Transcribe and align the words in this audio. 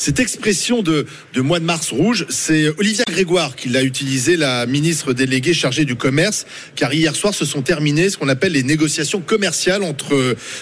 Cette 0.00 0.18
expression 0.18 0.80
de, 0.80 1.04
de 1.34 1.40
mois 1.42 1.60
de 1.60 1.66
mars 1.66 1.92
rouge, 1.92 2.24
c'est 2.30 2.68
Olivia 2.78 3.04
Grégoire 3.06 3.54
qui 3.54 3.68
l'a 3.68 3.82
utilisée, 3.82 4.38
la 4.38 4.64
ministre 4.64 5.12
déléguée 5.12 5.52
chargée 5.52 5.84
du 5.84 5.94
commerce, 5.94 6.46
car 6.74 6.94
hier 6.94 7.14
soir 7.14 7.34
se 7.34 7.44
sont 7.44 7.60
terminées 7.60 8.08
ce 8.08 8.16
qu'on 8.16 8.30
appelle 8.30 8.52
les 8.52 8.62
négociations 8.62 9.20
commerciales 9.20 9.82
entre 9.82 10.14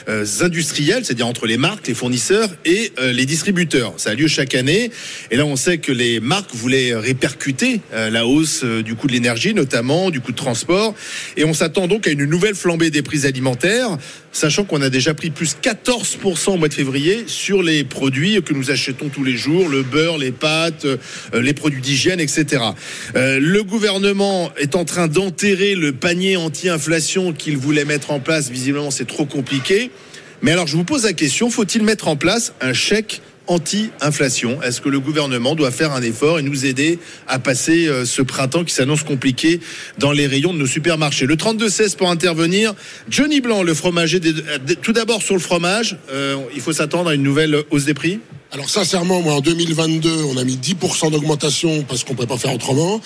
euh, 0.09 0.27
industriels, 0.41 1.05
c'est-à-dire 1.05 1.29
entre 1.29 1.46
les 1.46 1.56
marques, 1.56 1.87
les 1.87 1.95
fournisseurs 1.95 2.48
et 2.65 2.91
euh, 2.98 3.12
les 3.12 3.27
distributeurs. 3.27 3.95
Ça 3.96 4.10
a 4.10 4.15
lieu 4.15 4.27
chaque 4.27 4.56
année, 4.56 4.91
et 5.30 5.37
là 5.37 5.46
on 5.46 5.55
sait 5.55 5.79
que 5.79 5.93
les 5.93 6.18
marques 6.18 6.52
voulaient 6.52 6.96
répercuter 6.96 7.80
euh, 7.93 8.10
la 8.10 8.27
hausse 8.27 8.62
euh, 8.65 8.82
du 8.82 8.96
coût 8.96 9.07
de 9.07 9.12
l'énergie, 9.12 9.55
notamment 9.55 10.10
du 10.10 10.20
coût 10.20 10.32
de 10.32 10.37
transport, 10.37 10.96
et 11.37 11.45
on 11.45 11.55
s'attend 11.55 11.87
donc 11.87 12.09
à 12.09 12.10
une 12.10 12.24
nouvelle 12.24 12.57
flambée 12.57 12.91
des 12.91 13.02
prix 13.02 13.24
alimentaires, 13.24 13.98
sachant 14.32 14.65
qu'on 14.65 14.82
a 14.82 14.91
déjà 14.91 15.15
pris 15.15 15.30
plus 15.30 15.57
14% 15.62 16.55
au 16.55 16.57
mois 16.57 16.66
de 16.66 16.74
février 16.74 17.23
sur 17.29 17.62
les 17.62 17.84
produits 17.84 18.43
que 18.43 18.52
nous 18.52 18.73
achetons 18.73 19.09
tous 19.09 19.23
les 19.23 19.27
jours, 19.37 19.68
le 19.68 19.82
beurre, 19.82 20.18
les 20.18 20.32
pâtes, 20.32 20.84
euh, 20.84 20.96
les 21.34 21.54
produits 21.54 21.80
d'hygiène, 21.80 22.21
etc. 22.21 22.62
Euh, 23.16 23.38
le 23.40 23.62
gouvernement 23.62 24.51
est 24.57 24.76
en 24.76 24.84
train 24.84 25.09
d'enterrer 25.09 25.74
le 25.74 25.93
panier 25.93 26.37
anti-inflation 26.37 27.32
qu'il 27.32 27.56
voulait 27.56 27.84
mettre 27.84 28.10
en 28.10 28.21
place. 28.21 28.51
Visiblement, 28.51 28.90
c'est 28.90 29.06
trop 29.06 29.26
compliqué. 29.26 29.90
Mais 30.43 30.52
alors, 30.52 30.66
je 30.66 30.76
vous 30.76 30.84
pose 30.84 31.04
la 31.04 31.12
question, 31.12 31.51
faut-il 31.51 31.82
mettre 31.82 32.09
en 32.09 32.16
place 32.16 32.52
un 32.60 32.73
chèque 32.73 33.23
anti-inflation 33.49 34.63
Est-ce 34.63 34.80
que 34.80 34.88
le 34.88 35.01
gouvernement 35.01 35.54
doit 35.54 35.71
faire 35.71 35.93
un 35.93 36.02
effort 36.02 36.38
et 36.38 36.43
nous 36.43 36.66
aider 36.66 36.99
à 37.27 37.38
passer 37.38 37.88
euh, 37.88 38.05
ce 38.05 38.23
printemps 38.23 38.65
qui 38.65 38.74
s'annonce 38.74 39.02
compliqué 39.02 39.60
dans 39.99 40.13
les 40.13 40.27
rayons 40.27 40.52
de 40.52 40.59
nos 40.59 40.66
supermarchés? 40.66 41.27
Le 41.27 41.37
32-16 41.37 41.96
pour 41.96 42.10
intervenir. 42.10 42.74
Johnny 43.09 43.40
Blanc, 43.40 43.63
le 43.63 43.74
fromager. 43.74 44.21
Tout 44.82 44.93
d'abord 44.93 45.23
sur 45.23 45.35
le 45.35 45.40
fromage, 45.40 45.96
euh, 46.10 46.37
il 46.55 46.60
faut 46.60 46.73
s'attendre 46.73 47.10
à 47.10 47.15
une 47.15 47.23
nouvelle 47.23 47.65
hausse 47.71 47.85
des 47.85 47.95
prix? 47.95 48.21
Alors 48.52 48.71
sincèrement, 48.71 49.21
moi 49.21 49.35
en 49.35 49.40
2022, 49.40 50.23
on 50.24 50.37
a 50.37 50.45
mis 50.45 50.57
10% 50.57 51.10
d'augmentation 51.10 51.83
parce 51.83 52.05
qu'on 52.05 52.15
ne 52.15 52.18
peut 52.18 52.27
pas 52.27 52.38
faire 52.38 52.55
autrement. 52.55 53.01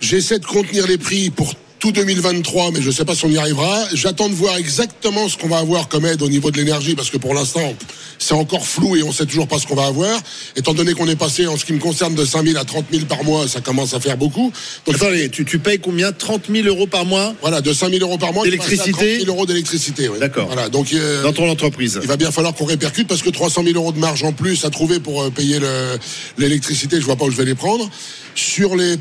J'essaie 0.00 0.38
de 0.38 0.46
contenir 0.46 0.86
les 0.86 0.98
prix 0.98 1.30
pour 1.30 1.54
tout 1.78 1.92
2023, 1.92 2.72
mais 2.72 2.82
je 2.82 2.88
ne 2.88 2.92
sais 2.92 3.04
pas 3.04 3.14
si 3.14 3.24
on 3.24 3.28
y 3.30 3.38
arrivera. 3.38 3.84
J'attends 3.94 4.28
de 4.28 4.34
voir 4.34 4.56
exactement 4.56 5.28
ce 5.28 5.36
qu'on 5.36 5.48
va 5.48 5.58
avoir 5.58 5.88
comme 5.88 6.06
aide 6.06 6.22
au 6.22 6.28
niveau 6.28 6.50
de 6.50 6.56
l'énergie, 6.56 6.94
parce 6.96 7.08
que 7.10 7.18
pour 7.18 7.34
l'instant, 7.34 7.72
c'est 8.18 8.34
encore 8.34 8.66
flou 8.66 8.96
et 8.96 9.02
on 9.04 9.08
ne 9.08 9.12
sait 9.12 9.26
toujours 9.26 9.46
pas 9.46 9.58
ce 9.60 9.66
qu'on 9.66 9.76
va 9.76 9.86
avoir. 9.86 10.20
Étant 10.56 10.74
donné 10.74 10.94
qu'on 10.94 11.06
est 11.06 11.14
passé, 11.16 11.46
en 11.46 11.56
ce 11.56 11.64
qui 11.64 11.72
me 11.72 11.78
concerne, 11.78 12.16
de 12.16 12.24
5 12.24 12.44
000 12.46 12.58
à 12.58 12.64
30 12.64 12.86
000 12.92 13.04
par 13.06 13.22
mois, 13.22 13.46
ça 13.46 13.60
commence 13.60 13.94
à 13.94 14.00
faire 14.00 14.16
beaucoup. 14.16 14.52
Donc, 14.86 14.96
tu, 15.30 15.44
tu 15.44 15.58
payes 15.60 15.78
combien? 15.78 16.10
30 16.10 16.46
000 16.52 16.66
euros 16.66 16.88
par 16.88 17.04
mois? 17.04 17.34
voilà, 17.42 17.60
de 17.60 17.72
5 17.72 17.90
000 17.92 18.02
euros 18.02 18.18
par 18.18 18.32
mois, 18.32 18.44
D'électricité? 18.44 18.90
30 18.90 19.02
000 19.02 19.24
euros 19.28 19.46
d'électricité. 19.46 20.08
oui. 20.08 20.18
D'accord. 20.18 20.46
Voilà, 20.46 20.68
donc 20.68 20.92
euh, 20.92 21.22
dans 21.22 21.32
ton 21.32 21.48
entreprise 21.48 21.98
il 22.02 22.08
va 22.08 22.16
bien 22.16 22.30
falloir 22.32 22.54
qu'on 22.54 22.64
répercute 22.64 23.06
parce 23.06 23.22
que 23.22 23.30
300 23.30 23.62
000 23.64 23.76
euros 23.76 23.92
de 23.92 23.98
marge 23.98 24.24
en 24.24 24.32
plus 24.32 24.64
à 24.64 24.70
trouver 24.70 24.98
pour 24.98 25.22
euh, 25.22 25.30
payer 25.30 25.58
le- 25.60 25.96
l'électricité, 26.38 27.00
je 27.00 27.04
vois 27.06 27.16
pas 27.16 27.24
où 27.24 27.30
je 27.30 27.36
vais 27.36 27.44
les 27.44 27.54
prendre. 27.54 27.88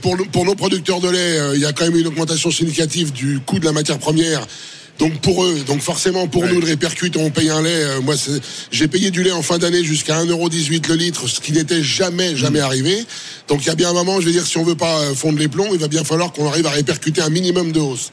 Pour, 0.02 0.18
pour 0.32 0.46
nos 0.46 0.56
producteurs 0.56 1.00
de 1.00 1.10
lait, 1.10 1.40
euh, 1.40 1.56
il 1.56 1.62
y 1.62 1.66
a 1.66 1.72
quand 1.72 1.86
même 1.86 1.96
une 1.96 2.08
augmentation 2.08 2.50
significative 2.50 3.12
du 3.12 3.40
coût 3.40 3.60
de 3.60 3.66
la 3.66 3.72
matière 3.72 4.00
première. 4.00 4.46
Donc 5.00 5.20
pour 5.22 5.44
eux, 5.46 5.60
donc 5.68 5.82
forcément 5.82 6.28
pour 6.28 6.44
Ouais. 6.44 6.52
nous 6.52 6.60
le 6.60 6.66
répercute, 6.66 7.18
on 7.18 7.30
paye 7.30 7.50
un 7.50 7.62
lait. 7.62 7.70
euh, 7.84 8.02
moi, 8.02 8.16
j'ai 8.72 8.88
payé 8.88 9.12
du 9.12 9.22
lait 9.24 9.32
en 9.32 9.42
fin 9.44 9.58
d'année 9.58 9.84
jusqu'à 9.84 10.16
1,18€ 10.24 10.88
le 10.88 10.96
litre, 10.96 11.28
ce 11.28 11.40
qui 11.40 11.52
n'était 11.52 11.84
jamais, 11.84 12.36
jamais 12.36 12.60
arrivé. 12.60 13.06
Donc 13.48 13.62
il 13.64 13.68
y 13.68 13.70
a 13.70 13.76
bien 13.76 13.90
un 13.90 13.94
moment, 13.94 14.20
je 14.20 14.26
veux 14.26 14.32
dire, 14.32 14.46
si 14.48 14.58
on 14.58 14.64
veut 14.64 14.76
pas 14.76 15.00
euh, 15.02 15.14
fondre 15.16 15.38
les 15.40 15.48
plombs, 15.48 15.70
il 15.72 15.80
va 15.80 15.88
bien 15.88 16.04
falloir 16.04 16.32
qu'on 16.34 16.48
arrive 16.48 16.66
à 16.66 16.72
répercuter 16.72 17.22
un 17.22 17.30
minimum 17.30 17.72
de 17.72 17.80
hausse. 17.80 18.12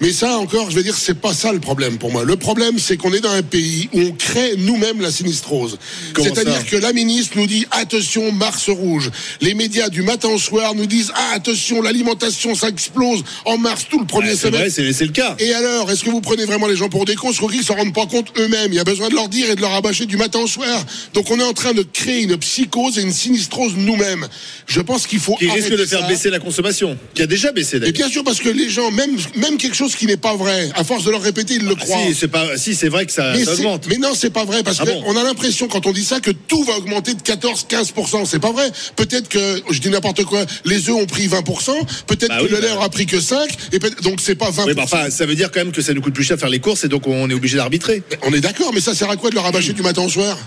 Mais 0.00 0.12
ça 0.12 0.38
encore, 0.38 0.70
je 0.70 0.76
veux 0.76 0.82
dire, 0.82 0.96
c'est 0.96 1.14
pas 1.20 1.34
ça 1.34 1.52
le 1.52 1.60
problème 1.60 1.98
pour 1.98 2.10
moi. 2.10 2.24
Le 2.24 2.36
problème, 2.36 2.78
c'est 2.78 2.96
qu'on 2.96 3.12
est 3.12 3.20
dans 3.20 3.30
un 3.30 3.42
pays 3.42 3.88
où 3.92 4.00
on 4.00 4.12
crée 4.12 4.54
nous-mêmes 4.58 5.00
la 5.00 5.10
sinistrose. 5.12 5.78
C'est-à-dire 6.16 6.64
que 6.66 6.76
la 6.76 6.92
ministre 6.92 7.36
nous 7.36 7.46
dit 7.46 7.66
attention, 7.70 8.32
Mars 8.32 8.68
rouge. 8.70 9.10
Les 9.40 9.54
médias 9.54 9.88
du 9.88 10.02
matin 10.02 10.28
au 10.28 10.38
soir 10.38 10.74
nous 10.74 10.86
disent 10.86 11.12
ah 11.14 11.32
attention, 11.34 11.82
l'alimentation 11.82 12.54
ça 12.54 12.68
explose 12.68 13.22
en 13.44 13.58
mars 13.58 13.86
tout 13.90 14.00
le 14.00 14.06
premier 14.06 14.32
vrai, 14.34 14.36
semestre. 14.36 14.74
c'est 14.76 14.92
c'est 14.92 15.04
le 15.06 15.12
cas. 15.12 15.36
Et 15.38 15.52
alors, 15.52 15.90
est-ce 15.90 16.02
que 16.04 16.10
vous 16.14 16.20
prenez 16.20 16.44
vraiment 16.44 16.66
les 16.66 16.76
gens 16.76 16.88
pour 16.88 17.04
des 17.04 17.14
cons 17.14 17.32
Je 17.32 17.38
crois 17.38 17.50
qu'ils 17.50 17.64
s'en 17.64 17.74
rendent 17.74 17.92
pas 17.94 18.06
compte 18.06 18.28
eux-mêmes. 18.38 18.72
Il 18.72 18.76
y 18.76 18.78
a 18.78 18.84
besoin 18.84 19.08
de 19.08 19.14
leur 19.14 19.28
dire 19.28 19.50
et 19.50 19.56
de 19.56 19.60
leur 19.60 19.70
rabâcher 19.72 20.06
du 20.06 20.16
matin 20.16 20.38
au 20.40 20.46
soir. 20.46 20.84
Donc 21.12 21.30
on 21.30 21.38
est 21.38 21.44
en 21.44 21.52
train 21.52 21.72
de 21.72 21.82
créer 21.82 22.22
une 22.22 22.36
psychose 22.38 22.98
et 22.98 23.02
une 23.02 23.12
sinistrose 23.12 23.72
nous-mêmes. 23.76 24.26
Je 24.66 24.80
pense 24.80 25.06
qu'il 25.06 25.18
faut 25.20 25.34
Qui 25.36 25.50
risque 25.50 25.70
de 25.70 25.84
faire 25.84 26.00
ça. 26.00 26.06
baisser 26.06 26.30
la 26.30 26.38
consommation, 26.38 26.96
qui 27.14 27.22
a 27.22 27.26
déjà 27.26 27.52
baissé 27.52 27.76
Et 27.76 27.80
d'ailleurs. 27.80 27.92
bien 27.94 28.08
sûr, 28.08 28.24
parce 28.24 28.40
que 28.40 28.48
les 28.48 28.68
gens, 28.70 28.90
même, 28.90 29.16
même 29.36 29.56
quelque 29.58 29.76
chose 29.76 29.94
qui 29.94 30.06
n'est 30.06 30.16
pas 30.16 30.34
vrai, 30.36 30.70
à 30.74 30.84
force 30.84 31.04
de 31.04 31.10
leur 31.10 31.22
répéter, 31.22 31.54
ils 31.54 31.64
le 31.66 31.74
croient. 31.74 31.98
Si, 32.08 32.14
c'est 32.14 32.28
pas, 32.28 32.56
si, 32.56 32.74
c'est 32.74 32.88
vrai 32.88 33.04
que 33.06 33.12
ça, 33.12 33.32
Mais, 33.36 33.44
ça 33.44 33.52
augmente. 33.54 33.86
mais 33.88 33.98
non, 33.98 34.12
c'est 34.14 34.30
pas 34.30 34.44
vrai 34.44 34.62
parce 34.62 34.78
Ah 34.80 34.86
qu'on 34.86 35.12
bon 35.12 35.16
a 35.18 35.24
l'impression 35.24 35.68
quand 35.68 35.86
on 35.86 35.92
dit 35.92 36.04
ça 36.04 36.20
que 36.20 36.30
tout 36.30 36.62
va 36.64 36.78
augmenter 36.78 37.14
de 37.14 37.20
14-15%. 37.22 38.24
C'est 38.26 38.38
pas 38.40 38.52
vrai. 38.52 38.70
Peut-être 38.96 39.28
que 39.28 39.62
je 39.70 39.78
dis 39.80 39.90
n'importe 39.90 40.24
quoi. 40.24 40.44
Les 40.64 40.88
œufs 40.88 40.94
ont 40.96 41.06
pris 41.06 41.26
20%. 41.28 41.72
Peut-être 42.06 42.28
Bah 42.28 42.38
que 42.38 42.44
oui, 42.44 42.50
le 42.50 42.60
lait 42.60 42.68
bah- 42.68 42.76
aura 42.76 42.88
pris 42.88 43.06
que 43.06 43.20
5 43.20 43.48
et 43.72 43.78
donc 44.02 44.20
c'est 44.20 44.34
pas 44.34 44.50
20%. 44.50 44.64
Oui, 44.66 44.74
bah, 44.74 44.82
enfin, 44.84 45.10
ça 45.10 45.26
veut 45.26 45.34
dire 45.34 45.50
quand 45.50 45.60
même 45.60 45.72
que 45.72 45.82
ça 45.82 45.92
nous 45.92 46.00
coûte 46.04 46.14
plus 46.14 46.24
cher 46.24 46.38
faire 46.38 46.50
les 46.50 46.60
courses 46.60 46.84
et 46.84 46.88
donc 46.88 47.06
on 47.06 47.28
est 47.30 47.34
obligé 47.34 47.56
d'arbitrer. 47.56 48.02
On 48.22 48.32
est 48.32 48.40
d'accord, 48.40 48.72
mais 48.74 48.80
ça 48.80 48.94
sert 48.94 49.08
à 49.08 49.16
quoi 49.16 49.30
de 49.30 49.34
leur 49.34 49.44
rabâcher 49.44 49.72
du 49.72 49.82
matin 49.82 50.02
au 50.02 50.08
soir? 50.08 50.38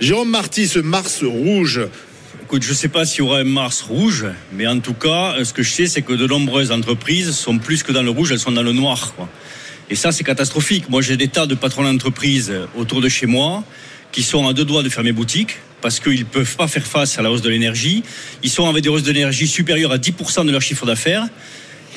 Jérôme 0.00 0.28
Marty, 0.28 0.68
ce 0.68 0.78
Mars 0.78 1.22
rouge, 1.24 1.80
Écoute, 2.42 2.64
je 2.64 2.70
ne 2.70 2.74
sais 2.74 2.88
pas 2.88 3.06
s'il 3.06 3.20
y 3.20 3.22
aura 3.22 3.38
un 3.38 3.44
Mars 3.44 3.80
rouge, 3.80 4.26
mais 4.52 4.66
en 4.66 4.78
tout 4.80 4.92
cas, 4.92 5.36
euh, 5.38 5.44
ce 5.44 5.54
que 5.54 5.62
je 5.62 5.70
sais, 5.70 5.86
c'est 5.86 6.02
que 6.02 6.12
de 6.12 6.26
nombreuses 6.26 6.70
entreprises 6.70 7.30
sont 7.30 7.56
plus 7.56 7.82
que 7.82 7.92
dans 7.92 8.02
le 8.02 8.10
rouge, 8.10 8.30
elles 8.32 8.38
sont 8.38 8.52
dans 8.52 8.62
le 8.62 8.72
noir. 8.72 9.14
quoi. 9.16 9.28
Et 9.88 9.94
ça, 9.94 10.12
c'est 10.12 10.24
catastrophique. 10.24 10.90
Moi, 10.90 11.00
j'ai 11.00 11.16
des 11.16 11.28
tas 11.28 11.46
de 11.46 11.54
patrons 11.54 11.84
d'entreprises 11.84 12.50
euh, 12.50 12.66
autour 12.76 13.00
de 13.00 13.08
chez 13.08 13.24
moi 13.24 13.64
qui 14.10 14.22
sont 14.22 14.46
à 14.46 14.52
deux 14.52 14.66
doigts 14.66 14.82
de 14.82 14.90
fermer 14.90 15.12
boutique 15.12 15.60
parce 15.80 15.98
qu'ils 15.98 16.20
ne 16.20 16.24
peuvent 16.24 16.56
pas 16.56 16.68
faire 16.68 16.86
face 16.86 17.18
à 17.18 17.22
la 17.22 17.30
hausse 17.30 17.40
de 17.40 17.48
l'énergie. 17.48 18.02
Ils 18.42 18.50
sont 18.50 18.68
avec 18.68 18.82
des 18.82 18.90
hausses 18.90 19.02
d'énergie 19.02 19.46
supérieures 19.46 19.92
à 19.92 19.96
10% 19.98 20.44
de 20.44 20.50
leur 20.50 20.60
chiffre 20.60 20.84
d'affaires. 20.84 21.28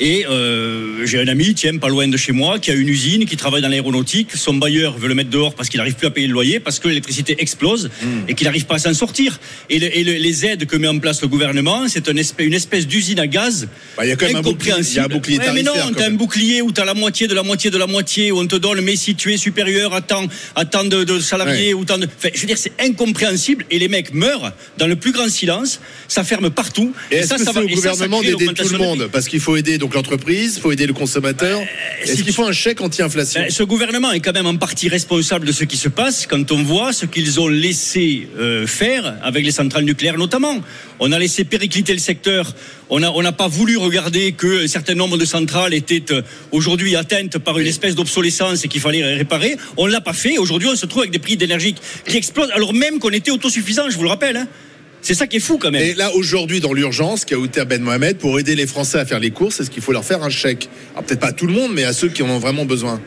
Et 0.02 0.26
euh, 0.30 1.06
j'ai 1.06 1.22
un 1.22 1.28
ami, 1.30 1.54
tiens, 1.54 1.78
pas 1.78 1.88
loin 1.88 2.06
de 2.08 2.18
chez 2.18 2.34
moi, 2.34 2.60
qui 2.60 2.70
a 2.70 2.74
une 2.74 2.90
usine, 2.90 3.26
qui 3.26 3.38
travaille 3.38 3.62
dans 3.62 3.70
l'aéronautique. 3.70 4.32
Son 4.36 4.54
bailleur 4.56 4.98
veut 4.98 5.08
le 5.08 5.16
mettre 5.16 5.30
dehors 5.30 5.56
parce 5.56 5.70
qu'il 5.70 5.78
n'arrive 5.78 5.96
plus 5.96 6.08
à 6.08 6.10
payer 6.12 6.28
le 6.28 6.34
loyer, 6.34 6.60
parce 6.60 6.80
que 6.80 6.90
l'électricité 6.90 7.38
explose 7.40 7.90
et 8.28 8.34
qu'il 8.34 8.44
n'arrive 8.46 8.66
pas 8.66 8.76
à 8.76 8.80
s'en 8.80 8.94
sortir. 8.94 9.40
Et, 9.70 9.80
le- 9.80 9.96
et 9.98 10.04
le- 10.04 10.14
les 10.16 10.46
aides 10.46 10.66
que 10.66 10.76
met 10.76 10.90
en 10.90 11.00
place 11.00 11.22
le 11.22 11.30
gouvernement, 11.30 11.88
c'est 11.88 12.10
une 12.10 12.18
espèce, 12.18 12.46
une 12.46 12.54
espèce 12.54 12.88
d'usine 12.88 13.20
à 13.20 13.28
gaz. 13.28 13.70
Bah, 13.96 14.06
il 14.06 14.10
y 14.10 14.12
a 14.12 14.16
quand 14.18 14.26
même 14.28 14.36
un 14.36 14.42
bouclier- 14.42 14.72
y 14.96 15.00
a 15.00 15.04
un 15.06 15.08
bouclier 15.08 15.38
Ouais, 15.40 15.46
mais 15.54 15.64
non, 15.64 15.72
t'as 15.96 16.08
un 16.08 16.12
bouclier 16.12 16.62
où 16.62 16.72
t'as 16.74 16.84
la 16.86 16.94
moitié 16.94 17.28
de 17.28 17.34
la 17.34 17.44
moitié 17.44 17.72
de 17.72 17.78
la 17.78 17.88
moitié, 17.88 18.32
où 18.34 18.40
on 18.40 18.48
te 18.48 18.58
donne, 18.58 18.82
mais 18.82 18.98
si 18.98 19.16
tu 19.16 19.34
es 19.34 19.38
supérieur 19.38 19.94
à 19.94 20.02
tant, 20.02 20.28
à 20.56 20.66
tant 20.66 20.84
de, 20.84 21.06
de 21.06 21.20
salariés, 21.20 21.74
ou 21.74 21.86
tant 21.86 21.98
de. 21.98 22.06
Enfin, 22.06 22.30
je 22.34 22.42
veux 22.42 22.48
dire, 22.48 22.58
c'est 22.58 22.74
incompréhensible 22.80 23.66
et 23.72 23.80
les 23.80 23.88
mecs 23.88 24.14
meurent 24.14 24.52
dans 24.78 24.88
le 24.88 24.96
plus 24.98 25.14
grand 25.14 25.30
silence. 25.30 25.80
Ça 26.10 26.24
ferme 26.26 26.50
partout. 26.50 26.94
et 27.12 27.16
est-ce 27.18 27.30
ça, 27.30 27.36
que 27.38 27.44
ça 27.46 27.52
c'est 27.54 27.60
va- 27.60 27.66
au 27.66 27.68
et 27.70 27.74
gouvernement 27.76 28.22
d'aider 28.22 28.46
tout 28.54 28.70
le 28.70 28.78
monde. 28.78 29.10
Parce 29.12 29.28
qu'il 29.30 29.40
faut 29.40 29.56
aider 29.56 29.78
donc 29.86 29.94
l'entreprise, 29.94 30.56
il 30.58 30.62
faut 30.62 30.72
aider 30.72 30.88
le 30.88 30.94
consommateur. 30.94 31.62
Est-ce 32.02 32.14
si 32.14 32.18
qu'il 32.18 32.26
tu- 32.26 32.32
faut 32.34 32.44
un 32.48 32.52
chèque 32.52 32.82
anti-inflation 32.82 33.42
Ben, 33.42 33.52
ce 33.52 33.62
gouvernement 33.62 34.12
est 34.14 34.20
quand 34.20 34.34
même 34.34 34.48
en 34.48 34.56
partie 34.56 34.90
responsable 34.90 35.46
de 35.46 35.52
ce 35.52 35.64
qui 35.64 35.78
se 35.78 35.90
passe 35.90 36.26
quand 36.26 36.52
on 36.52 36.64
voit 36.64 36.92
ce 36.92 37.06
qu'ils 37.06 37.40
ont 37.40 37.48
laissé 37.48 38.28
euh, 38.40 38.66
faire 38.66 39.16
avec 39.22 39.46
les 39.46 39.52
centrales 39.52 39.84
nucléaires 39.84 40.18
notamment. 40.18 40.58
On 41.00 41.12
a 41.12 41.20
laissé 41.20 41.44
péricliter 41.44 41.94
le 41.94 42.00
secteur. 42.00 42.52
On 42.90 43.00
n'a 43.00 43.12
on 43.12 43.22
pas 43.32 43.48
voulu 43.48 43.78
regarder 43.78 44.32
que 44.32 44.64
un 44.64 44.68
certain 44.68 44.96
nombre 44.96 45.20
de 45.20 45.26
centrales 45.26 45.76
étaient 45.76 46.12
euh, 46.12 46.24
aujourd'hui 46.52 46.96
atteintes 46.96 47.38
par 47.38 47.60
une 47.60 47.68
espèce 47.68 47.94
d'obsolescence 47.94 48.66
et 48.66 48.68
qu'il 48.68 48.82
fallait 48.82 49.04
réparer. 49.04 49.56
On 49.78 49.86
l'a 49.86 50.02
pas 50.02 50.14
fait. 50.14 50.40
Aujourd'hui, 50.40 50.68
on 50.72 50.76
se 50.76 50.88
trouve 50.88 51.04
avec 51.04 51.12
des 51.12 51.20
prix 51.20 51.38
d'énergie 51.38 51.76
qui 52.08 52.18
explosent 52.18 52.50
alors 52.56 52.74
même 52.74 52.98
qu'on 52.98 53.12
était 53.12 53.30
autosuffisant, 53.30 53.88
je 53.92 53.98
vous 53.98 54.04
le 54.04 54.10
rappelle. 54.10 54.38
hein. 54.38 54.48
C'est 55.06 55.14
ça 55.14 55.28
qui 55.28 55.38
est 55.38 55.40
fou 55.40 55.60
quand 55.60 55.70
même. 55.70 55.84
Et 55.84 55.94
là, 55.94 56.12
aujourd'hui, 56.16 56.60
dans 56.62 56.74
l'urgence, 56.74 57.26
Kaouter 57.26 57.64
Ben 57.66 57.80
Mohamed, 57.80 58.18
pour 58.18 58.40
aider 58.40 58.56
les 58.56 58.66
Français 58.66 58.98
à 58.98 59.06
faire 59.06 59.20
les 59.20 59.30
courses, 59.30 59.60
est-ce 59.60 59.70
qu'il 59.70 59.84
faut 59.84 59.92
leur 59.92 60.04
faire 60.04 60.24
un 60.24 60.32
chèque? 60.32 60.68
Alors, 60.94 61.04
peut-être 61.04 61.20
pas 61.20 61.28
à 61.28 61.32
tout 61.32 61.46
le 61.46 61.54
monde, 61.54 61.74
mais 61.76 61.84
à 61.84 61.94
ceux 61.94 62.10
qui 62.10 62.24
en 62.24 62.30
ont 62.32 62.40
vraiment 62.40 62.66
besoin. 62.66 63.00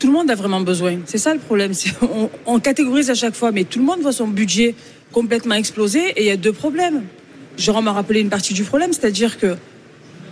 Tout 0.00 0.08
le 0.08 0.12
monde 0.12 0.28
a 0.28 0.34
vraiment 0.34 0.60
besoin. 0.60 0.98
C'est 1.06 1.18
ça 1.18 1.32
le 1.32 1.38
problème. 1.38 1.70
On, 2.02 2.30
on 2.46 2.58
catégorise 2.58 3.10
à 3.10 3.14
chaque 3.14 3.36
fois, 3.36 3.52
mais 3.52 3.62
tout 3.62 3.78
le 3.78 3.84
monde 3.84 4.00
voit 4.00 4.10
son 4.10 4.26
budget 4.26 4.74
complètement 5.12 5.54
exploser 5.54 6.00
et 6.16 6.22
il 6.22 6.26
y 6.26 6.32
a 6.32 6.36
deux 6.36 6.52
problèmes. 6.52 7.04
Jérôme 7.56 7.86
a 7.86 7.92
rappelé 7.92 8.18
une 8.22 8.28
partie 8.28 8.52
du 8.52 8.64
problème, 8.64 8.92
c'est-à-dire 8.92 9.38
que 9.38 9.54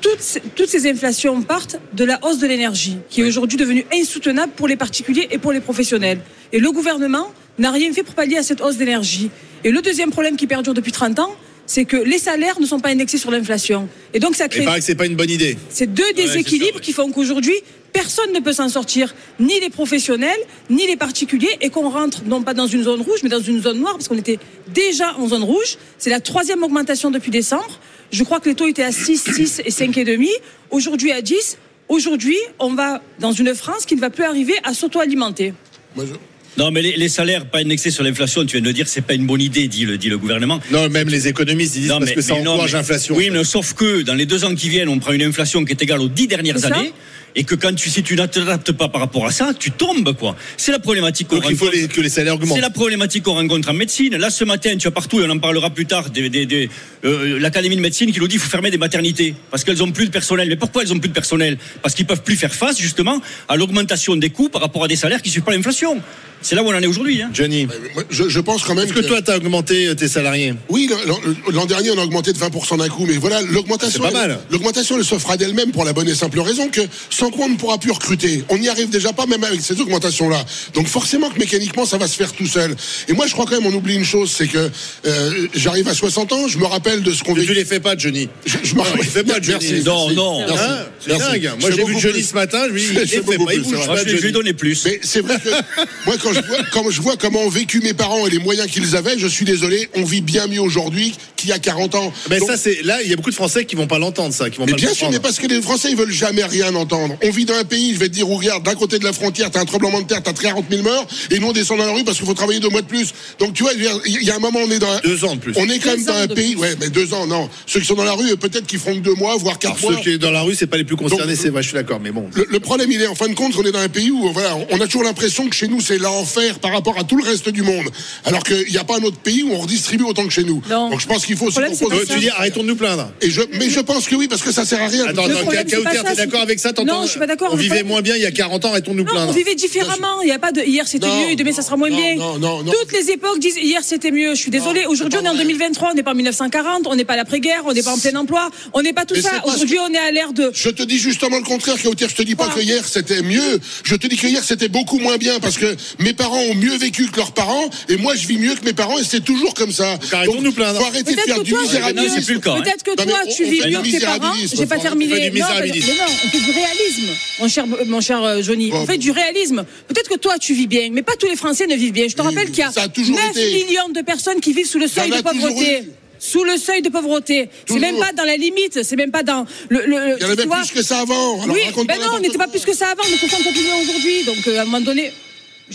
toutes, 0.01 0.21
ces- 0.21 0.41
toutes 0.57 0.69
ces 0.69 0.91
inflations 0.91 1.41
partent 1.43 1.79
de 1.93 2.05
la 2.05 2.19
hausse 2.25 2.39
de 2.41 2.49
l'énergie, 2.49 2.99
qui 3.09 3.21
est 3.21 3.25
aujourd'hui 3.25 3.57
devenue 3.57 3.87
insoutenable 3.95 4.53
pour 4.57 4.67
les 4.67 4.77
particuliers 4.77 5.29
et 5.31 5.39
pour 5.39 5.53
les 5.53 5.61
professionnels. 5.61 6.19
Et 6.53 6.59
le 6.59 6.73
gouvernement 6.73 7.33
n'a 7.59 7.71
rien 7.71 7.93
fait 7.93 8.03
pour 8.03 8.15
pallier 8.15 8.37
à 8.37 8.43
cette 8.43 8.61
hausse 8.61 8.77
d'énergie. 8.77 9.31
Et 9.65 9.71
le 9.71 9.81
deuxième 9.83 10.11
problème 10.11 10.37
qui 10.37 10.47
perdure 10.47 10.75
depuis 10.75 10.93
30 10.93 11.19
ans, 11.21 11.35
c'est 11.67 11.87
que 11.87 11.97
les 11.97 12.19
salaires 12.19 12.61
ne 12.61 12.67
sont 12.67 12.81
pas 12.81 12.91
indexés 12.91 13.17
sur 13.17 13.31
l'inflation. 13.31 13.89
Et 14.13 14.19
donc 14.21 14.37
ça 14.37 14.45
Il 14.47 14.51
crée 14.51 14.65
paraît 14.65 14.81
que 14.81 14.85
c'est 14.85 14.95
pas 14.95 15.07
une 15.07 15.17
bonne 15.17 15.31
idée. 15.31 15.57
ces 15.71 15.87
deux 15.87 16.13
déséquilibres 16.15 16.81
qui 16.81 16.93
font 16.93 17.11
qu'aujourd'hui, 17.11 17.55
personne 17.95 18.33
ne 18.35 18.41
peut 18.41 18.53
s'en 18.53 18.69
sortir, 18.69 19.15
ni 19.41 19.59
les 19.61 19.71
professionnels, 19.71 20.37
ni 20.69 20.87
les 20.87 20.97
particuliers, 20.97 21.57
et 21.63 21.71
qu'on 21.71 21.89
rentre 21.89 22.23
non 22.27 22.43
pas 22.43 22.53
dans 22.53 22.67
une 22.67 22.83
zone 22.83 23.01
rouge, 23.01 23.21
mais 23.23 23.31
dans 23.31 23.41
une 23.41 23.63
zone 23.63 23.79
noire, 23.79 23.95
parce 23.95 24.09
qu'on 24.09 24.19
était 24.19 24.39
déjà 24.75 25.15
en 25.17 25.29
zone 25.29 25.43
rouge. 25.45 25.79
C'est 25.97 26.11
la 26.11 26.21
troisième 26.21 26.63
augmentation 26.63 27.11
depuis 27.11 27.31
décembre. 27.31 27.79
Je 28.11 28.23
crois 28.25 28.41
que 28.41 28.49
les 28.51 28.55
taux 28.55 28.67
étaient 28.67 28.83
à 28.83 28.93
6, 28.93 29.17
6 29.35 29.63
et 29.65 29.71
5,5. 29.71 30.29
Aujourd'hui 30.71 31.13
à 31.13 31.23
10. 31.23 31.57
Aujourd'hui, 31.89 32.37
on 32.59 32.75
va 32.75 33.01
dans 33.21 33.33
une 33.33 33.55
France 33.55 33.87
qui 33.87 33.95
ne 33.95 34.01
va 34.01 34.11
plus 34.11 34.25
arriver 34.25 34.55
à 34.65 34.75
s'auto-alimenter. 34.75 35.55
Moi, 35.97 36.05
je- 36.07 36.13
Non, 36.57 36.71
mais 36.71 36.83
les, 36.83 36.97
les 36.97 37.09
salaires 37.09 37.47
pas 37.47 37.59
indexés 37.59 37.91
sur 37.91 38.05
l'inflation, 38.05 38.45
tu 38.47 38.57
viens 38.59 38.65
de 38.67 38.73
dire, 38.73 38.87
c'est 38.87 39.01
pas 39.01 39.15
une 39.15 39.27
bonne 39.27 39.41
idée, 39.41 39.67
dit 39.67 39.85
le, 39.85 39.99
dit 39.99 40.09
le 40.09 40.19
gouvernement. 40.19 40.61
Non, 40.71 40.89
même 40.89 41.09
les 41.09 41.27
économistes 41.27 41.75
ils 41.77 41.81
disent 41.83 41.89
Non, 41.91 41.99
parce 41.99 42.11
mais- 42.11 42.15
que 42.15 42.21
ça 42.23 42.35
encourage 42.35 42.73
l'inflation. 42.75 43.17
Oui, 43.17 43.31
mais 43.31 43.43
sauf 43.45 43.75
que 43.75 44.03
dans 44.03 44.15
les 44.15 44.27
deux 44.27 44.45
ans 44.45 44.55
qui 44.55 44.69
viennent, 44.69 44.89
on 44.89 44.99
prend 45.01 45.13
une 45.13 45.23
inflation 45.23 45.65
qui 45.65 45.73
est 45.73 45.83
égale 45.83 46.01
aux 46.01 46.09
dix 46.09 46.27
dernières 46.29 46.65
années. 46.65 46.93
Et 47.37 47.43
que 47.45 47.55
quand 47.57 47.75
tu, 47.75 47.91
si 47.91 48.03
tu 48.05 48.15
ne 48.15 48.27
t'adaptes 48.27 48.71
pas 48.73 48.89
par 48.89 49.01
rapport 49.01 49.27
à 49.27 49.33
ça, 49.33 49.53
tu 49.59 49.73
tombes, 49.73 50.13
quoi. 50.17 50.37
C'est 50.57 50.71
la 50.71 50.79
problématique 50.79 51.27
qu'on 51.27 51.37
Donc 51.37 51.47
il 51.51 51.57
faut 51.57 51.65
rencontre. 51.65 51.83
les- 51.83 51.89
que 51.89 52.01
les 52.01 52.09
salaires 52.09 52.35
augmentent. 52.35 52.55
C'est 52.55 52.61
la 52.61 52.71
problématique 52.71 53.25
qu'on 53.25 53.35
rencontre 53.35 53.69
en 53.71 53.73
médecine. 53.73 54.17
Là, 54.17 54.31
ce 54.31 54.45
matin, 54.45 54.77
tu 54.77 54.87
as 54.87 54.93
partout, 54.93 55.21
et 55.21 55.25
on 55.27 55.31
en 55.31 55.39
parlera 55.41 55.71
plus 55.71 55.87
tard, 55.87 56.11
des- 56.11 56.29
des- 56.31 56.47
des- 56.47 56.71
euh, 57.05 57.39
l'Académie 57.41 57.75
de 57.77 57.81
médecine 57.81 58.13
qui 58.13 58.21
nous 58.21 58.29
dit 58.29 58.35
qu'il 58.35 58.41
faut 58.41 58.51
fermer 58.51 58.71
des 58.71 58.79
maternités 58.79 59.35
parce 59.51 59.65
qu'elles 59.65 59.83
ont 59.83 59.91
plus 59.91 60.07
de 60.07 60.11
personnel. 60.11 60.49
Mais 60.49 60.57
pourquoi 60.57 60.83
elles 60.83 60.93
ont 60.93 60.99
plus 61.01 61.09
de 61.09 61.15
personnel? 61.15 61.59
Parce 61.83 61.95
qu'ils 61.97 62.07
peuvent 62.07 62.23
plus 62.23 62.37
faire 62.37 62.55
face, 62.55 62.79
justement, 62.81 63.21
à 63.49 63.57
l'augmentation 63.57 64.15
des 64.15 64.31
coûts 64.31 64.49
par 64.49 64.63
rapport 64.63 64.85
à 64.85 64.89
des 64.89 64.97
salaires 64.97 65.21
qui 65.21 65.31
suivent 65.31 65.43
pas 65.43 65.53
l'inflation. 65.55 66.01
C'est 66.41 66.55
là 66.57 66.63
où 66.63 66.67
on 66.69 66.75
en 66.75 66.81
est 66.83 66.87
aujourd'hui. 66.87 67.23
Hein. 67.23 67.31
Johnny, 67.33 67.67
moi, 67.95 68.05
je, 68.11 68.29
je 68.29 68.39
pense 68.41 68.63
quand 68.65 68.75
même 68.75 68.85
est-ce 68.85 68.93
que 68.93 69.01
toi 69.01 69.23
t'as 69.23 69.39
augmenté 69.39 69.87
euh, 69.89 69.95
tes 69.95 70.09
salariés? 70.09 70.53
Oui, 70.69 70.91
l'an- 71.07 71.19
l'an 71.51 71.65
dernier, 71.65 71.91
on 71.91 71.99
a 71.99 72.05
augmenté 72.05 72.35
de 72.35 72.39
20% 72.39 72.77
d'un 72.77 72.89
coup, 72.91 73.07
mais 73.07 73.15
voilà, 73.17 73.41
l'augmentation. 73.41 74.03
C'est 74.05 74.13
pas 74.13 74.23
elle- 74.25 74.29
mal. 74.29 74.39
L'augmentation, 74.51 74.99
elle 74.99 75.07
se 75.07 75.19
fera 75.19 75.39
d'elle-même 75.39 75.73
pour 75.73 75.87
la 75.87 75.95
bonne 75.95 76.07
et 76.07 76.15
simple 76.15 76.39
raison 76.41 76.69
que 76.69 76.83
sans 77.25 77.31
quoi 77.31 77.47
on 77.47 77.49
ne 77.49 77.57
pourra 77.57 77.79
plus 77.79 77.91
recruter. 77.91 78.45
On 78.51 78.59
n'y 78.59 78.69
arrive 78.69 78.91
déjà 78.91 79.15
pas, 79.15 79.25
même 79.25 79.43
avec 79.45 79.63
ces 79.63 79.81
augmentations-là. 79.81 80.45
Donc 80.75 80.87
forcément 80.89 81.31
que 81.31 81.39
mécaniquement, 81.39 81.87
ça 81.87 81.97
va 81.97 82.07
se 82.07 82.17
faire 82.17 82.33
tout 82.33 82.47
seul. 82.47 82.77
Et 83.09 83.15
moi, 83.15 83.27
je 83.27 83.33
crois 83.33 83.47
quand 83.47 83.59
même, 83.59 83.65
on 83.67 83.73
oublie 83.75 83.95
une 83.95 84.05
chose, 84.05 84.31
c'est 84.37 84.47
que 84.47 84.71
euh, 85.07 85.31
j'arrive 85.55 85.89
à 85.89 85.95
60 85.95 86.33
ans, 86.35 86.49
je 86.49 86.59
me 86.59 86.67
rappelle 86.67 87.03
de 87.03 87.13
ce 87.13 87.23
qu'on 87.23 87.33
Tu 87.33 87.41
vécu. 87.41 87.55
les 87.55 87.65
fais 87.65 87.81
pas, 87.81 87.97
Johnny. 87.97 88.29
Je, 88.45 88.59
je 88.63 88.75
me 88.75 88.81
il 88.99 89.05
fait 89.05 89.25
pas, 89.25 89.41
Johnny. 89.41 89.65
Merci, 89.71 89.85
Non, 89.85 90.11
non. 90.11 90.39
merci, 90.41 90.55
Hein 90.69 90.79
C'est 91.01 91.17
dingue. 91.19 91.51
Je 91.57 91.61
Moi 91.61 91.71
fais 91.71 91.77
j'ai 91.77 91.85
vu 91.85 91.99
Johnny 91.99 92.13
plus. 92.19 92.23
ce 92.29 92.35
matin, 92.35 92.65
je 92.69 92.73
lui 92.75 92.81
dis, 92.83 92.87
Je 92.89 92.93
il 92.93 92.95
fais 92.99 93.01
les 93.05 93.23
fait 93.23 93.23
pas, 93.45 93.55
il 93.55 93.61
bouge 93.63 93.87
pas, 93.87 94.05
je 94.05 94.17
Johnny. 94.17 94.33
donner 94.33 94.53
plus. 94.53 94.85
Mais 94.85 95.01
c'est 95.03 95.21
vrai 95.21 95.37
que 95.43 95.49
moi, 96.07 96.17
quand 96.23 96.33
je, 96.35 96.41
vois, 96.43 96.59
quand 96.73 96.91
je 96.91 97.01
vois 97.01 97.17
comment 97.17 97.41
ont 97.41 97.49
vécu 97.49 97.81
mes 97.81 97.95
parents 97.95 98.27
et 98.27 98.31
les 98.31 98.39
moyens 98.39 98.69
qu'ils 98.71 98.97
avaient, 98.97 99.19
je 99.19 99.27
suis 99.27 99.47
désolé, 99.47 99.89
on 99.95 100.05
vit 100.05 100.21
bien 100.21 100.47
mieux 100.47 100.61
aujourd'hui 100.61 101.15
qu'il 101.37 101.49
y 101.49 101.53
a 101.53 101.59
40 101.59 101.95
ans. 101.95 102.13
Mais 102.29 102.39
Donc- 102.39 102.49
ça 102.51 102.57
c'est 102.59 102.83
là, 102.83 103.01
il 103.03 103.09
y 103.09 103.15
a 103.15 103.17
beaucoup 103.17 103.31
de 103.31 103.35
Français 103.35 103.65
qui 103.65 103.77
vont 103.77 103.87
pas 103.87 103.99
l'entendre 103.99 104.35
ça, 104.35 104.51
qui 104.51 104.59
vont 104.59 104.67
mais 104.67 104.73
pas 104.73 104.77
bien 104.79 104.93
sûr, 104.93 105.11
mais 105.11 105.21
parce 105.21 105.39
que 105.39 105.47
les 105.47 105.63
Français, 105.63 105.89
ils 105.91 105.97
veulent 105.97 106.13
jamais 106.13 106.45
rien 106.45 106.75
entendre. 106.75 107.14
On 107.23 107.31
vit 107.31 107.45
dans 107.45 107.55
un 107.55 107.65
pays, 107.65 107.95
je 107.95 107.99
vais 108.01 108.09
te 108.09 108.13
dire, 108.15 108.29
où 108.29 108.37
regarde, 108.37 108.63
d'un 108.65 108.75
côté 108.75 108.99
de 108.99 109.05
la 109.05 109.13
frontière, 109.13 109.51
t'as 109.51 109.61
un 109.61 109.65
tremblement 109.65 110.01
de 110.01 110.07
terre, 110.07 110.23
t'as 110.23 110.33
40 110.33 110.67
000 110.71 110.83
morts, 110.83 111.07
et 111.31 111.39
nous 111.39 111.49
on 111.49 111.53
descend 111.53 111.79
dans 111.79 111.87
la 111.87 111.93
rue 111.93 112.05
parce 112.05 112.17
qu'il 112.19 112.27
faut 112.27 112.35
travailler 112.35 112.61
deux 112.61 112.69
mois 112.69 112.83
de 112.83 112.87
plus. 112.87 113.13
Donc 113.39 113.55
tu 113.55 113.63
vois, 113.63 113.73
il 113.75 114.23
y 114.23 114.31
a 114.31 114.37
un 114.37 114.39
moment, 114.39 114.61
on 114.65 114.71
est 114.71 114.79
dans 114.79 114.91
un, 114.91 115.01
Deux 115.01 115.25
ans 115.25 115.35
de 115.37 115.41
plus. 115.41 115.53
on 115.57 115.69
est 115.69 115.79
quand 115.79 115.91
même 115.91 116.01
Deux 116.01 116.07
dans 116.07 116.13
ans 116.19 116.23
un 116.23 116.27
pays, 116.29 116.53
plus. 116.53 116.61
ouais, 116.61 116.75
mais 116.81 116.89
deux 116.91 117.15
ans, 117.15 117.27
non. 117.27 117.49
Ceux 117.67 117.81
qui 117.81 117.87
sont 117.87 117.95
dans 117.95 118.05
la 118.05 118.13
rue, 118.13 118.37
peut-être 118.37 118.67
qu'ils 118.67 118.79
feront 118.79 118.95
que 118.95 119.01
deux 119.01 119.15
mois, 119.15 119.37
voire 119.37 119.59
quatre 119.59 119.77
Alors, 119.79 119.91
mois. 119.93 120.01
ceux 120.03 120.05
qui 120.11 120.13
sont 120.15 120.19
dans 120.21 120.31
la 120.31 120.43
rue, 120.43 120.55
c'est 120.55 120.67
pas 120.67 120.77
les 120.77 120.85
plus 120.85 120.97
concernés, 120.97 121.37
c'est 121.37 121.51
vrai, 121.51 121.63
je 121.63 121.69
suis 121.69 121.75
d'accord, 121.77 122.01
mais 122.01 122.11
bon. 122.11 122.29
Le, 122.35 122.47
le 122.49 122.61
problème, 122.61 122.91
il 122.91 123.01
est 123.01 123.07
en 123.07 123.15
fin 123.15 123.29
de 123.29 123.35
compte, 123.35 123.55
on 123.57 123.63
est 123.65 123.73
dans 123.73 123.79
un 123.81 123.89
pays 123.89 124.11
où 124.11 124.33
voilà, 124.33 124.57
on 124.71 124.81
a 124.81 124.87
toujours 124.87 125.05
l'impression 125.05 125.49
que 125.49 125.55
chez 125.55 125.69
nous 125.69 125.81
c'est 125.81 125.99
l'enfer 125.99 126.59
par 126.59 126.73
rapport 126.73 126.99
à 126.99 127.05
tout 127.05 127.17
le 127.17 127.25
reste 127.25 127.49
du 127.49 127.63
monde, 127.63 127.87
alors 128.25 128.43
qu'il 128.43 128.67
n'y 128.71 128.79
a 128.79 128.85
pas 128.85 128.99
un 128.99 129.03
autre 129.03 129.19
pays 129.19 129.43
où 129.43 129.53
on 129.53 129.59
redistribue 129.59 130.05
autant 130.05 130.25
que 130.25 130.33
chez 130.33 130.45
nous. 130.45 130.63
Non. 130.71 130.91
Donc 130.91 131.01
je 131.01 131.07
pense 131.07 131.27
qu'il 131.27 131.37
faut 131.37 131.51
c'est 131.51 131.67
pose- 131.67 131.79
pas 132.07 132.15
Tu 132.15 132.19
dis 132.21 132.31
arrêtons 132.31 132.63
de 132.63 132.69
nous 132.69 132.77
plaindre. 132.77 133.11
Et 133.21 133.31
je, 133.31 133.41
mais 133.59 133.69
je 133.71 133.81
pense 133.81 134.07
que 134.09 134.15
oui, 134.15 134.29
parce 134.29 134.43
que 134.43 134.53
ça 134.53 134.65
sert 134.65 134.83
à 134.83 134.89
rien. 134.89 135.07
Attends, 135.07 135.29
d'accord 135.29 136.41
avec 136.43 136.59
ça 136.61 136.73
t'entends 136.73 137.04
je 137.05 137.11
suis 137.11 137.19
pas 137.21 137.27
d'accord. 137.27 137.51
On 137.53 137.57
vivait 137.57 137.83
moins 137.83 138.03
bien 138.03 138.17
il 138.17 138.23
y 138.23 138.27
a 138.27 138.31
40 138.31 138.65
ans, 138.65 138.69
arrêtons 138.71 138.93
de 138.95 138.99
nous 138.99 139.05
Non, 139.05 139.29
on 139.29 139.33
vivait 139.33 139.55
différemment. 139.55 140.21
Il 140.23 140.27
n'y 140.27 140.33
a 140.33 140.39
pas 140.39 140.53
de 140.53 140.63
hier 140.63 140.87
c'était 140.87 141.07
mieux 141.07 141.31
et 141.31 141.37
demain 141.37 141.53
ça 141.53 141.63
sera 141.63 141.77
moins 141.77 141.91
non, 141.91 141.97
bien. 141.97 142.17
non, 142.17 142.39
non, 142.39 142.63
non. 142.63 142.73
Toutes 142.73 142.93
les 142.93 143.11
époques 143.11 143.39
disent 143.39 143.57
hier 143.57 143.81
c'était 143.83 144.11
mieux. 144.11 144.35
Je 144.35 144.41
suis 144.41 144.51
désolée. 144.51 144.85
Non, 144.85 144.91
Aujourd'hui 144.91 145.19
on 145.23 145.25
est 145.25 145.29
en 145.29 145.35
vrai. 145.35 145.45
2023. 145.45 145.91
On 145.91 145.95
n'est 145.95 146.03
pas 146.03 146.13
en 146.13 146.15
1940. 146.15 146.87
On 146.87 146.97
n'est 146.97 147.05
pas 147.05 147.15
à 147.15 147.17
l'après-guerre. 147.17 147.63
On 147.67 147.73
n'est 147.73 147.83
pas 147.83 147.93
en 147.93 147.99
plein 147.99 148.15
emploi. 148.17 148.51
On 148.73 148.83
n'est 148.83 148.93
pas 148.93 149.05
tout 149.05 149.15
Mais 149.15 149.23
ça. 149.23 149.43
Aujourd'hui 149.45 149.79
on 149.81 149.93
est 149.93 149.99
à 149.99 150.11
l'ère 150.11 150.33
de. 150.33 150.51
Je 150.55 150.71
te 150.71 150.83
dis 150.83 150.99
justement 150.99 151.39
le 151.39 151.45
contraire, 151.45 151.77
Kauter. 151.83 152.07
Je 152.09 152.15
te 152.15 152.23
dis 152.23 152.35
pas 152.35 152.49
que 152.49 152.61
hier 152.61 152.87
c'était 152.87 153.23
mieux. 153.23 153.59
Je 153.85 153.95
te 153.97 154.07
dis 154.07 154.17
que 154.17 154.27
hier 154.27 154.43
c'était 154.45 154.69
beaucoup 154.69 154.99
moins 154.99 155.17
bien 155.17 155.41
parce 155.41 155.59
que 155.59 155.77
mes 155.99 156.13
parents 156.15 156.41
ont 156.41 156.55
mieux 156.55 156.77
vécu 156.77 157.07
que 157.07 157.17
leurs 157.17 157.33
parents 157.33 157.69
et 157.89 157.97
moi 157.97 158.15
je 158.15 158.27
vis 158.27 158.39
mieux 158.39 158.55
que 158.55 158.65
mes 158.65 158.73
parents 158.73 158.99
et 158.99 159.05
c'est 159.05 159.25
toujours 159.25 159.55
comme 159.55 159.73
ça. 159.73 159.99
arrêtons 160.13 160.37
de 160.37 160.45
nous 160.45 160.53
plaindre. 160.53 160.81
Faut 160.81 160.87
arrêter 160.87 161.13
de 161.13 161.17
Peut-être 161.17 161.27
faire 161.27 161.37
que 161.39 161.43
du 161.43 161.51
toi, 161.51 161.61
tu 161.61 161.67
vis 161.67 161.73
misérabilisme. 161.75 162.41
Hein. 162.49 162.63
Peut-être 162.63 162.83
que 162.83 162.95
toi, 163.03 163.19
tu 163.37 163.45
vis 163.45 163.61
mieux 163.67 163.79
que 163.83 163.91
tes 163.91 164.01
parents. 164.01 164.35
J'ai 164.57 164.67
pas 164.67 164.79
terminé. 164.79 165.15
Non, 165.15 165.47
mais- 165.61 165.69
non, 165.71 166.05
on 166.25 166.29
fait 166.29 166.39
du 166.39 166.51
réalisme, 166.51 166.94
mon 167.41 167.49
cher, 167.49 167.65
mon 167.87 168.01
cher 168.01 168.23
euh, 168.23 168.43
Johnny. 168.43 168.71
Bon. 168.71 168.79
On 168.83 168.87
fait 168.87 168.99
du 168.99 169.11
réalisme. 169.11 169.65
Peut-être 169.89 170.09
que 170.09 170.19
toi, 170.19 170.39
tu 170.39 170.55
vis 170.55 170.67
bien, 170.67 170.89
mais 170.93 171.03
pas 171.03 171.15
tous 171.19 171.27
les 171.27 171.37
Français 171.37 171.67
ne 171.67 171.75
vivent 171.77 171.93
bien. 171.93 172.07
Je 172.09 172.15
te 172.15 172.23
Oui, 172.23 172.29
rappelle 172.29 172.49
qu'il 172.51 172.59
y 172.59 172.63
a 172.63 172.71
a 172.75 172.89
toujours 172.89 173.17
9 173.17 173.31
été. 173.37 173.65
millions 173.65 173.89
de 173.89 174.01
personnes 174.03 174.41
qui 174.41 174.53
vivent 174.53 174.67
sous 174.67 174.79
le 174.79 174.89
seuil 174.89 175.11
de 175.11 175.21
pauvreté. 175.23 175.85
Sous 176.19 176.45
le 176.45 176.57
seuil 176.57 176.81
de 176.81 176.89
pauvreté. 176.89 177.51
C'est 177.67 177.79
même 177.79 177.99
pas 177.99 178.13
dans 178.13 178.25
la 178.25 178.37
limite. 178.37 178.83
C'est 178.83 178.97
même 178.97 179.11
pas 179.11 179.23
dans 179.23 179.45
le. 179.69 179.81
le 179.85 180.17
Il 180.19 180.23
y 180.23 180.25
avait 180.25 180.47
plus 180.47 180.71
que 180.73 180.83
ça 180.83 181.01
avant. 181.01 181.43
Alors 181.43 181.55
oui, 181.55 181.85
ben 181.87 181.99
non, 182.01 182.07
on 182.17 182.21
n'était 182.21 182.39
pas 182.39 182.49
plus 182.49 182.65
que 182.65 182.75
ça 182.75 182.87
avant, 182.89 183.03
mais 183.11 183.17
67 183.19 183.53
millions 183.55 183.81
aujourd'hui? 183.83 184.25
Donc, 184.25 184.37
euh, 184.47 184.59
à 184.59 184.63
un 184.63 184.65
moment 184.65 184.81
donné. 184.81 185.13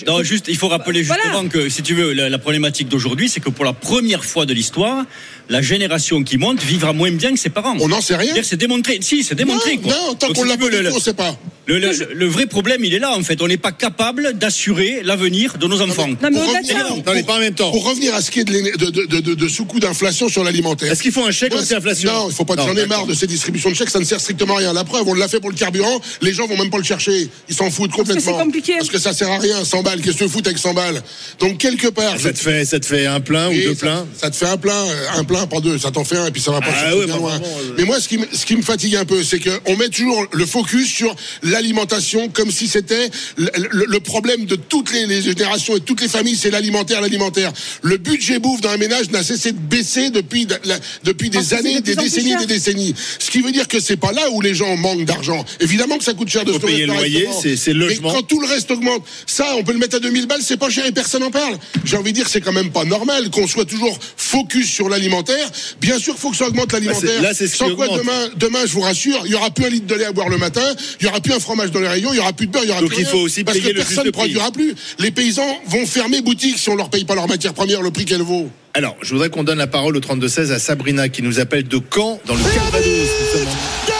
Non, 0.06 0.21
juste, 0.24 0.45
il 0.47 0.56
faut 0.56 0.68
rappeler 0.68 1.01
Voilà. 1.01 1.24
justement 1.24 1.47
que, 1.50 1.68
si 1.68 1.81
tu 1.81 1.95
veux, 1.95 2.13
la, 2.13 2.30
la 2.30 2.38
problématique 2.38 2.89
d'aujourd'hui, 2.89 3.27
c'est 3.27 3.39
que 3.39 3.50
pour 3.50 3.65
la 3.65 3.74
première 3.74 4.24
fois 4.24 4.45
de 4.45 4.53
l'histoire, 4.53 5.03
la 5.50 5.62
génération 5.63 6.24
qui 6.24 6.38
monte 6.38 6.62
vivra 6.62 6.94
moins 6.94 7.12
bien 7.12 7.31
que 7.33 7.39
ses 7.39 7.50
parents. 7.50 7.75
On 7.80 7.88
n'en 7.88 8.01
sait 8.01 8.15
rien. 8.15 8.36
C'est 8.44 8.56
démontré. 8.57 9.00
Si, 9.01 9.24
c'est 9.24 9.33
démontré. 9.36 9.77
Non, 9.77 9.81
quoi. 9.81 9.91
non, 9.94 10.13
tant 10.13 10.27
qu'on 10.27 10.44
si 10.44 10.47
l'a 10.47 10.91
on 10.94 11.00
sait 11.00 11.13
pas. 11.15 11.36
Le, 11.65 11.77
le- 11.80 12.13
le 12.13 12.25
vrai 12.27 12.45
problème, 12.47 12.83
il 12.83 12.94
est 12.95 13.00
là, 13.00 13.15
en 13.15 13.21
fait. 13.24 13.41
On 13.41 13.47
n'est 13.47 13.57
pas 13.57 13.71
capable 13.71 14.33
d'assurer 14.33 15.01
l'avenir 15.03 15.57
de 15.57 15.68
nos 15.68 15.81
enfants. 15.81 16.07
Non, 16.07 16.15
mais 16.21 16.31
Pour 16.31 16.42
au-delà 16.44 16.62
de 16.62 16.68
revenir-. 16.68 16.95
Non, 17.06 17.13
mais 17.13 17.24
pas 17.24 17.35
en 17.35 17.39
même 17.39 17.53
temps. 17.53 17.71
Pour 17.71 17.83
revenir 17.88 18.13
à 18.15 18.21
ce 18.21 18.31
qui 18.31 18.39
est 18.39 18.44
de, 18.44 18.77
de, 18.77 18.89
de, 18.92 19.06
de, 19.06 19.19
de- 19.21 19.33
de 19.35 19.47
sous-coût 19.47 19.80
d'inflation 19.80 20.30
sur 20.30 20.44
l'alimentaire. 20.44 20.92
Est-ce 20.92 21.01
qu'il 21.03 21.12
faut 21.12 21.25
un 21.25 21.31
chèque 21.31 21.51
Moi, 21.51 21.62
anti-inflation 21.62 22.12
Non, 22.12 22.30
il 22.30 22.33
faut 22.35 22.45
pas. 22.45 22.56
Non, 22.56 22.68
J'en 22.68 22.75
ai 22.75 22.85
marre 22.88 23.06
de 23.07 23.13
ces 23.13 23.27
distributions 23.27 23.69
de 23.69 23.75
chèques, 23.75 23.89
ça 23.92 24.00
ne 24.00 24.03
sert 24.06 24.19
strictement 24.19 24.56
à 24.56 24.59
rien. 24.59 24.74
La 24.74 24.83
preuve, 24.83 25.07
on 25.07 25.13
l'a 25.13 25.27
fait 25.27 25.39
pour 25.39 25.50
le 25.51 25.56
carburant, 25.56 26.00
les 26.21 26.33
gens 26.33 26.47
vont 26.47 26.57
même 26.57 26.69
pas 26.71 26.77
le 26.80 26.83
chercher. 26.83 27.27
Ils 27.50 27.56
s'en 27.56 27.69
foutent 27.69 27.92
complètement. 27.92 28.21
c'est 28.38 28.44
compliqué. 28.44 28.74
Parce 28.77 28.89
que 28.89 29.00
ça 29.00 29.13
sert 29.13 29.30
à 29.31 29.38
rien, 29.38 29.63
100 29.80 29.84
balles. 29.84 30.02
Qu'est-ce 30.02 30.18
que 30.18 30.24
tu 30.26 30.30
fous 30.30 30.42
avec 30.46 30.58
100 30.58 30.74
balles? 30.74 31.02
Donc, 31.40 31.58
quelque 31.58 31.88
part. 31.88 32.20
Ça 32.20 32.34
te 32.34 32.38
fait, 32.40 32.66
ça 32.66 32.80
te 32.80 32.86
fait 32.86 33.06
un 33.06 33.19
plein 33.21 33.50
ou 33.50 33.54
deux 33.54 33.74
ça- 33.76 33.80
pleins? 33.80 34.07
Ça, 34.21 34.30
te 34.30 34.36
fait 34.36 34.45
un 34.48 34.57
plein, 34.57 34.86
un 35.16 35.24
plein, 35.24 35.48
pas 35.48 35.59
deux, 35.62 35.78
ça 35.78 35.92
t'en 35.92 36.04
fait 36.04 36.18
un, 36.18 36.28
et 36.28 36.31
puis 36.31 36.42
ça 36.42 36.52
va 36.52 36.59
pas 36.59 36.68
Ah 36.74 36.95
ouais, 36.95 37.06
bien 37.06 37.14
bah, 37.16 37.19
loin. 37.19 37.30
vraiment, 37.38 37.57
euh. 37.59 37.74
Mais 37.78 37.86
moi, 37.86 38.00
ce 38.02 38.07
qui, 38.07 38.18
me- 38.18 38.28
ce 38.33 38.45
qui 38.45 38.56
me 38.57 38.62
fatigue 38.62 38.95
un 38.95 39.06
peu, 39.06 39.24
c'est 39.24 39.40
qu'on 39.40 39.76
met 39.78 39.90
toujours 39.90 40.26
le 40.33 40.45
focus 40.45 40.88
sur 40.92 41.16
l'alimentation 41.44 42.30
comme 42.30 42.52
si 42.52 42.68
c'était 42.68 43.09
le, 43.38 43.50
le- 43.71 43.86
le 43.88 44.00
problème 44.00 44.45
de 44.45 44.56
toutes 44.56 44.92
les, 44.94 45.06
les 45.07 45.21
générations 45.21 45.76
et 45.78 45.81
toutes 45.81 46.02
les 46.02 46.07
familles, 46.07 46.36
c'est 46.36 46.52
l'alimentaire, 46.52 47.02
l'alimentaire. 47.02 47.52
Le 47.81 47.98
budget 47.98 48.40
bouffe 48.40 48.62
dans 48.62 48.69
un 48.69 48.78
ménage 48.78 49.09
n'a 49.12 49.24
cessé 49.24 49.52
de 49.52 49.57
baisser 49.59 50.09
depuis, 50.09 50.45
de- 50.45 50.56
la- 50.66 50.80
depuis 51.04 51.30
des 51.30 51.54
années, 51.54 51.76
de 51.81 51.86
des 51.86 51.95
décennies, 51.95 52.36
des 52.38 52.45
décennies. 52.45 52.94
Ce 53.19 53.30
qui 53.31 53.42
veut 53.42 53.52
dire 53.52 53.68
que 53.68 53.80
c'est 53.80 53.98
pas 53.98 54.12
là 54.12 54.30
où 54.31 54.42
les 54.42 54.54
gens 54.54 54.76
manquent 54.78 55.06
d'argent. 55.06 55.44
Évidemment 55.59 55.98
que 55.98 56.04
ça 56.04 56.14
coûte 56.14 56.30
cher 56.30 56.45
de 56.45 56.52
Faut 56.54 56.59
se 56.59 56.66
payer 56.66 56.86
le 56.86 56.94
loyer, 56.94 57.28
c'est- 57.42 57.68
le 57.74 57.80
Mais 57.86 57.86
logement. 57.94 58.14
quand 58.14 58.24
tout 58.24 58.40
le 58.42 58.48
reste 58.48 58.71
augmente, 58.71 59.04
ça, 59.26 59.45
on 59.57 59.64
peut 59.64 59.69
le 59.73 59.80
mettre 59.80 59.95
à 59.97 59.99
2000 59.99 60.28
balles, 60.28 60.42
c'est 60.44 60.57
pas 60.57 60.69
cher 60.69 60.85
et 60.85 60.92
personne 60.92 61.21
n'en 61.21 61.31
parle. 61.31 61.57
J'ai 61.85 61.97
envie 61.97 62.11
de 62.11 62.18
dire, 62.18 62.28
c'est 62.28 62.42
quand 62.42 62.52
même 62.54 62.71
pas 62.71 62.83
normal 62.85 63.30
qu'on 63.30 63.47
soit 63.47 63.66
toujours 63.66 63.97
focus 64.18 64.69
sur 64.69 64.90
l'alimentaire. 64.90 65.49
Bien 65.81 65.97
sûr, 65.99 66.18
faut 66.18 66.31
que 66.31 66.38
ça 66.38 66.47
augmente 66.47 66.71
l'alimentaire. 66.73 67.21
Bah, 67.21 67.33
qui 67.33 67.47
Sans 67.47 67.69
quoi, 67.76 67.85
augmente. 67.88 67.99
demain, 67.99 68.30
demain, 68.38 68.59
je 68.66 68.73
vous 68.73 68.81
rassure, 68.81 69.21
il 69.26 69.31
y 69.31 69.35
aura 69.35 69.52
plus 69.52 69.66
un 69.66 69.69
litre 69.69 69.88
de 69.88 69.95
lait 69.95 70.06
à 70.06 70.11
boire 70.11 70.30
le 70.30 70.38
matin, 70.38 70.61
il 70.99 71.06
y 71.06 71.09
aura 71.09 71.19
plus 71.21 71.33
un 71.33 71.40
fromage 71.40 71.71
dans 71.71 71.80
les 71.80 71.88
rayons, 71.88 72.11
il 72.14 72.18
y 72.18 72.19
aura 72.19 72.33
plus 72.33 72.47
de 72.47 72.52
beurre, 72.52 72.64
il 72.64 72.69
y 72.69 72.71
aura 72.71 72.81
Donc, 72.81 72.90
plus 72.90 72.99
il 73.02 73.06
rien. 73.06 73.11
faut 73.11 73.19
aussi 73.19 73.44
parce 73.44 73.57
payer 73.57 73.69
que 73.71 73.73
le 73.78 73.80
personne 73.83 74.06
ne 74.06 74.11
prix. 74.11 74.19
produira 74.21 74.52
plus. 74.52 74.76
Les 74.99 75.11
paysans 75.11 75.59
vont 75.68 75.85
fermer 75.85 76.21
boutique 76.21 76.57
si 76.57 76.69
on 76.69 76.76
leur 76.76 76.90
paye 76.90 77.06
pas 77.06 77.16
leur 77.16 77.28
matière 77.28 77.54
première 77.54 77.81
le 77.81 77.92
prix 77.92 78.06
qu'elle 78.06 78.21
vaut. 78.21 78.49
Alors, 78.76 78.95
je 79.02 79.09
voudrais 79.14 79.30
qu'on 79.30 79.44
donne 79.44 79.57
la 79.57 79.68
parole 79.68 79.97
au 79.97 79.99
32-16 79.99 80.52
à 80.52 80.59
Sabrina 80.59 81.09
qui 81.09 81.23
nous 81.23 81.40
appelle 81.40 81.68
de 81.68 81.80
Caen, 81.94 82.19
dans 82.28 82.35
le 82.35 82.42
Calvados. 82.44 83.09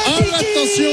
Ah, 0.06 0.20
attention 0.40 0.90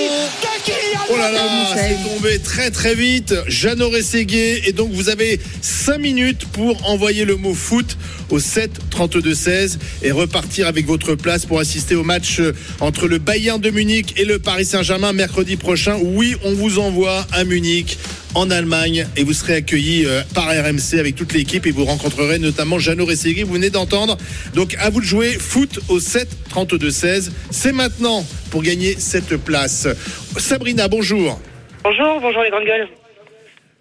Oh 1.09 1.17
là 1.17 1.31
là, 1.31 1.77
c'est 1.77 2.09
tombé 2.09 2.39
très 2.41 2.71
très 2.71 2.95
vite. 2.95 3.35
Jeannot 3.47 3.91
Rességuier. 3.91 4.69
Et 4.69 4.73
donc, 4.73 4.91
vous 4.93 5.09
avez 5.09 5.39
5 5.61 5.99
minutes 5.99 6.47
pour 6.47 6.89
envoyer 6.89 7.25
le 7.25 7.37
mot 7.37 7.55
foot 7.55 7.97
au 8.31 8.41
7 8.41 8.71
32 8.91 9.35
16 9.35 9.79
et 10.03 10.11
repartir 10.11 10.67
avec 10.67 10.85
votre 10.87 11.15
place 11.15 11.47
pour 11.47 11.61
assister 11.61 11.95
au 11.95 12.03
match 12.03 12.41
euh, 12.41 12.53
entre 12.81 13.07
le 13.07 13.19
Bayern 13.19 13.61
de 13.61 13.71
Munich 13.71 14.15
et 14.17 14.25
le 14.25 14.41
Paris 14.41 14.65
Saint-Germain 14.65 15.13
mercredi 15.13 15.57
prochain. 15.57 15.97
Oui, 16.03 16.35
on 16.43 16.55
vous 16.55 16.81
envoie 16.81 17.25
à 17.33 17.45
Munich 17.45 17.99
en 18.37 18.51
Allemagne 18.51 19.07
et 19.17 19.25
vous 19.25 19.33
serez 19.33 19.55
accueilli 19.55 20.05
euh, 20.05 20.21
par 20.35 20.49
RMC 20.49 21.01
avec 21.01 21.17
toute 21.17 21.33
l'équipe 21.33 21.67
et 21.67 21.71
vous 21.71 21.87
rencontrerez 21.87 22.39
notamment 22.39 22.79
Jeannot 22.79 23.07
Ressegui. 23.07 23.43
Vous 23.43 23.55
venez 23.55 23.71
d'entendre. 23.71 24.19
Donc 24.55 24.77
à 24.79 24.91
vous 24.91 25.01
de 25.01 25.07
jouer 25.07 25.33
foot 25.33 25.81
au 25.89 25.99
7 25.99 26.29
32 26.51 26.91
16. 26.91 27.33
C'est 27.51 27.73
maintenant 27.73 28.25
pour 28.51 28.63
gagner 28.63 28.95
cette 28.99 29.39
place. 29.39 29.89
Sabrina, 30.37 30.87
bonjour. 30.87 31.41
Bonjour, 31.83 32.21
bonjour 32.21 32.43
les 32.43 32.51
grandes 32.51 32.67
gueules. 32.67 32.89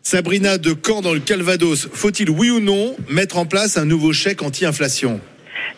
Sabrina 0.02 0.58
de 0.58 0.74
Caen 0.74 1.02
dans 1.02 1.14
le 1.14 1.20
Calvados. 1.20 1.90
Faut-il 1.92 2.30
oui 2.30 2.50
ou 2.50 2.62
non 2.62 2.96
mettre 3.10 3.38
en 3.38 3.46
place 3.46 3.76
un 3.76 3.86
nouveau 3.86 4.14
chèque 4.14 4.42
anti-inflation? 4.42 5.20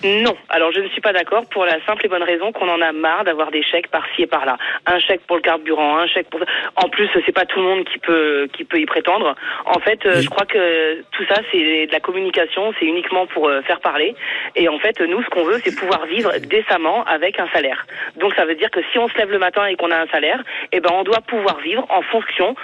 Non, 0.03 0.35
alors 0.49 0.71
je 0.71 0.79
ne 0.79 0.89
suis 0.89 1.01
pas 1.01 1.13
d'accord 1.13 1.43
pour 1.49 1.65
la 1.65 1.83
simple 1.85 2.05
et 2.05 2.09
bonne 2.09 2.23
raison 2.23 2.51
qu'on 2.51 2.69
en 2.69 2.81
a 2.81 2.91
marre 2.91 3.23
d'avoir 3.23 3.51
des 3.51 3.63
chèques 3.63 3.87
par-ci 3.89 4.23
et 4.23 4.27
par-là. 4.27 4.57
Un 4.85 4.99
chèque 4.99 5.21
pour 5.27 5.35
le 5.37 5.41
carburant, 5.41 5.97
un 5.97 6.07
chèque 6.07 6.29
pour. 6.29 6.41
En 6.75 6.89
plus, 6.89 7.09
c'est 7.25 7.31
pas 7.31 7.45
tout 7.45 7.59
le 7.59 7.65
monde 7.65 7.85
qui 7.85 7.99
peut 7.99 8.47
qui 8.53 8.63
peut 8.63 8.79
y 8.79 8.85
prétendre. 8.85 9.35
En 9.65 9.79
fait, 9.79 10.05
euh, 10.05 10.13
Oui. 10.15 10.23
je 10.23 10.29
crois 10.29 10.45
que 10.45 11.01
tout 11.11 11.25
ça 11.29 11.41
c'est 11.51 11.87
de 11.87 11.91
la 11.91 11.99
communication, 11.99 12.73
c'est 12.79 12.85
uniquement 12.85 13.25
pour 13.27 13.47
euh, 13.47 13.61
faire 13.61 13.79
parler. 13.79 14.15
Et 14.55 14.69
en 14.69 14.79
fait, 14.79 14.99
nous, 15.01 15.21
ce 15.23 15.29
qu'on 15.29 15.43
veut, 15.43 15.59
c'est 15.63 15.75
pouvoir 15.75 16.05
vivre 16.05 16.31
décemment 16.39 17.03
avec 17.05 17.39
un 17.39 17.47
salaire. 17.49 17.85
Donc 18.17 18.33
ça 18.35 18.45
veut 18.45 18.55
dire 18.55 18.71
que 18.71 18.79
si 18.91 18.99
on 18.99 19.07
se 19.07 19.17
lève 19.17 19.31
le 19.31 19.39
matin 19.39 19.65
et 19.65 19.75
qu'on 19.75 19.91
a 19.91 19.97
un 19.97 20.07
salaire, 20.07 20.43
eh 20.71 20.79
ben 20.79 20.91
on 20.93 21.03
doit 21.03 21.21
pouvoir 21.21 21.57
vivre 21.59 21.85
en 21.89 22.01
fonction 22.01 22.55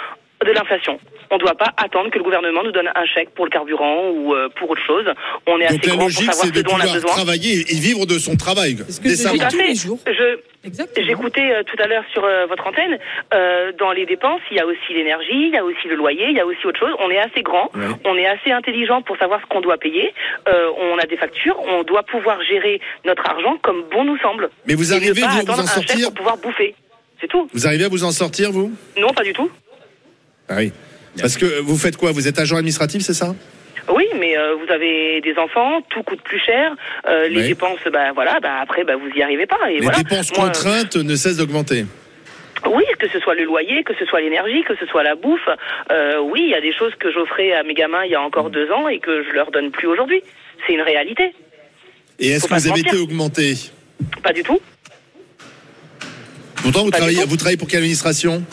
de 0.44 0.52
l'inflation. 0.52 1.00
On 1.32 1.36
ne 1.36 1.40
doit 1.40 1.56
pas 1.56 1.72
attendre 1.78 2.10
que 2.12 2.18
le 2.18 2.24
gouvernement 2.24 2.64
nous 2.64 2.72
donne 2.72 2.90
un 2.94 3.06
chèque 3.06 3.30
pour 3.32 3.46
le 3.46 3.52
carburant 3.52 4.10
ou 4.10 4.34
euh, 4.36 4.50
pour 4.58 4.70
autre 4.70 4.82
chose. 4.86 5.06
On 5.48 5.60
est 5.60 5.68
Donc 5.70 5.80
assez 5.80 5.90
la 5.90 5.96
grand 5.96 5.98
pour 5.98 6.04
logique, 6.06 6.20
savoir 6.34 6.36
c'est 6.36 6.48
ce 6.48 6.54
de 6.54 6.62
dont 6.62 6.74
on 6.76 6.80
a 6.80 6.94
besoin. 6.94 7.12
travailler 7.12 7.54
et 7.72 7.76
vivre 7.80 8.06
de 8.06 8.20
son 8.20 8.36
travail. 8.36 8.76
Tout 8.76 8.84
à 8.84 9.50
tous 9.50 9.58
fait. 9.58 9.68
les 9.68 9.76
jours. 9.76 10.00
Je. 10.06 10.40
J'écoutais 10.98 11.52
euh, 11.52 11.64
tout 11.64 11.76
à 11.84 11.88
l'heure 11.88 12.06
sur 12.14 12.24
euh, 12.24 12.46
votre 12.46 12.66
antenne, 12.66 12.98
euh, 13.34 13.74
dans 13.78 13.92
les 13.92 14.06
dépenses, 14.06 14.40
il 14.50 14.56
y 14.56 14.62
a 14.62 14.66
aussi 14.66 14.94
l'énergie, 14.94 15.48
il 15.48 15.54
y 15.54 15.58
a 15.58 15.66
aussi 15.66 15.88
le 15.90 15.96
loyer, 15.96 16.28
il 16.30 16.38
y 16.38 16.40
a 16.40 16.46
aussi 16.46 16.66
autre 16.66 16.80
chose. 16.80 16.94
On 17.00 17.10
est 17.10 17.18
assez 17.20 17.42
grand, 17.42 17.70
Ouais. 17.76 17.88
on 18.06 18.16
est 18.16 18.26
assez 18.26 18.50
intelligent 18.52 19.02
pour 19.02 19.18
savoir 19.18 19.42
ce 19.42 19.46
qu'on 19.48 19.60
doit 19.60 19.78
payer. 19.78 20.14
Euh, 20.48 20.70
on 20.80 20.98
a 21.00 21.06
des 21.06 21.18
factures, 21.18 21.60
on 21.68 21.84
doit 21.84 22.04
pouvoir 22.04 22.42
gérer 22.44 22.80
notre 23.04 23.28
argent 23.30 23.58
comme 23.62 23.84
bon 23.92 24.06
nous 24.06 24.18
semble. 24.20 24.50
Mais 24.66 24.76
vous 24.76 24.94
arrivez 24.94 25.22
vous, 25.22 25.42
vous 25.46 25.60
en 25.60 25.66
sortir 25.68 26.06
pour 26.08 26.14
pouvoir 26.14 26.38
bouffer. 26.38 26.76
C'est 27.20 27.28
tout. 27.28 27.48
Vous 27.54 27.68
arrivez 27.68 27.84
à 27.86 27.90
vous 27.90 28.04
en 28.06 28.12
sortir, 28.12 28.52
vous? 28.52 28.72
Non, 28.98 29.10
pas 29.10 29.24
du 29.24 29.34
tout. 29.34 29.52
Ah 30.50 30.56
oui. 30.58 30.72
Parce 31.20 31.38
que 31.38 31.60
vous 31.62 31.78
faites 31.78 31.98
quoi? 31.98 32.12
Vous 32.12 32.28
êtes 32.28 32.40
agent 32.40 32.56
administratif, 32.58 33.02
c'est 33.04 33.14
ça? 33.14 33.36
Oui, 33.94 34.06
mais 34.20 34.38
euh, 34.38 34.56
vous 34.56 34.72
avez 34.72 35.20
des 35.22 35.36
enfants, 35.38 35.82
tout 35.90 36.04
coûte 36.04 36.22
plus 36.24 36.40
cher. 36.40 36.74
euh, 37.08 37.28
les 37.28 37.38
Ouais. 37.42 37.48
dépenses, 37.50 37.80
bah 37.92 38.12
voilà, 38.14 38.40
bah 38.40 38.60
après, 38.62 38.84
bah 38.84 38.96
vous 38.96 39.10
y 39.16 39.22
arrivez 39.22 39.46
pas. 39.46 39.58
Et 39.70 39.76
Les 39.76 39.82
voilà. 39.82 39.98
dépenses 40.00 40.32
Moi, 40.36 40.46
contraintes 40.48 40.96
ne 40.96 41.16
cessent 41.16 41.38
d'augmenter. 41.38 41.86
Oui, 42.66 42.84
que 42.98 43.10
ce 43.10 43.20
soit 43.20 43.36
le 43.36 43.44
loyer, 43.44 43.84
que 43.84 43.94
ce 44.00 44.06
soit 44.06 44.22
l'énergie, 44.22 44.64
que 44.66 44.76
ce 44.80 44.86
soit 44.86 45.04
la 45.04 45.16
bouffe. 45.16 45.50
Euh, 45.92 46.20
oui, 46.22 46.44
il 46.46 46.50
y 46.52 46.56
a 46.56 46.62
des 46.62 46.72
choses 46.74 46.94
que 46.98 47.12
j'offrais 47.12 47.52
à 47.54 47.64
mes 47.64 47.74
gamins 47.74 48.06
il 48.06 48.12
y 48.12 48.16
a 48.16 48.22
encore 48.22 48.50
deux 48.50 48.72
ans 48.72 48.88
et 48.88 49.00
que 49.00 49.24
je 49.24 49.34
leur 49.34 49.52
donne 49.52 49.70
plus 49.70 49.88
aujourd'hui. 49.88 50.22
C'est 50.66 50.74
une 50.74 50.82
réalité. 50.82 51.34
Et 52.20 52.30
est-ce 52.30 52.48
que 52.48 52.54
vous 52.54 52.68
avez 52.72 52.80
été 52.80 52.96
augmenté? 52.96 53.56
Pas 54.24 54.32
du 54.32 54.44
tout. 54.44 54.62
Pourtant, 56.62 56.84
vous 56.86 56.92
travaillez, 56.92 57.26
vous 57.26 57.36
travaillez 57.36 57.58
pour 57.58 57.68
quelle 57.68 57.80
administration? 57.80 58.44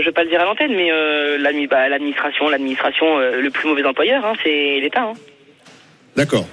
Je 0.00 0.04
vais 0.06 0.12
pas 0.12 0.24
le 0.24 0.30
dire 0.30 0.40
à 0.40 0.44
l'antenne, 0.44 0.74
mais 0.74 0.90
euh, 0.92 1.38
bah, 1.70 1.88
l'administration, 1.88 2.48
l'administration, 2.48 3.18
euh, 3.18 3.40
le 3.40 3.50
plus 3.50 3.68
mauvais 3.68 3.84
employeur, 3.84 4.24
hein, 4.24 4.32
c'est 4.42 4.78
l'État. 4.80 5.02
hein. 5.02 5.12
D'accord. 6.16 6.46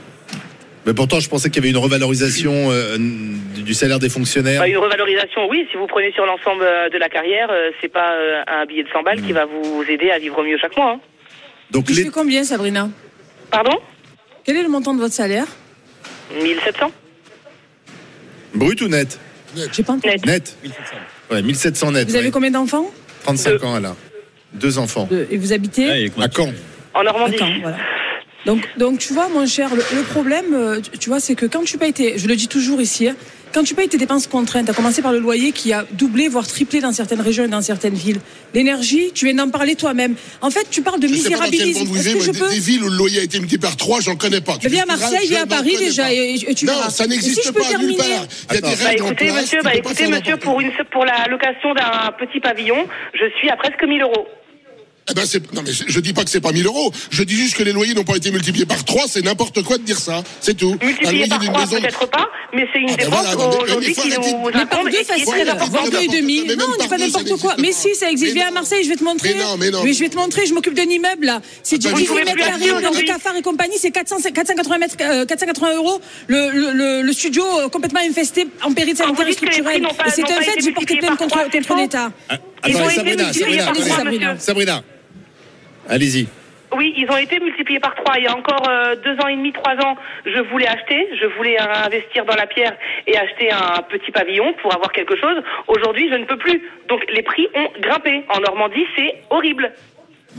Mais 0.85 0.93
pourtant, 0.93 1.19
je 1.19 1.27
pensais 1.27 1.49
qu'il 1.49 1.57
y 1.61 1.65
avait 1.67 1.71
une 1.77 1.83
revalorisation 1.83 2.71
euh, 2.71 2.97
du 2.97 3.73
salaire 3.73 3.99
des 3.99 4.07
fonctionnaires. 4.09 4.61
Bah, 4.61 4.67
une 4.69 4.77
revalorisation, 4.77 5.47
oui. 5.49 5.67
Si 5.71 5.77
vous 5.77 5.87
prenez 5.87 6.11
sur 6.13 6.25
l'ensemble 6.25 6.63
euh, 6.63 6.89
de 6.89 6.97
la 6.97 7.09
carrière, 7.09 7.49
euh, 7.51 7.71
c'est 7.81 7.89
pas 7.91 8.13
euh, 8.13 8.41
un 8.47 8.65
billet 8.65 8.83
de 8.83 8.89
100 8.89 9.03
balles 9.03 9.21
qui 9.21 9.33
va 9.33 9.45
vous 9.45 9.83
aider 9.89 10.09
à 10.11 10.19
vivre 10.19 10.41
mieux 10.43 10.57
chaque 10.57 10.77
mois. 10.77 10.91
hein. 10.91 10.99
Donc, 11.71 11.89
les... 11.89 12.05
combien, 12.09 12.43
Sabrina? 12.45 12.89
Pardon? 13.51 13.77
Quel 14.45 14.55
est 14.55 14.63
le 14.63 14.69
montant 14.69 14.93
de 14.93 14.99
votre 15.01 15.13
salaire? 15.13 15.45
1700 16.41 16.91
brut 18.53 18.81
ou 18.81 18.87
net? 18.87 19.19
J'ai 19.73 19.83
pas 19.83 19.93
entendu. 19.93 20.15
Net. 20.25 20.25
Net 20.25 20.57
Ouais, 21.29 21.41
1700 21.41 21.91
net. 21.91 22.07
Vous 22.07 22.15
avez 22.15 22.31
combien 22.31 22.51
d'enfants? 22.51 22.89
35 23.27 23.51
Deux. 23.59 23.65
ans, 23.65 23.77
elle 23.77 23.85
a. 23.85 23.95
Deux 24.53 24.77
enfants. 24.77 25.09
Et 25.29 25.37
vous 25.37 25.51
habitez 25.51 26.09
Ah, 26.17 26.23
À 26.23 26.27
Caen. 26.33 26.53
En 26.93 27.03
Normandie. 27.03 27.35
Voilà. 27.61 27.77
Donc, 28.45 28.63
donc, 28.77 28.99
tu 28.99 29.11
vois, 29.13 29.27
mon 29.27 29.45
cher, 29.45 29.69
le, 29.75 29.83
le 29.95 30.03
problème, 30.03 30.53
euh, 30.53 30.79
tu, 30.79 30.97
tu 30.97 31.09
vois, 31.09 31.19
c'est 31.19 31.35
que 31.35 31.45
quand 31.45 31.63
tu 31.65 31.77
payes 31.77 31.91
tes, 31.91 32.17
je 32.17 32.27
le 32.29 32.35
dis 32.37 32.47
toujours 32.47 32.79
ici, 32.79 33.09
hein, 33.09 33.15
quand 33.53 33.63
tu 33.63 33.75
payes 33.75 33.87
tes 33.87 33.97
dépenses 33.97 34.27
contraintes, 34.27 34.69
à 34.69 34.73
commencer 34.73 35.01
par 35.01 35.11
le 35.11 35.19
loyer 35.19 35.51
qui 35.51 35.73
a 35.73 35.85
doublé, 35.91 36.27
voire 36.27 36.47
triplé 36.47 36.79
dans 36.79 36.91
certaines 36.91 37.21
régions 37.21 37.45
et 37.45 37.47
dans 37.47 37.61
certaines 37.61 37.93
villes, 37.93 38.19
l'énergie, 38.53 39.11
tu 39.13 39.25
viens 39.25 39.35
d'en 39.35 39.49
parler 39.49 39.75
toi-même. 39.75 40.15
En 40.41 40.49
fait, 40.49 40.67
tu 40.69 40.81
parles 40.81 40.99
de 40.99 41.07
Je 41.07 41.13
sais 41.15 41.29
pas 41.29 41.37
dans 41.37 41.43
quel 41.45 41.51
misérabilisme. 41.51 41.95
Est-ce 41.95 42.03
vivez, 42.03 42.19
que 42.19 42.25
je 42.25 42.31
des, 42.31 42.39
peux 42.39 42.49
des 42.49 42.59
villes 42.59 42.83
où 42.83 42.89
le 42.89 42.97
loyer 42.97 43.19
a 43.19 43.23
été 43.23 43.39
multiplié 43.39 43.59
par 43.59 43.75
3, 43.77 44.01
j'en 44.01 44.15
connais 44.15 44.41
pas. 44.41 44.57
Tu 44.59 44.69
Viens 44.69 44.83
à 44.83 44.85
m'expliqueras, 44.85 45.09
Marseille, 45.11 45.27
je 45.27 45.33
viens 45.33 45.43
à 45.43 45.47
Paris 45.47 45.75
déjà 45.77 46.13
et, 46.13 46.35
et 46.47 46.55
tu 46.55 46.65
non, 46.65 46.73
verras. 46.73 46.89
ça 46.89 47.07
n'existe 47.07 47.41
si 47.41 47.51
pas 47.51 47.59
nulle 47.59 47.69
terminer, 47.69 47.97
part. 47.97 48.27
Il 48.49 48.55
y 48.55 48.57
a 48.57 48.61
des. 48.61 48.67
Bah 48.67 48.89
règles 48.89 49.03
en 49.03 49.05
écoutez, 49.07 49.25
place, 49.25 49.41
monsieur, 49.41 49.59
bah 49.63 49.75
écoutez, 49.75 50.07
monsieur, 50.07 50.33
une 50.33 50.71
pour 50.91 51.05
la 51.05 51.27
location 51.27 51.73
d'un 51.73 52.11
petit 52.19 52.39
pavillon, 52.39 52.87
je 53.13 53.25
suis 53.39 53.49
à 53.49 53.55
presque 53.55 53.83
1000 53.83 54.01
euros. 54.01 54.27
Eh 55.09 55.13
ben, 55.13 55.25
c'est, 55.25 55.53
non, 55.53 55.61
mais 55.65 55.71
je 55.71 55.99
dis 56.01 56.11
pas 56.13 56.23
que 56.25 56.29
c'est 56.29 56.41
pas 56.41 56.51
1000 56.51 56.65
euros. 56.65 56.91
Je 57.11 57.23
dis 57.23 57.35
juste 57.35 57.55
que 57.55 57.63
les 57.63 57.71
loyers 57.71 57.93
n'ont 57.93 58.03
pas 58.03 58.17
été 58.17 58.29
multipliés 58.31 58.65
par 58.65 58.83
3. 58.83 59.05
C'est 59.07 59.23
n'importe 59.23 59.63
quoi 59.63 59.77
de 59.77 59.83
dire 59.83 59.97
ça. 59.99 60.21
C'est 60.41 60.55
tout. 60.55 60.77
Multiplié 60.83 61.27
par 61.27 61.39
d'une 61.39 61.49
3, 61.53 61.61
maison- 61.65 61.77
peut-être 61.81 62.09
pas, 62.09 62.27
mais 62.53 62.65
c'est 62.73 62.79
une 62.79 62.89
Ah 62.89 62.95
ben 62.97 63.03
dépense 63.05 63.25
mais- 63.37 63.63
aujourd'hui 63.63 63.95
mais 63.97 64.01
qui 64.01 64.09
nous 64.09 64.45
Mais 64.53 64.65
par 64.65 64.83
deux 64.83 64.91
Voilà, 65.23 65.53
voire 65.53 65.83
importante. 65.83 65.91
deux 65.91 66.01
et 66.01 66.21
demi. 66.21 66.43
Mais 66.47 66.55
Non, 66.55 66.65
par 66.77 66.89
pas 66.89 66.97
ça 66.97 67.05
n'importe 67.05 67.39
quoi. 67.41 67.55
Mais 67.57 67.71
si, 67.71 67.95
ça 67.95 68.11
existe. 68.11 68.33
Mais 68.33 68.39
Viens 68.41 68.49
à. 68.49 68.51
Marseille, 68.51 68.83
je 68.83 68.89
vais 68.89 68.95
te 68.97 69.03
montrer. 69.03 69.33
Mais 69.33 69.43
non, 69.43 69.55
mais 69.57 69.69
non. 69.71 69.85
je 69.85 69.99
vais 69.99 70.09
te 70.09 70.17
montrer, 70.17 70.45
je 70.45 70.53
m'occupe 70.53 70.73
d'un 70.73 70.83
immeuble 70.83 71.25
là. 71.25 71.41
C'est 71.63 71.77
du 71.77 71.87
Attends, 71.87 71.97
18 71.97 72.07
vous 72.09 72.15
mètres 72.15 72.35
carrés, 72.35 72.67
de 72.67 72.71
aujourd'hui. 72.73 73.05
cafards 73.05 73.35
et 73.37 73.41
compagnie, 73.41 73.75
c'est 73.79 73.91
400, 73.91 74.17
480 74.33 74.77
mètres, 74.77 74.95
euh, 75.01 75.25
480 75.25 75.75
euros. 75.75 76.01
Le, 76.27 76.49
le, 76.51 76.71
le, 76.73 77.01
le 77.01 77.13
studio 77.13 77.43
euh, 77.59 77.69
complètement 77.69 77.99
infesté 78.01 78.47
en 78.63 78.73
péril 78.73 78.95
sanitaire 78.97 79.27
et 79.27 79.31
structurel. 79.33 79.83
Et 80.05 80.09
c'est 80.09 80.23
un 80.23 80.41
fait, 80.41 80.55
j'ai 80.61 80.71
porté 80.71 80.97
plainte 80.97 81.17
par 81.17 81.27
contre, 81.27 81.39
c'est 81.51 81.75
l'État. 81.77 82.11
Ah, 82.29 82.37
Sabrina, 82.93 83.31
Sabrina, 84.39 84.83
par 84.83 84.96
Allez-y. 85.89 86.27
Oui, 86.75 86.93
ils 86.97 87.09
ont 87.09 87.17
été 87.17 87.39
multipliés 87.39 87.79
par 87.79 87.95
trois. 87.95 88.17
Il 88.17 88.25
y 88.25 88.27
a 88.27 88.35
encore 88.35 88.67
euh, 88.69 88.95
deux 88.97 89.15
ans 89.21 89.27
et 89.27 89.35
demi, 89.35 89.53
trois 89.53 89.75
ans, 89.75 89.95
je 90.25 90.39
voulais 90.51 90.67
acheter, 90.67 91.07
je 91.19 91.25
voulais 91.37 91.59
euh, 91.59 91.85
investir 91.85 92.25
dans 92.25 92.35
la 92.35 92.45
pierre 92.45 92.75
et 93.07 93.17
acheter 93.17 93.51
un 93.51 93.81
petit 93.83 94.11
pavillon 94.11 94.53
pour 94.61 94.73
avoir 94.73 94.91
quelque 94.91 95.15
chose. 95.15 95.41
Aujourd'hui, 95.67 96.09
je 96.11 96.15
ne 96.15 96.25
peux 96.25 96.37
plus. 96.37 96.61
Donc 96.89 97.05
les 97.11 97.21
prix 97.21 97.47
ont 97.55 97.69
grimpé. 97.79 98.23
En 98.29 98.41
Normandie, 98.41 98.85
c'est 98.97 99.15
horrible. 99.29 99.71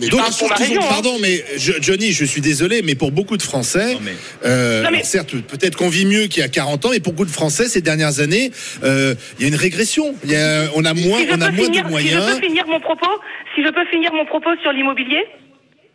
Mais 0.01 0.09
Donc, 0.09 0.21
pour 0.39 0.53
hein. 0.53 0.87
pardon, 0.89 1.17
mais 1.21 1.45
je- 1.57 1.73
Johnny, 1.81 2.13
je 2.13 2.25
suis 2.25 2.41
désolé, 2.41 2.83
mais 2.83 2.95
pour 2.95 3.11
beaucoup 3.11 3.37
de 3.37 3.43
Français, 3.43 3.95
Non, 3.95 4.01
mais- 4.03 4.13
euh, 4.45 4.83
Non, 4.83 4.91
mais- 4.91 4.97
alors 4.99 5.07
certes, 5.07 5.35
peut-être 5.43 5.77
qu'on 5.77 5.89
vit 5.89 6.07
mieux 6.07 6.27
qu'il 6.27 6.41
y 6.41 6.45
a 6.45 6.49
40 6.49 6.85
ans, 6.87 6.91
mais 6.93 7.01
pour 7.01 7.13
beaucoup 7.13 7.27
de 7.27 7.31
Français, 7.35 7.65
ces 7.67 7.81
dernières 7.83 8.21
années, 8.21 8.51
euh, 8.85 9.15
il 9.39 9.43
y 9.43 9.45
a 9.47 9.49
une 9.49 9.55
régression. 9.57 10.15
Il 10.25 10.31
y 10.31 10.37
a, 10.37 10.65
on 10.77 10.85
a 10.85 10.95
moins, 10.95 11.19
Si 11.19 11.27
je, 11.27 11.33
on 11.35 11.41
a 11.41 11.47
peux 11.47 11.57
moins 11.57 11.65
finir, 11.65 11.71
de 11.71 11.75
si 11.75 11.83
je 11.85 11.89
moyens. 11.91 12.35
peux 12.35 12.47
finir 12.47 12.67
mon 12.69 12.81
propos, 12.81 13.11
si 13.55 13.65
je 13.65 13.69
peux 13.71 13.85
finir 13.87 14.13
mon 14.13 14.25
propos 14.27 14.51
sur 14.63 14.73
l'immobilier. 14.73 15.25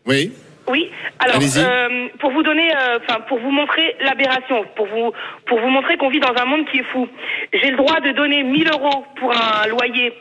Oui. 0.06 0.32
Oui. 0.68 0.90
Alors, 1.20 1.36
Allez-y. 1.38 1.60
euh, 1.60 2.08
pour 2.20 2.32
vous 2.32 2.42
donner, 2.44 2.72
euh, 2.74 2.98
enfin, 3.08 3.20
pour 3.28 3.38
vous 3.40 3.52
montrer 3.52 3.96
l'aberration, 4.02 4.64
pour 4.78 4.88
vous, 4.88 5.12
pour 5.46 5.60
vous 5.60 5.68
montrer 5.70 5.98
qu'on 5.98 6.10
vit 6.10 6.22
dans 6.22 6.34
un 6.42 6.46
monde 6.46 6.66
qui 6.72 6.78
est 6.80 6.86
fou. 6.92 7.08
J'ai 7.54 7.70
le 7.72 7.78
droit 7.78 8.00
de 8.00 8.12
donner 8.12 8.44
1000 8.44 8.70
euros 8.70 9.04
pour 9.20 9.32
un 9.34 9.68
loyer 9.68 10.14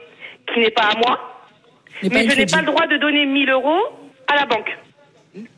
qui 0.52 0.60
n'est 0.60 0.70
pas 0.70 0.90
à 0.92 0.96
moi, 0.98 1.31
Mais 2.02 2.08
pas 2.26 2.34
je 2.34 2.36
n'ai 2.38 2.46
pas 2.46 2.60
le 2.60 2.66
droit 2.66 2.86
de 2.86 2.96
donner 2.98 3.26
1000 3.26 3.50
euros 3.50 3.80
à 4.28 4.36
la 4.36 4.46
banque. 4.46 4.68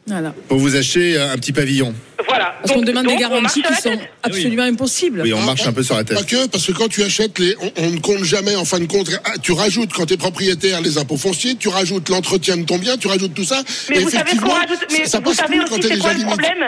Voilà. 0.06 0.32
Pour 0.48 0.58
vous 0.58 0.76
acheter 0.76 1.18
un 1.18 1.34
petit 1.36 1.52
pavillon. 1.52 1.92
Voilà. 2.28 2.54
Parce 2.60 2.70
qu'on 2.72 2.78
Donc- 2.80 2.86
demande 2.86 3.06
des 3.06 3.12
donc, 3.14 3.18
on 3.18 3.20
garanties 3.20 3.62
qui 3.62 3.74
sont 3.74 3.98
absolument 4.22 4.62
impossibles. 4.62 5.22
Oui, 5.22 5.32
on 5.32 5.40
Ah, 5.42 5.46
marche 5.46 5.64
pas- 5.64 5.70
un 5.70 5.72
peu 5.72 5.82
sur 5.82 5.96
la 5.96 6.04
Pas 6.04 6.14
tête. 6.14 6.26
que, 6.26 6.46
parce 6.46 6.64
que 6.66 6.72
quand 6.72 6.86
tu 6.88 7.02
achètes 7.02 7.36
les, 7.40 7.56
on, 7.60 7.72
on 7.78 7.90
ne 7.90 7.98
compte 7.98 8.22
jamais 8.22 8.54
en 8.54 8.64
fin 8.64 8.78
de 8.78 8.84
compte. 8.86 9.10
ah, 9.24 9.32
Tu 9.42 9.50
rajoutes 9.50 9.92
quand 9.92 10.06
tu 10.06 10.14
es 10.14 10.16
propriétaire 10.16 10.80
les 10.80 10.96
impôts 10.96 11.16
fonciers, 11.16 11.56
tu 11.56 11.68
rajoutes 11.68 12.08
l'entretien 12.08 12.56
de 12.56 12.64
ton 12.64 12.78
bien, 12.78 12.96
tu 12.96 13.08
rajoutes 13.08 13.34
tout 13.34 13.42
ça. 13.44 13.62
Mais 13.90 13.96
et 13.96 14.00
vous 14.04 14.10
savez 14.10 14.36
qu'on 14.36 14.48
rajoute 14.50 14.86
Mais 14.92 14.98
ça, 15.06 15.10
ça 15.10 15.20
vous 15.20 15.32
savez 15.34 15.58
aussi 15.60 15.82
c'est 15.82 15.98
quoi 15.98 16.12
le 16.12 16.24
problème 16.24 16.58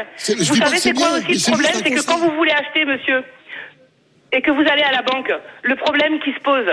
Vous 0.41 0.57
pas 0.59 0.67
savez 0.67 0.77
que 0.77 0.81
c'est 0.83 0.93
quoi 0.95 1.09
aussi 1.13 1.33
le 1.33 1.53
problème 1.53 1.73
C'est 1.85 1.91
que 1.93 2.03
quand 2.05 2.19
vous 2.19 2.33
voulez 2.37 2.51
acheter, 2.53 2.85
monsieur, 2.87 3.23
et 4.37 4.43
que 4.43 4.51
vous 4.51 4.61
allez 4.71 4.83
à 4.83 4.93
la 4.93 5.01
banque, 5.01 5.33
le 5.63 5.77
problème 5.77 6.19
qui 6.21 6.31
se 6.33 6.41
pose, 6.41 6.67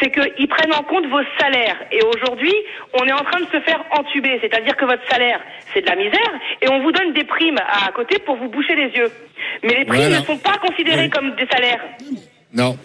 c'est 0.00 0.10
qu'ils 0.10 0.48
prennent 0.48 0.72
en 0.72 0.82
compte 0.82 1.04
vos 1.08 1.20
salaires. 1.38 1.76
Et 1.92 2.00
aujourd'hui, 2.02 2.54
on 2.94 3.04
est 3.06 3.12
en 3.12 3.22
train 3.22 3.40
de 3.40 3.46
se 3.52 3.60
faire 3.60 3.84
entuber, 3.98 4.38
c'est-à-dire 4.40 4.74
que 4.76 4.86
votre 4.86 5.06
salaire, 5.10 5.38
c'est 5.74 5.82
de 5.82 5.86
la 5.90 5.96
misère, 5.96 6.32
et 6.62 6.70
on 6.70 6.80
vous 6.82 6.90
donne 6.90 7.12
des 7.12 7.24
primes 7.24 7.58
à 7.58 7.92
côté 7.92 8.18
pour 8.20 8.36
vous 8.36 8.48
boucher 8.48 8.74
les 8.76 8.88
yeux. 8.96 9.10
Mais 9.62 9.74
les 9.74 9.84
primes 9.84 10.00
Voilà. 10.04 10.20
ne 10.20 10.24
sont 10.24 10.38
pas 10.38 10.56
considérées 10.66 11.02
Oui. 11.04 11.10
comme 11.10 11.34
des 11.34 11.46
salaires. 11.52 11.84
Non. 12.54 12.76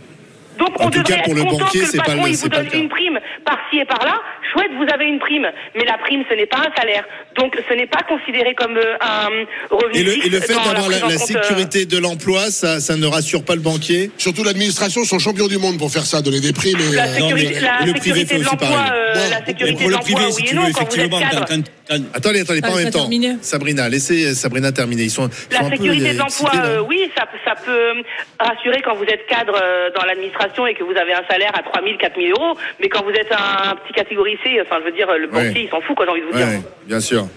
Donc 0.58 0.70
on 0.80 0.86
En 0.86 0.90
tout 0.90 1.00
devrait 1.00 1.18
cas, 1.18 1.24
pour 1.24 1.34
être 1.34 1.38
le 1.38 1.44
content 1.44 1.58
banquier, 1.66 1.80
que 1.82 1.86
c'est 1.86 1.92
le 1.94 1.98
pas 2.00 2.04
patron 2.06 2.24
le- 2.24 2.30
il 2.30 2.36
vous 2.38 2.50
pas 2.50 2.58
donne 2.58 2.68
cas. 2.70 2.78
une 2.78 2.90
prime 2.90 3.20
par-ci 3.46 3.78
et 3.80 3.86
par-là. 3.86 4.16
Chouette, 4.54 4.72
vous 4.78 4.86
avez 4.94 5.06
une 5.06 5.20
prime, 5.20 5.48
mais 5.76 5.84
la 5.86 5.98
prime 5.98 6.24
ce 6.30 6.36
n'est 6.36 6.46
pas 6.46 6.60
un 6.60 6.72
salaire. 6.80 7.04
Donc 7.38 7.58
ce 7.70 7.74
n'est 7.74 7.86
pas 7.88 8.02
considéré 8.08 8.56
comme 8.56 8.78
euh, 8.78 8.96
un 9.02 9.30
revenu 9.76 10.00
Et 10.00 10.04
le, 10.04 10.26
et 10.26 10.30
le 10.30 10.40
fait 10.40 10.54
dans 10.54 10.64
d'avoir 10.64 10.90
la, 10.90 10.98
euh, 11.06 11.18
sécurité 11.18 11.86
de 11.86 11.98
l'emploi, 11.98 12.50
ça, 12.50 12.80
ça 12.80 12.96
ne 12.96 13.06
rassure 13.06 13.44
pas 13.44 13.56
le 13.56 13.62
banquier? 13.62 14.12
Surtout 14.18 14.44
l'administration 14.44 15.04
sont 15.04 15.20
champions 15.20 15.48
du 15.48 15.58
monde 15.58 15.78
pour 15.78 15.92
faire 15.92 16.06
ça, 16.06 16.22
donner 16.22 16.40
des 16.40 16.54
primes. 16.54 16.78
Et, 16.80 16.96
La 16.96 17.04
euh, 17.06 17.14
sécurité, 17.16 17.54
mais 17.56 17.62
la 17.62 17.86
le 17.86 17.94
privé 17.94 18.26
fait 18.26 18.38
de 18.40 18.46
aussi 18.46 18.56
pareil. 18.58 18.78
euh, 18.94 19.30
la 19.30 19.46
sécurité 19.46 19.74
pour 19.74 19.84
de 19.84 19.88
le 19.90 19.94
l'emploi, 19.96 20.20
privé, 20.20 20.32
si 20.32 20.42
oui 20.42 20.44
et 20.46 20.50
tu 20.50 20.56
non, 20.56 20.62
veux, 20.66 20.72
quand 20.72 20.80
vous 20.80 20.86
êtes 20.86 20.98
effectivement, 20.98 21.20
quand, 21.48 21.64
Attendez, 22.14 22.42
attendez, 22.42 22.62
pas 22.62 22.68
Ah, 22.72 22.74
en 22.74 22.78
même 22.78 22.90
temps. 22.92 23.00
terminé. 23.02 23.36
Sabrina, 23.42 23.88
laissez 23.90 24.34
Sabrina 24.36 24.72
terminer. 24.72 25.04
Ils 25.04 25.10
sont, 25.12 25.30
La 25.52 25.70
sécurité 25.70 26.14
de 26.14 26.18
l'emploi, 26.18 26.52
euh, 26.66 26.82
oui, 26.88 27.10
ça, 27.18 27.26
ça 27.46 27.54
peut 27.56 27.94
rassurer 28.40 28.82
quand 28.84 28.96
vous 28.96 29.06
êtes 29.06 29.26
cadre 29.28 29.58
euh, 29.62 29.90
dans 29.98 30.06
l'administration 30.06 30.68
et 30.68 30.74
que 30.74 30.84
vous 30.84 30.96
avez 30.98 31.14
un 31.14 31.24
salaire 31.30 31.52
à 31.58 31.64
3 31.64 31.82
000, 31.84 31.98
4 31.98 32.16
000 32.20 32.30
euros. 32.40 32.58
Mais 32.80 32.90
quand 32.90 33.04
vous 33.04 33.12
êtes 33.12 33.32
un, 33.32 33.76
petit 33.76 33.94
catégorie 33.94 34.38
C, 34.44 34.60
enfin, 34.62 34.78
je 34.82 34.86
veux 34.86 34.96
dire, 34.96 35.08
le 35.18 35.28
banquier, 35.28 35.48
Ouais. 35.50 35.64
il 35.66 35.70
s'en 35.70 35.82
fout, 35.82 35.96
quoi, 35.96 36.06
j'ai 36.06 36.12
envie 36.12 36.22
de 36.22 36.26
vous 36.28 36.34
Ouais, 36.38 36.46
dire. 36.60 36.62
bien 36.86 37.00
sûr. 37.00 37.28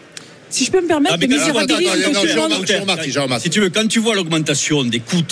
Si 0.48 0.64
je 0.64 0.72
peux 0.72 0.80
me 0.80 0.88
permettre, 0.88 1.14
Ah, 1.20 1.24
attends, 1.24 1.58
attends, 1.58 1.74
attends, 1.76 2.26
Jean-Marc, 2.26 2.66
Jean-Marc, 2.66 3.08
Jean-Marc. 3.08 3.40
Si 3.42 3.50
tu 3.50 3.60
veux, 3.60 3.70
quand 3.70 3.86
tu 3.86 4.00
vois 4.00 4.16
l'augmentation 4.16 4.82
des 4.82 4.98
coûts, 4.98 5.22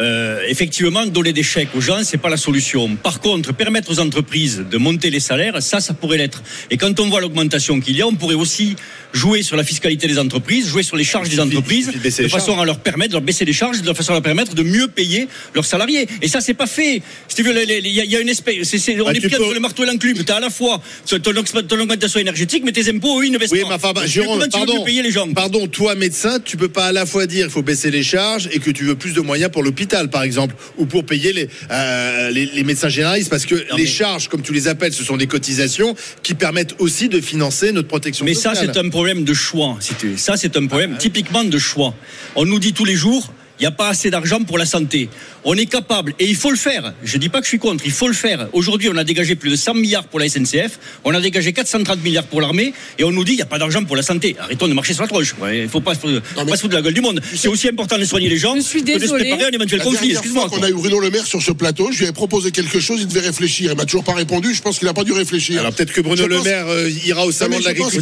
euh, 0.00 0.42
effectivement, 0.48 1.06
donner 1.06 1.32
des 1.32 1.42
chèques 1.42 1.74
aux 1.74 1.80
gens, 1.80 2.00
c'est 2.02 2.18
pas 2.18 2.28
la 2.28 2.36
solution. 2.36 2.96
Par 2.96 3.20
contre, 3.20 3.54
permettre 3.54 3.90
aux 3.90 4.00
entreprises 4.00 4.64
de 4.70 4.78
monter 4.78 5.10
les 5.10 5.20
salaires, 5.20 5.62
ça, 5.62 5.80
ça 5.80 5.94
pourrait 5.94 6.18
l'être. 6.18 6.42
Et 6.70 6.76
quand 6.76 7.00
on 7.00 7.08
voit 7.08 7.20
l'augmentation 7.20 7.80
qu'il 7.80 7.96
y 7.96 8.02
a, 8.02 8.06
on 8.06 8.14
pourrait 8.14 8.34
aussi 8.34 8.76
jouer 9.16 9.42
sur 9.42 9.56
la 9.56 9.64
fiscalité 9.64 10.06
des 10.06 10.18
entreprises, 10.18 10.68
jouer 10.68 10.82
sur 10.82 10.96
les 10.96 11.04
charges 11.04 11.28
des 11.28 11.40
entreprises, 11.40 11.90
de 11.92 12.10
façon 12.28 12.46
charges. 12.52 12.60
à 12.60 12.64
leur 12.64 12.78
permettre, 12.80 13.10
de 13.10 13.14
leur 13.14 13.22
baisser 13.22 13.44
les 13.44 13.52
charges, 13.52 13.82
de 13.82 13.92
façon 13.92 14.10
à 14.12 14.14
leur 14.16 14.22
permettre 14.22 14.54
de 14.54 14.62
mieux 14.62 14.88
payer 14.88 15.26
leurs 15.54 15.64
salariés. 15.64 16.06
Et 16.22 16.28
ça, 16.28 16.40
c'est 16.40 16.54
pas 16.54 16.66
fait. 16.66 17.02
Si 17.28 17.36
tu 17.36 17.42
veux, 17.42 17.52
les- 17.52 17.64
les- 17.66 17.78
il 17.78 17.94
y, 17.94 18.00
a- 18.00 18.04
il 18.04 18.10
y 18.10 18.16
a 18.16 18.20
une 18.20 18.28
espèce, 18.28 18.68
c'est- 18.68 18.78
c'est- 18.78 19.00
on 19.00 19.04
Bah, 19.06 19.12
est 19.12 19.14
tu 19.20 19.28
bien 19.28 19.38
peux- 19.38 19.44
sur 19.44 19.54
le 19.54 19.60
marteau 19.60 19.84
et 19.84 19.86
l'enclume. 19.86 20.22
Tu 20.22 20.30
as 20.32 20.36
à 20.36 20.40
la 20.40 20.50
fois 20.50 20.80
ton, 21.08 21.18
ton 21.20 21.80
augmentation 21.80 22.20
énergétique, 22.20 22.62
mais 22.64 22.72
tes 22.72 22.88
impôts, 22.90 23.20
eux, 23.20 23.26
ils 23.26 23.32
ne 23.32 23.38
baissent 23.38 23.50
Oui, 23.52 23.62
pas. 23.62 23.74
enfin, 23.76 23.92
bah, 23.94 24.06
Jérôme, 24.06 24.42
tu 24.44 24.50
pardon, 24.50 24.84
payer 24.84 25.02
les 25.02 25.10
gens 25.10 25.26
pardon, 25.32 25.66
toi 25.66 25.94
médecin, 25.94 26.38
tu 26.44 26.56
peux 26.56 26.68
pas 26.68 26.86
à 26.86 26.92
la 26.92 27.06
fois 27.06 27.26
dire 27.26 27.46
qu'il 27.46 27.52
faut 27.52 27.62
baisser 27.62 27.90
les 27.90 28.02
charges 28.02 28.48
et 28.52 28.58
que 28.58 28.70
tu 28.70 28.84
veux 28.84 28.96
plus 28.96 29.12
de 29.14 29.20
moyens 29.20 29.50
pour 29.50 29.62
l'hôpital, 29.62 30.10
par 30.10 30.22
exemple, 30.22 30.54
ou 30.76 30.86
pour 30.86 31.04
payer 31.06 31.32
les, 31.32 31.48
euh, 31.70 32.30
les, 32.30 32.46
les 32.46 32.64
médecins 32.64 32.88
généralistes, 32.88 33.30
parce 33.30 33.46
que 33.46 33.54
les 33.54 33.64
mais- 33.84 33.86
charges, 33.86 34.28
comme 34.28 34.42
tu 34.42 34.52
les 34.52 34.68
appelles, 34.68 34.92
ce 34.92 35.04
sont 35.04 35.16
des 35.16 35.26
cotisations 35.26 35.94
qui 36.22 36.34
permettent 36.34 36.74
aussi 36.78 37.08
de 37.08 37.20
financer 37.20 37.72
notre 37.72 37.88
protection 37.88 38.24
Mais 38.24 38.34
ça, 38.34 38.50
sociale. 38.50 38.70
c'est 38.74 38.80
un 38.80 38.88
problème 38.88 39.05
de 39.14 39.34
choix. 39.34 39.78
Ça, 40.16 40.36
c'est 40.36 40.56
un 40.56 40.66
problème 40.66 40.96
typiquement 40.98 41.44
de 41.44 41.58
choix. 41.58 41.94
On 42.34 42.44
nous 42.44 42.58
dit 42.58 42.72
tous 42.72 42.84
les 42.84 42.96
jours, 42.96 43.32
il 43.58 43.62
n'y 43.62 43.66
a 43.66 43.70
pas 43.70 43.88
assez 43.88 44.10
d'argent 44.10 44.40
pour 44.40 44.58
la 44.58 44.66
santé. 44.66 45.08
On 45.44 45.54
est 45.54 45.66
capable, 45.66 46.14
et 46.18 46.26
il 46.26 46.36
faut 46.36 46.50
le 46.50 46.56
faire. 46.56 46.92
Je 47.04 47.18
dis 47.18 47.28
pas 47.28 47.38
que 47.38 47.44
je 47.44 47.50
suis 47.50 47.58
contre, 47.58 47.84
il 47.86 47.92
faut 47.92 48.08
le 48.08 48.14
faire. 48.14 48.48
Aujourd'hui, 48.52 48.88
on 48.92 48.96
a 48.96 49.04
dégagé 49.04 49.34
plus 49.36 49.50
de 49.50 49.56
100 49.56 49.74
milliards 49.74 50.04
pour 50.04 50.18
la 50.18 50.28
SNCF, 50.28 50.78
on 51.04 51.14
a 51.14 51.20
dégagé 51.20 51.52
430 51.52 52.02
milliards 52.02 52.24
pour 52.24 52.40
l'armée, 52.40 52.72
et 52.98 53.04
on 53.04 53.12
nous 53.12 53.24
dit, 53.24 53.32
il 53.32 53.36
n'y 53.36 53.42
a 53.42 53.46
pas 53.46 53.58
d'argent 53.58 53.84
pour 53.84 53.96
la 53.96 54.02
santé. 54.02 54.36
Arrêtons 54.38 54.68
de 54.68 54.74
marcher 54.74 54.92
sur 54.92 55.02
la 55.02 55.08
tronche. 55.08 55.34
Ouais, 55.40 55.60
Il 55.60 55.68
faut 55.68 55.80
pas, 55.80 55.94
faut, 55.94 56.08
pas 56.08 56.56
se 56.56 56.60
foutre 56.62 56.68
de 56.68 56.74
la 56.74 56.82
gueule 56.82 56.94
du 56.94 57.00
monde. 57.00 57.20
C'est 57.34 57.48
aussi 57.48 57.68
important 57.68 57.98
de 57.98 58.04
soigner 58.04 58.28
les 58.28 58.36
gens 58.38 58.56
Je 58.56 58.60
suis 58.60 58.82
que 58.82 58.98
de 58.98 59.06
se 59.06 59.12
préparer 59.12 59.44
à 59.44 59.46
un 59.48 59.50
éventuel 59.50 59.78
La 59.78 59.84
conflit. 59.84 60.10
Excuse-moi. 60.12 60.48
quoi. 60.48 60.64
a 60.64 60.68
eu 60.68 60.74
Bruno 60.74 61.00
Le 61.00 61.10
Maire 61.10 61.26
sur 61.26 61.40
ce 61.42 61.52
plateau, 61.52 61.90
je 61.92 61.98
lui 61.98 62.04
avais 62.06 62.12
proposé 62.12 62.50
quelque 62.50 62.80
chose, 62.80 63.00
il 63.00 63.06
devait 63.06 63.20
réfléchir. 63.20 63.70
Il 63.72 63.76
m'a 63.76 63.84
toujours 63.84 64.04
pas 64.04 64.14
répondu, 64.14 64.52
je 64.54 64.62
pense 64.62 64.78
qu'il 64.78 64.86
n'a 64.86 64.94
pas 64.94 65.04
dû 65.04 65.12
réfléchir. 65.12 65.60
Alors 65.60 65.72
peut-être 65.72 65.92
que 65.92 66.00
Bruno 66.00 66.22
Je 66.22 66.28
Le 66.28 66.36
pense- 66.36 66.44
Maire 66.44 66.68
euh, 66.68 66.90
ira 67.04 67.24
au 67.24 67.32
salon 67.32 67.58
de 67.58 67.64
l'agriculture. 67.64 68.00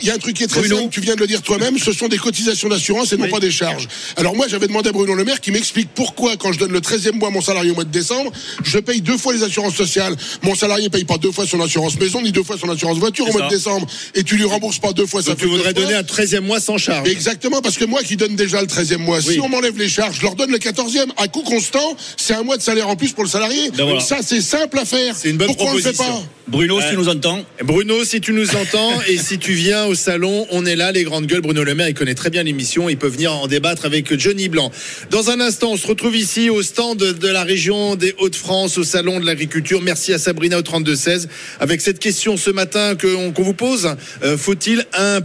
Il 0.00 0.06
y 0.06 0.10
a 0.10 0.14
un 0.14 0.18
truc 0.18 0.36
qui 0.36 0.42
est 0.44 0.46
très 0.48 0.66
simple, 0.68 0.88
tu 0.90 1.00
viens 1.00 1.14
de 1.14 1.20
le 1.20 1.26
dire 1.26 1.42
toi-même, 1.42 1.78
ce 1.78 1.92
sont 1.92 2.08
des 2.08 2.18
cotisations 2.18 2.68
d'assurance 2.68 3.12
et 3.12 3.16
non 3.16 3.28
pas 3.28 3.40
des 3.40 3.50
charges. 3.50 3.88
Alors 4.16 4.34
moi, 4.36 4.46
j'avais 4.48 4.66
demandé 4.66 4.88
à 4.88 4.92
Bruno 4.92 5.14
Le 5.14 5.24
Maire 5.24 5.40
qui 5.40 5.50
m'explique 5.50 5.88
pourquoi, 5.94 6.36
quand 6.36 6.52
je 6.52 6.58
donne 6.58 6.72
le 6.72 6.80
13e 6.80 7.12
mois 7.18 7.28
à 7.28 7.30
mon 7.30 7.40
salarié 7.40 7.70
au 7.70 7.74
mois 7.74 7.84
de 7.84 7.90
décembre, 7.90 8.30
je 8.64 8.78
paye 8.78 9.00
deux 9.00 9.16
fois 9.16 9.32
les 9.32 9.42
assurances 9.42 9.74
sociales. 9.74 10.14
Mon 10.42 10.54
salarié 10.54 10.88
paye 10.90 11.04
pas 11.04 11.18
deux 11.18 11.32
fois 11.32 11.46
son 11.46 11.60
assurance 11.60 11.98
maison, 11.98 12.20
ni 12.22 12.32
deux 12.32 12.42
fois 12.42 12.56
son 12.58 12.68
assurance 12.70 12.98
voiture 12.98 13.28
au 13.28 13.32
mois 13.32 13.42
de 13.42 13.48
décembre, 13.54 13.86
et 14.14 14.22
tu 14.24 14.36
lui 14.36 14.44
rembourses 14.44 14.78
pas 14.78 14.92
deux 14.92 15.06
fois 15.06 15.22
Donc 15.22 15.36
tu 15.38 15.46
voudrais 15.46 15.72
donner 15.74 15.94
un 15.94 16.02
13e 16.02 16.40
mois 16.40 16.60
sans 16.60 16.78
charge. 16.78 17.08
Exactement, 17.08 17.60
parce 17.62 17.76
que 17.76 17.84
moi 17.84 18.02
qui 18.02 18.16
donne 18.16 18.36
déjà 18.36 18.60
le 18.60 18.66
13e 18.66 18.98
mois, 18.98 19.18
Oui. 19.26 19.34
si 19.34 19.40
on 19.40 19.48
m'enlève 19.48 19.76
les 19.78 19.88
charges, 19.88 20.16
je 20.18 20.22
leur 20.22 20.34
donne 20.34 20.50
le 20.50 20.58
14e. 20.58 21.10
À 21.16 21.28
coût 21.28 21.42
constant, 21.42 21.96
c'est 22.16 22.34
un 22.34 22.42
mois 22.42 22.56
de 22.56 22.62
salaire 22.62 22.88
en 22.88 22.96
plus 22.96 23.12
pour 23.12 23.24
le 23.24 23.30
salarié. 23.30 23.70
Ben 23.70 23.84
voilà. 23.84 24.00
Ça, 24.00 24.18
c'est 24.22 24.40
simple 24.40 24.78
à 24.78 24.84
faire. 24.84 25.14
C'est 25.16 25.30
une 25.30 25.36
bonne 25.36 25.48
Pourquoi 25.48 25.70
on 25.70 25.74
le 25.74 25.80
fait 25.80 25.92
proposition. 25.92 26.22
pas? 26.22 26.28
Bruno, 26.48 26.80
si 26.80 26.88
tu 26.90 26.96
nous 26.96 27.08
entends, 27.08 27.44
Bruno, 27.62 28.04
si 28.04 28.20
tu 28.20 28.32
nous 28.32 28.56
entends 28.56 29.00
et 29.08 29.16
si 29.16 29.38
tu 29.38 29.52
viens 29.52 29.86
au 29.86 29.94
salon, 29.94 30.46
on 30.50 30.66
est 30.66 30.74
là, 30.74 30.90
les 30.90 31.04
grandes 31.04 31.26
gueules. 31.26 31.40
Bruno 31.40 31.62
Le 31.62 31.74
Maire, 31.74 31.88
il 31.88 31.94
connaît 31.94 32.14
très 32.14 32.30
bien 32.30 32.42
l'émission. 32.42 32.88
Il 32.88 32.98
peut 32.98 33.08
venir 33.08 33.32
en 33.32 33.46
débattre 33.46 33.84
avec 33.84 34.18
Johnny 34.18 34.48
Blanc. 34.48 34.70
Dans 35.10 35.30
un 35.30 35.40
instant, 35.40 35.70
on 35.72 35.76
se 35.76 35.86
retrouve 35.86 36.16
ici 36.16 36.50
au 36.50 36.62
stand 36.62 36.98
de 36.98 37.28
la 37.28 37.44
région 37.44 37.94
des 37.94 38.14
Hauts-de-France, 38.18 38.76
au 38.76 38.84
salon 38.84 39.20
de 39.20 39.26
l'agriculture. 39.26 39.80
Merci 39.82 40.12
à 40.12 40.18
Sabrina 40.18 40.58
au 40.58 40.62
32-16. 40.62 41.28
Avec 41.60 41.80
cette 41.80 42.00
question 42.00 42.36
ce 42.36 42.50
matin 42.50 42.96
qu'on 42.96 43.42
vous 43.42 43.54
pose, 43.54 43.94
euh, 44.24 44.36
faut-il 44.36 44.84
un 44.94 45.20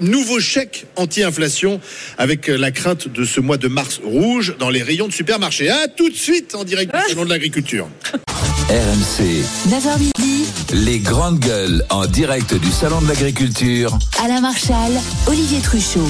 nouveau 0.00 0.40
chèque 0.40 0.86
anti-inflation 0.96 1.80
avec 2.18 2.48
la 2.48 2.70
crainte 2.70 3.08
de 3.08 3.24
ce 3.24 3.40
mois 3.40 3.56
de 3.56 3.68
mars 3.68 4.00
rouge 4.04 4.56
dans 4.58 4.70
les 4.70 4.82
rayons 4.82 5.08
de 5.08 5.12
supermarché? 5.12 5.70
À 5.70 5.88
tout 5.88 6.10
de 6.10 6.16
suite 6.16 6.54
en 6.54 6.64
direct 6.64 6.92
du 6.94 7.00
salon 7.08 7.24
de 7.24 7.30
l'agriculture. 7.30 7.88
RMC, 8.68 9.44
9h 9.68 9.98
midi, 9.98 10.33
les 10.72 10.98
grandes 11.00 11.38
gueules 11.38 11.84
en 11.90 12.06
direct 12.06 12.54
du 12.54 12.70
Salon 12.70 13.00
de 13.00 13.08
l'Agriculture. 13.08 13.98
Alain 14.22 14.40
Marchal, 14.40 14.92
Olivier 15.26 15.60
Truchot. 15.60 16.08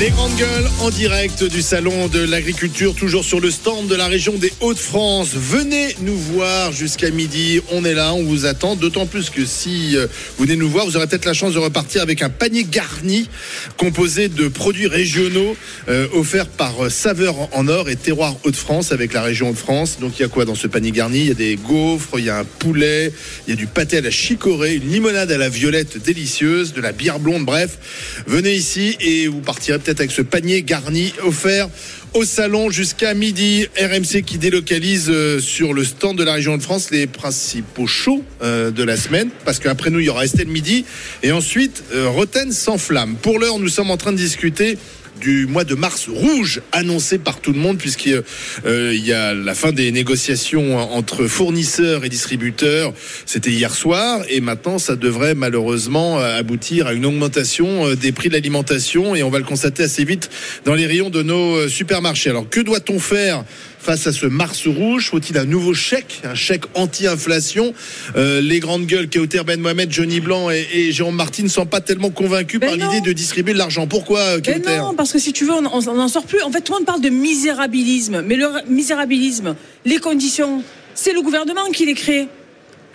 Les 0.00 0.10
grandes 0.10 0.34
gueules 0.34 0.68
en 0.80 0.90
direct 0.90 1.44
du 1.44 1.62
salon 1.62 2.08
de 2.08 2.18
l'agriculture, 2.18 2.96
toujours 2.96 3.24
sur 3.24 3.38
le 3.38 3.52
stand 3.52 3.86
de 3.86 3.94
la 3.94 4.08
région 4.08 4.32
des 4.32 4.52
Hauts-de-France. 4.60 5.30
Venez 5.34 5.94
nous 6.00 6.16
voir 6.16 6.72
jusqu'à 6.72 7.10
midi. 7.10 7.60
On 7.70 7.84
est 7.84 7.94
là, 7.94 8.12
on 8.12 8.24
vous 8.24 8.44
attend. 8.44 8.74
D'autant 8.74 9.06
plus 9.06 9.30
que 9.30 9.44
si 9.44 9.96
euh, 9.96 10.08
vous 10.36 10.46
venez 10.46 10.56
nous 10.56 10.68
voir, 10.68 10.84
vous 10.84 10.96
aurez 10.96 11.06
peut-être 11.06 11.26
la 11.26 11.32
chance 11.32 11.54
de 11.54 11.60
repartir 11.60 12.02
avec 12.02 12.22
un 12.22 12.28
panier 12.28 12.64
garni 12.64 13.28
composé 13.76 14.28
de 14.28 14.48
produits 14.48 14.88
régionaux 14.88 15.56
euh, 15.88 16.08
offerts 16.12 16.48
par 16.48 16.86
euh, 16.86 16.90
Saveur 16.90 17.36
en 17.56 17.68
Or 17.68 17.88
et 17.88 17.94
Terroir 17.94 18.34
Hauts-de-France 18.42 18.90
avec 18.90 19.12
la 19.12 19.22
région 19.22 19.50
Hauts-de-France. 19.50 19.98
Donc 20.00 20.18
il 20.18 20.22
y 20.22 20.24
a 20.24 20.28
quoi 20.28 20.44
dans 20.44 20.56
ce 20.56 20.66
panier 20.66 20.90
garni? 20.90 21.20
Il 21.20 21.28
y 21.28 21.30
a 21.30 21.34
des 21.34 21.54
gaufres, 21.54 22.18
il 22.18 22.24
y 22.24 22.30
a 22.30 22.38
un 22.38 22.44
poulet, 22.44 23.12
il 23.46 23.50
y 23.50 23.52
a 23.52 23.56
du 23.56 23.68
pâté 23.68 23.98
à 23.98 24.00
la 24.00 24.10
chicorée, 24.10 24.74
une 24.74 24.90
limonade 24.90 25.30
à 25.30 25.38
la 25.38 25.48
violette 25.48 26.02
délicieuse, 26.02 26.72
de 26.72 26.80
la 26.80 26.90
bière 26.90 27.20
blonde. 27.20 27.44
Bref, 27.44 27.78
venez 28.26 28.54
ici 28.54 28.96
et 29.00 29.28
vous 29.28 29.40
partirez 29.40 29.78
peut-être 29.84 30.00
avec 30.00 30.12
ce 30.12 30.22
panier 30.22 30.62
garni 30.62 31.12
offert 31.22 31.68
au 32.14 32.24
salon 32.24 32.70
jusqu'à 32.70 33.12
midi. 33.12 33.68
RMC 33.78 34.22
qui 34.24 34.38
délocalise 34.38 35.10
euh, 35.10 35.40
sur 35.40 35.74
le 35.74 35.84
stand 35.84 36.16
de 36.16 36.24
la 36.24 36.34
région 36.34 36.56
de 36.56 36.62
France 36.62 36.90
les 36.90 37.06
principaux 37.06 37.86
shows 37.86 38.24
euh, 38.42 38.70
de 38.70 38.82
la 38.82 38.96
semaine. 38.96 39.28
Parce 39.44 39.58
qu'après 39.58 39.90
nous, 39.90 40.00
il 40.00 40.06
y 40.06 40.08
aura 40.08 40.24
Estelle 40.24 40.48
Midi. 40.48 40.86
Et 41.22 41.32
ensuite, 41.32 41.84
euh, 41.92 42.08
Roten 42.08 42.50
sans 42.50 42.78
flamme. 42.78 43.16
Pour 43.16 43.38
l'heure, 43.38 43.58
nous 43.58 43.68
sommes 43.68 43.90
en 43.90 43.96
train 43.98 44.12
de 44.12 44.16
discuter 44.16 44.78
du 45.20 45.46
mois 45.46 45.64
de 45.64 45.74
mars 45.74 46.08
rouge 46.08 46.60
annoncé 46.72 47.18
par 47.18 47.40
tout 47.40 47.52
le 47.52 47.58
monde 47.58 47.78
puisqu'il 47.78 48.22
euh, 48.66 48.94
y 48.94 49.12
a 49.12 49.34
la 49.34 49.54
fin 49.54 49.72
des 49.72 49.92
négociations 49.92 50.76
entre 50.94 51.26
fournisseurs 51.26 52.04
et 52.04 52.08
distributeurs. 52.08 52.92
C'était 53.26 53.50
hier 53.50 53.74
soir 53.74 54.20
et 54.28 54.40
maintenant 54.40 54.78
ça 54.78 54.96
devrait 54.96 55.34
malheureusement 55.34 56.18
euh, 56.20 56.38
aboutir 56.38 56.86
à 56.86 56.92
une 56.92 57.06
augmentation 57.06 57.86
euh, 57.86 57.96
des 57.96 58.12
prix 58.12 58.28
de 58.28 58.34
l'alimentation 58.34 59.14
et 59.14 59.22
on 59.22 59.30
va 59.30 59.38
le 59.38 59.44
constater 59.44 59.84
assez 59.84 60.04
vite 60.04 60.30
dans 60.64 60.74
les 60.74 60.86
rayons 60.86 61.10
de 61.10 61.22
nos 61.22 61.68
supermarchés. 61.68 62.30
Alors 62.30 62.48
que 62.48 62.60
doit-on 62.60 62.98
faire 62.98 63.44
face 63.84 64.06
à 64.06 64.12
ce 64.12 64.26
Mars 64.26 64.66
rouge 64.66 65.10
Faut-il 65.10 65.36
un 65.36 65.44
nouveau 65.44 65.74
chèque, 65.74 66.22
un 66.24 66.34
chèque 66.34 66.64
anti-inflation? 66.74 67.74
Euh, 68.16 68.40
Les 68.40 68.58
grandes 68.58 68.86
gueules, 68.86 69.08
Kéoter 69.08 69.42
Ben 69.44 69.60
Mohamed, 69.60 69.92
Johnny 69.92 70.20
Blanc 70.20 70.50
et, 70.50 70.66
et 70.72 70.92
Jérôme 70.92 71.16
Martin 71.16 71.42
ne 71.42 71.48
sont 71.48 71.66
pas 71.66 71.80
tellement 71.80 72.10
convaincus 72.10 72.58
Ben 72.60 72.68
par 72.68 72.76
l'idée 72.76 73.06
de 73.06 73.12
distribuer 73.12 73.52
de 73.52 73.58
l'argent. 73.58 73.86
Pourquoi, 73.86 74.20
euh, 74.20 74.40
Kéoter 74.40 74.78
non, 74.78 74.94
parce 74.94 75.12
que 75.12 75.18
si 75.18 75.32
tu 75.32 75.44
veux, 75.44 75.52
on 75.52 75.62
n'en 75.82 76.08
sort 76.08 76.24
plus. 76.24 76.42
En 76.42 76.50
fait, 76.50 76.62
tout 76.62 76.72
le 76.72 76.78
monde 76.78 76.86
parle 76.86 77.02
de 77.02 77.10
misérabilisme. 77.10 78.22
Mais 78.22 78.36
le 78.36 78.48
misérabilisme, 78.68 79.54
les 79.84 79.98
conditions, 79.98 80.62
c'est 80.94 81.12
le 81.12 81.20
gouvernement 81.20 81.70
qui 81.72 81.84
les 81.86 81.94
crée. 81.94 82.28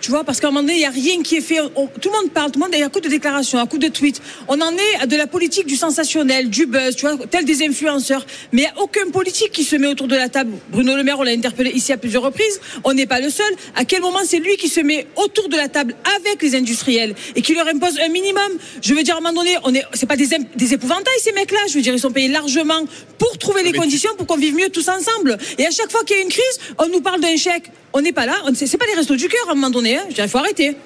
Tu 0.00 0.10
vois, 0.10 0.24
parce 0.24 0.40
qu'à 0.40 0.48
un 0.48 0.50
moment 0.50 0.62
donné, 0.62 0.74
il 0.74 0.78
n'y 0.78 0.86
a 0.86 0.90
rien 0.90 1.22
qui 1.22 1.36
est 1.36 1.40
fait. 1.42 1.60
On- 1.60 1.86
tout 1.86 2.08
le 2.08 2.16
monde 2.22 2.30
parle, 2.32 2.50
tout 2.50 2.58
le 2.58 2.64
monde 2.64 2.74
est 2.74 2.82
à 2.82 2.88
coup 2.88 3.00
de 3.00 3.08
déclarations, 3.08 3.58
à 3.58 3.66
coup 3.66 3.76
de 3.78 3.88
tweets. 3.88 4.20
On 4.48 4.58
en 4.60 4.72
est 4.72 5.02
à 5.02 5.06
de 5.06 5.14
la 5.16 5.26
politique 5.26 5.66
du 5.66 5.76
sensationnel, 5.76 6.48
du 6.48 6.64
buzz, 6.66 6.96
tu 6.96 7.06
vois, 7.06 7.18
tel 7.30 7.44
des 7.44 7.62
influenceurs. 7.62 8.24
Mais 8.52 8.62
il 8.62 8.64
n'y 8.64 8.70
a 8.70 8.82
aucun 8.82 9.10
politique 9.10 9.52
qui 9.52 9.62
se 9.64 9.76
met 9.76 9.88
autour 9.88 10.08
de 10.08 10.16
la 10.16 10.28
table. 10.30 10.52
Bruno 10.70 10.96
Le 10.96 11.02
Maire, 11.02 11.18
on 11.18 11.22
l'a 11.22 11.32
interpellé 11.32 11.70
ici 11.70 11.92
à 11.92 11.98
plusieurs 11.98 12.22
reprises. 12.22 12.60
On 12.84 12.94
n'est 12.94 13.06
pas 13.06 13.20
le 13.20 13.28
seul. 13.28 13.52
À 13.76 13.84
quel 13.84 14.00
moment 14.00 14.20
c'est 14.24 14.38
lui 14.38 14.56
qui 14.56 14.68
se 14.68 14.80
met 14.80 15.06
autour 15.16 15.48
de 15.48 15.56
la 15.56 15.68
table 15.68 15.94
avec 16.16 16.42
les 16.42 16.54
industriels 16.54 17.14
et 17.36 17.42
qui 17.42 17.54
leur 17.54 17.66
impose 17.68 17.98
un 18.00 18.08
minimum? 18.08 18.50
Je 18.82 18.94
veux 18.94 19.02
dire, 19.02 19.16
à 19.16 19.18
un 19.18 19.20
moment 19.20 19.34
donné, 19.42 19.56
on 19.64 19.74
est, 19.74 19.84
c'est 19.92 20.06
pas 20.06 20.16
des, 20.16 20.32
épouvantails 20.32 21.20
ces 21.20 21.32
mecs-là. 21.32 21.58
Je 21.68 21.74
veux 21.74 21.82
dire, 21.82 21.92
ils 21.92 22.00
sont 22.00 22.10
payés 22.10 22.28
largement 22.28 22.80
pour 23.18 23.36
trouver 23.36 23.62
les 23.62 23.72
Mais 23.72 23.78
conditions 23.78 24.10
pour 24.16 24.26
qu'on 24.26 24.36
vive 24.36 24.54
mieux 24.54 24.70
tous 24.70 24.88
ensemble. 24.88 25.36
Et 25.58 25.66
à 25.66 25.70
chaque 25.70 25.90
fois 25.90 26.04
qu'il 26.04 26.16
y 26.16 26.20
a 26.20 26.22
une 26.22 26.30
crise, 26.30 26.58
on 26.78 26.88
nous 26.88 27.02
parle 27.02 27.20
d'un 27.20 27.36
chèque. 27.36 27.70
On 27.92 28.00
n'est 28.00 28.12
pas 28.12 28.24
là. 28.24 28.36
C'est 28.54 28.78
pas 28.78 28.86
les 28.86 28.94
restos 28.94 29.16
du 29.16 29.28
cœur 29.28 29.48
à 29.48 29.52
un 29.52 29.54
moment 29.56 29.70
donné. 29.70 29.89
Hein. 29.96 30.04
Je 30.10 30.14
dirais, 30.14 30.26
il 30.26 30.30
faut 30.30 30.38
arrêter. 30.38 30.76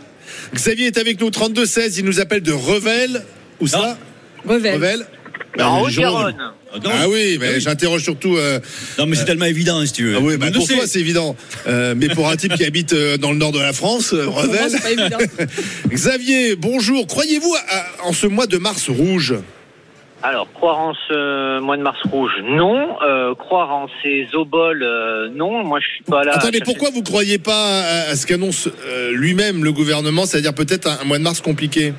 Xavier 0.54 0.86
est 0.86 0.98
avec 0.98 1.20
nous, 1.20 1.30
32-16, 1.30 1.94
il 1.98 2.04
nous 2.04 2.20
appelle 2.20 2.42
de 2.42 2.52
Revel. 2.52 3.22
Où 3.60 3.66
ça? 3.66 3.98
Revel. 4.46 4.74
Revel. 4.74 5.06
Bah, 5.56 5.68
En 5.68 5.82
Haute-Garonne. 5.82 6.34
Ah, 6.40 6.78
non. 6.82 6.90
Ah 6.92 7.08
oui, 7.08 7.38
mais 7.40 7.60
j'interroge 7.60 8.02
surtout. 8.02 8.36
euh, 8.36 8.58
Non, 8.98 9.06
mais 9.06 9.14
c'est 9.14 9.26
tellement 9.26 9.44
évident, 9.44 9.84
si 9.86 9.92
tu 9.92 10.04
veux. 10.06 10.16
ah 10.16 10.20
oui, 10.20 10.36
bah, 10.36 10.50
pour 10.52 10.66
toi 10.66 10.86
c'est 10.86 10.98
évident, 10.98 11.36
Euh, 11.68 11.94
mais 11.96 12.08
pour 12.08 12.28
un 12.28 12.34
type 12.36 12.54
qui 12.56 12.64
habite 12.64 12.92
euh, 12.92 13.16
dans 13.16 13.30
le 13.30 13.38
nord 13.38 13.52
de 13.52 13.60
la 13.60 13.72
France, 13.72 14.12
euh, 14.12 14.26
moi, 14.26 14.42
Revel. 14.42 14.70
c'est 14.70 14.82
pas 14.82 14.90
évident. 14.90 15.18
Xavier, 15.88 16.56
bonjour. 16.56 17.06
Croyez-vous 17.06 17.54
en 18.02 18.12
ce 18.12 18.26
mois 18.26 18.46
de 18.48 18.58
mars 18.58 18.88
rouge 18.88 19.34
Alors, 20.26 20.50
croire 20.54 20.78
en 20.80 20.94
ce 21.06 21.60
mois 21.60 21.76
de 21.76 21.82
mars 21.82 21.98
rouge, 22.10 22.32
non. 22.42 22.96
Euh, 23.02 23.34
croire 23.34 23.70
en 23.74 23.88
ces 24.02 24.26
oboles, 24.32 24.82
euh, 24.82 25.28
non. 25.28 25.62
Moi, 25.64 25.80
je 25.80 25.87
suis 25.87 26.02
pas 26.04 26.24
là. 26.24 26.32
Attendez, 26.37 26.60
pourquoi 26.64 26.88
vous 26.90 27.02
croyez 27.02 27.38
pas 27.38 27.82
à, 28.08 28.16
ce 28.16 28.26
qu'annonce 28.26 28.68
euh, 28.87 29.12
lui-même 29.12 29.62
le 29.64 29.70
gouvernement, 29.72 30.24
c'est-à-dire 30.24 30.54
peut-être 30.54 30.88
un, 30.88 31.02
un 31.02 31.04
mois 31.04 31.18
de 31.18 31.22
mars 31.22 31.42
compliqué? 31.42 31.92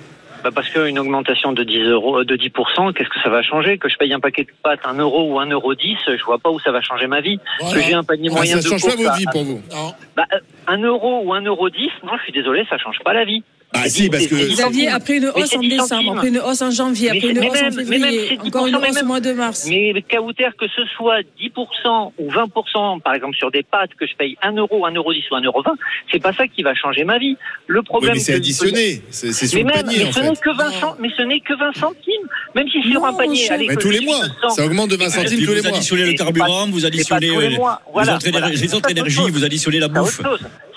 Bah, 0.43 0.49
Parce 0.53 0.69
qu'une 0.69 0.97
augmentation 0.97 1.53
de 1.53 1.63
10 1.63 1.81
euros, 1.89 2.21
euh, 2.21 2.25
de 2.25 2.35
10%, 2.35 2.93
qu'est-ce 2.93 3.09
que 3.09 3.21
ça 3.23 3.29
va 3.29 3.43
changer? 3.43 3.77
Que 3.77 3.89
je 3.89 3.97
paye 3.97 4.11
un 4.11 4.19
paquet 4.19 4.43
de 4.45 4.49
pâtes 4.63 4.79
1 4.85 4.95
euro 4.97 5.31
ou 5.31 5.39
1 5.39 5.45
euro 5.51 5.75
10, 5.75 5.95
je 6.07 6.23
vois 6.25 6.39
pas 6.39 6.49
où 6.49 6.59
ça 6.59 6.71
va 6.71 6.81
changer 6.81 7.05
ma 7.05 7.21
vie. 7.21 7.39
Voilà. 7.59 7.75
Que 7.75 7.81
j'ai 7.88 7.93
un 7.93 8.03
panier 8.03 8.29
Ah, 8.31 8.38
moyen 8.38 8.55
Ça 8.59 8.63
de 8.63 8.67
change 8.79 8.95
pas 9.05 9.11
à- 9.13 9.17
vie 9.17 9.25
pour 9.31 9.43
vous 9.43 9.61
Non. 9.71 9.93
Bah, 10.17 10.25
euh, 10.33 10.39
1 10.65 10.81
euro 10.81 11.21
ou 11.23 11.31
1 11.33 11.41
euro 11.41 11.69
10, 11.69 11.89
non, 12.03 12.13
je 12.17 12.23
suis 12.23 12.33
désolé, 12.33 12.65
ça 12.71 12.79
change 12.79 12.97
pas 13.05 13.13
la 13.13 13.23
vie. 13.25 13.43
Ah 13.73 13.89
si, 13.89 14.10
parce 14.10 14.28
que 14.28 14.36
Xavier, 14.36 14.88
après 14.88 15.17
une 15.17 15.23
Mais 15.36 15.41
hausse 15.43 15.54
en 15.56 15.60
10 15.60 15.67
décembre, 15.69 16.13
après 16.15 16.28
une 16.30 16.38
hausse 16.39 16.62
en 16.62 16.71
janvier, 16.71 17.10
Mais 17.12 17.17
après 17.17 17.30
une 17.30 17.36
c'est- 17.41 17.49
hausse 17.49 17.60
en 17.60 17.63
même- 17.63 17.73
mais 17.75 17.84
même, 17.99 18.10
février, 18.12 18.39
encore 18.45 18.67
une 18.67 18.73
10%, 18.73 18.80
mais 18.80 18.88
hausse 18.88 18.91
au 18.91 18.95
même- 18.95 19.06
mois 19.08 19.19
de 19.19 19.34
mars. 19.34 19.65
Mais 19.69 19.93
Kauter, 20.10 20.47
que 20.58 20.65
ce 20.73 20.82
soit 20.95 21.21
10% 21.38 22.13
ou 22.17 22.32
20%, 22.32 22.99
par 22.99 23.13
exemple 23.15 23.36
sur 23.36 23.51
des 23.51 23.63
pâtes 23.63 23.89
que 23.99 24.08
je 24.08 24.15
paye 24.15 24.38
1 24.41 24.54
euro, 24.56 24.86
1 24.86 24.91
euro 24.93 25.12
10 25.13 25.23
ou 25.30 25.36
1 25.36 25.41
euro 25.41 25.62
20, 25.62 25.75
c'est 26.12 26.21
pas 26.21 26.32
ça 26.32 26.47
qui 26.47 26.63
va 26.63 26.73
changer 26.73 27.04
ma 27.04 27.17
vie. 27.17 27.36
Le 27.67 27.80
Oui, 27.80 27.86
problème, 27.86 28.13
mais 28.13 28.19
c'est 28.19 28.32
que- 28.32 28.38
additionné, 28.38 29.01
c'est 29.10 29.34
sur 29.34 29.58
Mais 29.58 29.63
le 29.63 29.65
même, 29.75 29.84
panier 29.84 29.97
mais 29.99 30.06
en 30.06 30.12
ce 30.13 30.19
fait. 30.21 30.30
n'est 30.30 30.36
que 30.38 30.56
20 30.56 30.71
cent- 30.71 30.95
mais 30.99 31.10
ce 31.17 31.21
n'est 31.23 31.39
que 31.41 31.54
20 31.60 31.73
centimes. 31.75 32.13
Même 32.56 32.69
si 32.69 32.82
sur 32.89 33.04
un 33.06 33.13
panier, 33.13 33.45
Mais 33.67 33.75
tous 33.75 33.89
les 33.89 33.99
mois, 33.99 34.25
de 34.25 34.32
100, 34.41 34.49
ça 34.51 34.65
augmente 34.65 34.89
de 34.91 34.95
20 34.95 35.08
Et 35.08 35.10
centimes 35.10 35.45
tous 35.45 35.51
les 35.54 35.60
vous 35.62 35.67
mois. 35.67 35.75
additionnez 35.78 36.06
le 36.06 36.13
carburant, 36.13 36.67
vous 36.69 36.86
additionnez 36.86 37.28
tous 37.28 37.39
les 37.41 37.49
mois. 37.58 37.82
les 37.86 37.91
Voilà, 37.91 38.15
autres 38.15 38.28
énergies, 38.28 38.69
chose. 39.12 39.32
vous 39.32 39.43
additionnez 39.43 39.80
la 39.80 39.89
bouffe. 39.89 40.21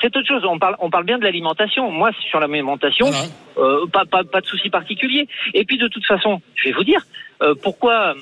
C'est 0.01 0.17
autre 0.17 0.29
chose. 0.29 0.43
On 0.45 0.91
parle, 0.91 1.05
bien 1.05 1.19
de 1.19 1.25
l'alimentation. 1.25 1.91
Moi, 1.91 2.11
sur 2.31 2.39
Voilà. 3.11 3.27
euh, 3.59 3.87
pas, 3.87 4.05
pas, 4.05 4.25
pas 4.25 4.41
de 4.41 4.47
souci 4.47 4.71
particulier. 4.71 5.27
Et 5.55 5.65
puis, 5.65 5.79
de 5.79 5.89
toute 5.89 6.07
façon, 6.07 6.41
je 6.55 6.65
vais 6.69 6.73
vous 6.75 6.85
dire 6.85 7.01
euh, 7.43 7.55
pourquoi. 7.63 8.15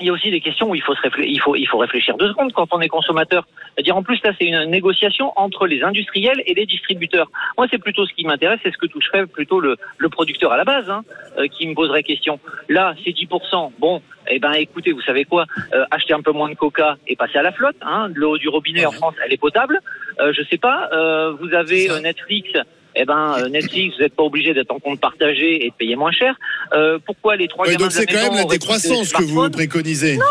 Il 0.00 0.06
y 0.06 0.10
a 0.10 0.12
aussi 0.12 0.30
des 0.30 0.40
questions 0.40 0.68
où 0.68 0.74
il 0.74 0.82
faut, 0.82 0.94
se 0.94 1.00
il 1.22 1.40
faut, 1.40 1.54
il 1.54 1.66
faut 1.66 1.78
réfléchir 1.78 2.16
deux 2.16 2.28
secondes 2.28 2.52
quand 2.52 2.66
on 2.72 2.80
est 2.80 2.88
consommateur. 2.88 3.46
C'est-à-dire, 3.74 3.96
en 3.96 4.02
plus, 4.02 4.20
là, 4.24 4.32
c'est 4.38 4.46
une 4.46 4.64
négociation 4.64 5.32
entre 5.36 5.66
les 5.66 5.82
industriels 5.82 6.42
et 6.44 6.54
les 6.54 6.66
distributeurs. 6.66 7.30
Moi, 7.56 7.68
c'est 7.70 7.78
plutôt 7.78 8.04
ce 8.04 8.12
qui 8.12 8.24
m'intéresse, 8.24 8.58
c'est 8.64 8.72
ce 8.72 8.76
que 8.78 8.86
toucherait 8.86 9.26
plutôt 9.26 9.60
le, 9.60 9.76
le 9.98 10.08
producteur 10.08 10.50
à 10.52 10.56
la 10.56 10.64
base, 10.64 10.90
hein, 10.90 11.02
euh, 11.38 11.46
qui 11.46 11.66
me 11.66 11.74
poserait 11.74 12.02
question. 12.02 12.40
Là, 12.68 12.94
c'est 13.04 13.12
10%. 13.12 13.72
Bon, 13.78 14.02
eh 14.28 14.38
ben, 14.40 14.52
écoutez, 14.54 14.92
vous 14.92 15.02
savez 15.02 15.24
quoi 15.24 15.46
euh, 15.72 15.84
Acheter 15.90 16.14
un 16.14 16.22
peu 16.22 16.32
moins 16.32 16.50
de 16.50 16.54
coca 16.54 16.96
et 17.06 17.14
passer 17.16 17.38
à 17.38 17.42
la 17.42 17.52
flotte. 17.52 17.76
Hein, 17.80 18.08
de 18.10 18.18
l'eau 18.18 18.38
du 18.38 18.48
robinet 18.48 18.84
en. 18.86 18.90
France, 18.92 19.14
elle 19.24 19.32
est 19.32 19.40
potable. 19.40 19.78
Euh, 20.20 20.32
je 20.34 20.42
sais 20.50 20.58
pas. 20.58 20.90
euh, 20.92 21.32
vous 21.40 21.54
avez 21.54 21.90
euh, 21.90 22.00
Netflix. 22.00 22.50
Eh 22.94 23.04
ben, 23.04 23.36
euh, 23.38 23.48
Netflix, 23.48 23.96
vous 23.96 24.02
n'êtes 24.02 24.14
pas 24.14 24.22
obligé 24.22 24.54
d'être 24.54 24.70
en 24.70 24.78
compte 24.78 25.00
partagé 25.00 25.64
et 25.64 25.70
de 25.70 25.74
payer 25.74 25.96
moins 25.96 26.12
cher. 26.12 26.36
Euh, 26.72 26.98
pourquoi 27.04 27.36
les 27.36 27.48
trois 27.48 27.66
Ouais, 27.66 27.72
gamins 27.72 27.84
donc 27.84 27.92
c'est 27.92 28.06
quand 28.06 28.22
même 28.22 28.34
la 28.34 28.44
décroissance 28.44 29.12
que 29.12 29.22
vous 29.22 29.48
préconisez. 29.50 30.16
Non, 30.16 30.24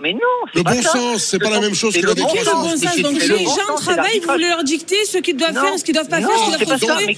mais 0.00 0.12
non. 0.12 0.18
Le 0.54 0.62
pas 0.62 0.72
bon 0.74 0.82
ça. 0.82 0.90
sens, 0.92 1.24
c'est 1.24 1.38
pas 1.38 1.50
la 1.50 1.60
même 1.60 1.74
chose 1.74 1.94
que 1.94 2.00
le 2.00 2.06
la 2.06 2.12
est 2.12 2.16
le 2.16 2.22
bon 2.22 2.28
sens 2.76 2.96
Donc 3.02 3.20
les 3.20 3.44
gens 3.44 3.74
travaillent, 3.76 4.20
vous 4.20 4.36
leur 4.38 4.62
dicter 4.64 4.96
ce 5.04 5.18
qu'ils 5.18 5.36
doivent 5.36 5.52
Non. 5.54 5.62
faire, 5.62 5.78
ce 5.78 5.84
qu'ils 5.84 5.94
doivent 5.94 6.08
pas 6.08 6.20
Non, 6.20 6.28
faire, 6.28 6.38
ce 6.38 6.42
qu'ils 6.44 6.66
doivent 6.66 6.78
pas 6.80 6.86
consommer. 6.86 7.06
mais 7.06 7.16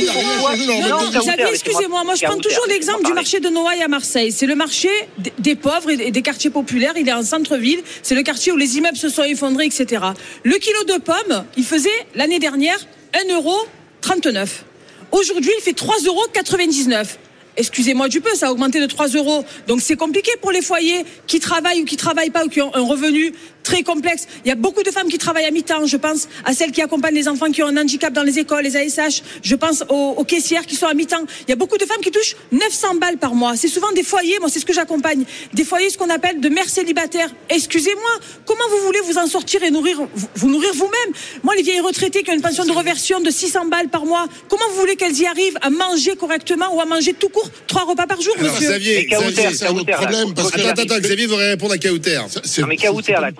Non, 0.00 0.88
Non, 0.88 1.10
laissez-moi- 1.10 1.50
excusez-moi, 1.52 2.04
moi 2.04 2.14
je 2.14 2.24
prends 2.24 2.36
toujours 2.38 2.66
l'exemple 2.68 3.04
du 3.04 3.12
marché 3.12 3.40
de 3.40 3.48
Noailles 3.48 3.82
à 3.82 3.88
Marseille. 3.88 4.32
C'est 4.32 4.46
le 4.46 4.54
marché 4.54 4.88
des- 5.18 5.32
des 5.38 5.54
pauvres 5.54 5.90
et 5.90 6.10
des 6.10 6.22
quartiers 6.22 6.50
populaires, 6.50 6.94
il 6.96 7.08
est 7.08 7.12
en 7.12 7.22
centre-ville, 7.22 7.80
c'est 8.02 8.14
le 8.14 8.22
quartier 8.22 8.52
où 8.52 8.56
les 8.56 8.76
immeubles 8.78 8.96
se 8.96 9.08
sont 9.08 9.24
effondrés, 9.24 9.66
etc. 9.66 10.02
Le 10.42 10.56
kilo 10.56 10.84
de 10.84 10.98
pommes, 11.00 11.44
il 11.56 11.64
faisait 11.64 11.90
l'année 12.14 12.38
dernière 12.38 12.78
1,39€. 13.14 14.64
Aujourd'hui, 15.12 15.50
il 15.58 15.62
fait 15.62 15.74
3,99€. 15.74 17.18
Excusez-moi 17.56 18.08
du 18.08 18.20
peu, 18.20 18.34
ça 18.34 18.48
a 18.48 18.50
augmenté 18.50 18.80
de 18.80 18.86
3 18.86 19.08
euros. 19.08 19.44
Donc 19.66 19.80
c'est 19.82 19.96
compliqué 19.96 20.30
pour 20.40 20.52
les 20.52 20.62
foyers 20.62 21.04
qui 21.26 21.38
travaillent 21.38 21.82
ou 21.82 21.84
qui 21.84 21.96
travaillent 21.96 22.30
pas 22.30 22.44
ou 22.44 22.48
qui 22.48 22.62
ont 22.62 22.74
un 22.74 22.82
revenu 22.82 23.32
très 23.62 23.82
complexe. 23.82 24.26
Il 24.44 24.48
y 24.48 24.50
a 24.50 24.54
beaucoup 24.54 24.82
de 24.82 24.90
femmes 24.90 25.08
qui 25.08 25.18
travaillent 25.18 25.44
à 25.44 25.50
mi-temps. 25.50 25.86
Je 25.86 25.96
pense 25.96 26.28
à 26.44 26.54
celles 26.54 26.72
qui 26.72 26.82
accompagnent 26.82 27.14
les 27.14 27.28
enfants 27.28 27.50
qui 27.50 27.62
ont 27.62 27.68
un 27.68 27.76
handicap 27.76 28.12
dans 28.12 28.22
les 28.22 28.38
écoles, 28.38 28.64
les 28.64 28.76
ASH. 28.76 29.22
Je 29.42 29.54
pense 29.54 29.84
aux, 29.88 30.24
caissières 30.24 30.66
qui 30.66 30.76
sont 30.76 30.86
à 30.86 30.94
mi-temps. 30.94 31.24
Il 31.42 31.50
y 31.50 31.52
a 31.52 31.56
beaucoup 31.56 31.76
de 31.76 31.84
femmes 31.84 32.00
qui 32.02 32.10
touchent 32.10 32.36
900 32.52 32.96
balles 32.96 33.18
par 33.18 33.34
mois. 33.34 33.56
C'est 33.56 33.68
souvent 33.68 33.92
des 33.92 34.02
foyers, 34.02 34.38
moi 34.40 34.48
c'est 34.48 34.60
ce 34.60 34.64
que 34.64 34.72
j'accompagne, 34.72 35.24
des 35.52 35.64
foyers 35.64 35.90
ce 35.90 35.98
qu'on 35.98 36.10
appelle 36.10 36.40
de 36.40 36.48
mères 36.48 36.68
célibataires. 36.68 37.28
Excusez-moi, 37.50 38.10
comment 38.46 38.64
vous 38.70 38.86
voulez 38.86 39.00
vous 39.04 39.18
en 39.18 39.26
sortir 39.26 39.62
et 39.62 39.70
nourrir 39.70 40.00
vous, 40.14 40.28
vous 40.34 40.48
nourrir 40.48 40.72
vous-même? 40.74 41.14
Moi 41.42 41.54
les 41.54 41.62
vieilles 41.62 41.80
retraitées 41.80 42.22
qui 42.22 42.30
ont 42.30 42.34
une 42.34 42.40
pension 42.40 42.64
de 42.64 42.72
reversion 42.72 43.20
de 43.20 43.30
600 43.30 43.66
balles 43.66 43.88
par 43.88 44.06
mois, 44.06 44.26
comment 44.48 44.64
vous 44.70 44.80
voulez 44.80 44.96
qu'elles 44.96 45.18
y 45.18 45.26
arrivent 45.26 45.58
à 45.60 45.70
manger 45.70 46.16
correctement 46.16 46.74
ou 46.74 46.80
à 46.80 46.86
manger 46.86 47.12
tout 47.12 47.28
court? 47.28 47.41
Trois 47.66 47.84
repas 47.84 48.06
par 48.06 48.20
jour, 48.20 48.34
Alors 48.38 48.52
monsieur 48.52 48.68
Xavier, 48.68 48.94
Mais 48.96 49.06
Kauter, 49.16 49.30
Xavier, 49.32 49.54
c'est 49.54 49.66
un 49.66 49.70
autre 49.70 49.78
Kauter, 49.80 49.90
là, 49.92 49.96
problème, 49.98 50.34
parce 50.34 50.50
que- 50.50 50.60
attends, 50.60 50.82
attends, 50.82 50.98
Xavier 51.00 51.26
voudrait 51.26 51.50
répondre 51.50 51.72
à 51.72 51.78
Kauter. 51.78 52.18
Non, 52.62 52.66
mais 52.68 52.76
Kauter, 52.76 53.12
là, 53.12 53.32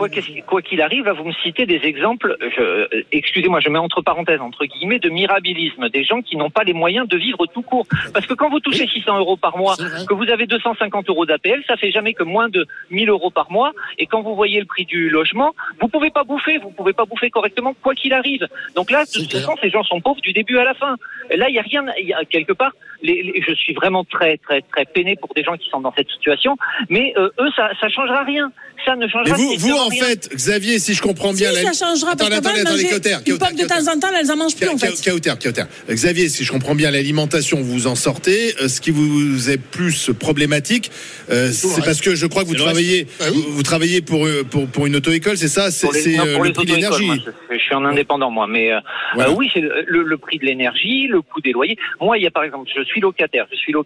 quoi 0.46 0.62
qu'il 0.62 0.80
arrive, 0.80 1.04
là, 1.04 1.12
vous 1.12 1.24
me 1.24 1.32
citez 1.42 1.66
des 1.66 1.80
exemples, 1.84 2.36
je- 2.56 2.60
euh, 2.62 3.04
excusez-moi, 3.12 3.60
je 3.60 3.68
mets 3.68 3.78
entre 3.78 4.00
parenthèses, 4.02 4.40
entre 4.40 4.64
guillemets, 4.64 4.98
de 4.98 5.08
mirabilisme, 5.08 5.88
des 5.88 6.04
gens 6.04 6.22
qui 6.22 6.36
n'ont 6.36 6.50
pas 6.50 6.64
les 6.64 6.72
moyens 6.72 7.08
de 7.08 7.16
vivre 7.16 7.46
tout 7.52 7.62
court. 7.62 7.86
Parce 8.12 8.26
que 8.26 8.34
quand 8.34 8.50
vous 8.50 8.60
touchez 8.60 8.86
600 8.86 9.18
euros 9.18 9.36
par 9.36 9.56
mois, 9.56 9.76
que 10.08 10.14
vous 10.14 10.28
avez 10.30 10.46
250 10.46 11.08
euros 11.08 11.26
d'APL, 11.26 11.62
ça 11.66 11.76
fait 11.76 11.90
jamais 11.90 12.14
que 12.14 12.22
moins 12.22 12.48
de 12.48 12.66
1000 12.90 13.08
euros 13.10 13.30
par 13.30 13.50
mois. 13.50 13.72
Et 13.98 14.06
quand 14.06 14.22
vous 14.22 14.34
voyez 14.34 14.60
le 14.60 14.66
prix 14.66 14.84
du 14.84 15.08
logement, 15.10 15.54
vous 15.80 15.88
pouvez 15.88 16.10
pas 16.10 16.24
bouffer, 16.24 16.58
vous 16.58 16.70
pouvez 16.70 16.92
pas 16.92 17.04
bouffer 17.04 17.30
correctement, 17.30 17.74
quoi 17.82 17.94
qu'il 17.94 18.12
arrive. 18.12 18.46
Donc 18.74 18.90
là, 18.90 19.04
de 19.04 19.10
toute 19.10 19.32
façon, 19.32 19.54
ces 19.60 19.70
gens 19.70 19.82
sont 19.84 20.00
pauvres 20.00 20.20
du 20.20 20.32
début 20.32 20.58
à 20.58 20.64
la 20.64 20.74
fin. 20.74 20.96
Et 21.30 21.36
là, 21.36 21.48
il 21.48 21.54
y 21.54 21.58
a 21.58 21.62
rien, 21.62 21.84
il 22.00 22.06
y 22.08 22.12
a 22.12 22.24
quelque 22.24 22.52
part, 22.52 22.72
les, 23.02 23.22
les- 23.22 23.42
je 23.46 23.54
suis 23.54 23.74
vraiment 23.92 24.04
très, 24.04 24.38
très, 24.38 24.62
très 24.62 24.84
peiné 24.86 25.16
pour 25.16 25.32
des 25.34 25.42
gens 25.44 25.56
qui 25.56 25.68
sont 25.70 25.80
dans 25.80 25.92
cette 25.96 26.08
situation. 26.10 26.56
Mais 26.88 27.12
euh, 27.18 27.28
eux, 27.40 27.48
ça, 27.54 27.68
ça 27.80 27.88
changera 27.88 28.24
rien. 28.24 28.50
Ça 28.84 28.96
ne 28.96 29.04
Mais 29.06 29.12
changera 29.12 29.36
vous, 29.36 29.42
vous 29.50 29.54
strictement 29.54 29.86
en 29.86 29.88
rien. 29.90 30.04
fait, 30.04 30.28
Xavier, 30.34 30.78
si 30.80 30.94
je 30.94 31.02
comprends 31.02 31.30
Si, 31.32 31.38
bien, 31.42 31.52
la- 31.52 31.72
ça 31.72 31.86
changera 31.86 32.16
parce 32.16 32.28
mangeaient 32.30 32.88
Kauter, 32.88 33.10
une 33.10 33.16
Kauter, 33.24 33.38
pomme 33.38 33.56
de 33.56 33.64
temps 33.68 33.92
en 33.94 34.00
temps, 34.00 34.08
elles 34.18 34.32
en 34.32 34.36
mangent 34.36 34.56
plus 34.56 34.68
en 34.68 34.76
fait. 34.76 34.96
ca- 34.96 35.12
Kauter, 35.12 35.32
Kauter. 35.40 35.62
Xavier, 35.88 36.28
si 36.28 36.42
je 36.42 36.50
comprends 36.50 36.74
bien, 36.74 36.90
l'alimentation, 36.90 37.60
vous 37.60 37.86
en 37.86 37.94
sortez. 37.94 38.54
Euh, 38.60 38.66
Ce 38.68 38.80
qui 38.80 38.90
vous 38.90 39.50
est 39.50 39.58
plus 39.58 40.10
problématique, 40.18 40.90
euh, 41.30 41.50
c'est 41.52 41.84
parce 41.84 42.00
que 42.00 42.14
je 42.16 42.26
crois 42.26 42.42
que 42.42 42.48
vous 42.48 42.54
travaillez, 42.56 43.06
Ah 43.20 43.30
vous, 43.30 43.42
vous 43.52 43.62
travaillez 43.62 44.00
pour, 44.00 44.26
pour, 44.50 44.66
pour 44.66 44.86
une 44.86 44.96
auto-école, 44.96 45.36
c'est 45.36 45.46
ça? 45.48 45.70
C'est 45.70 45.86
le 45.86 46.52
prix 46.52 46.66
de 46.66 46.72
l'énergie. 46.74 47.10
je, 47.24 47.54
je 47.56 47.58
suis 47.62 47.74
en 47.74 47.84
indépendant 47.84 48.30
moi, 48.30 48.46
mais 48.48 48.72
euh, 48.72 48.80
Voilà. 49.14 49.30
euh, 49.30 49.34
oui, 49.36 49.48
c'est 49.54 49.60
le, 49.60 49.84
le- 49.86 50.02
le 50.02 50.18
prix 50.18 50.38
de 50.38 50.46
l'énergie, 50.46 51.06
le 51.06 51.20
coût 51.22 51.40
des 51.40 51.52
loyers. 51.52 51.76
Moi, 52.00 52.18
il 52.18 52.24
y 52.24 52.26
a 52.26 52.30
par 52.32 52.42
exemple, 52.44 52.68
je 52.74 52.82
suis 52.84 53.00
locataire, 53.00 53.46
je 53.52 53.56
suis 53.56 53.72
locataire 53.72 53.81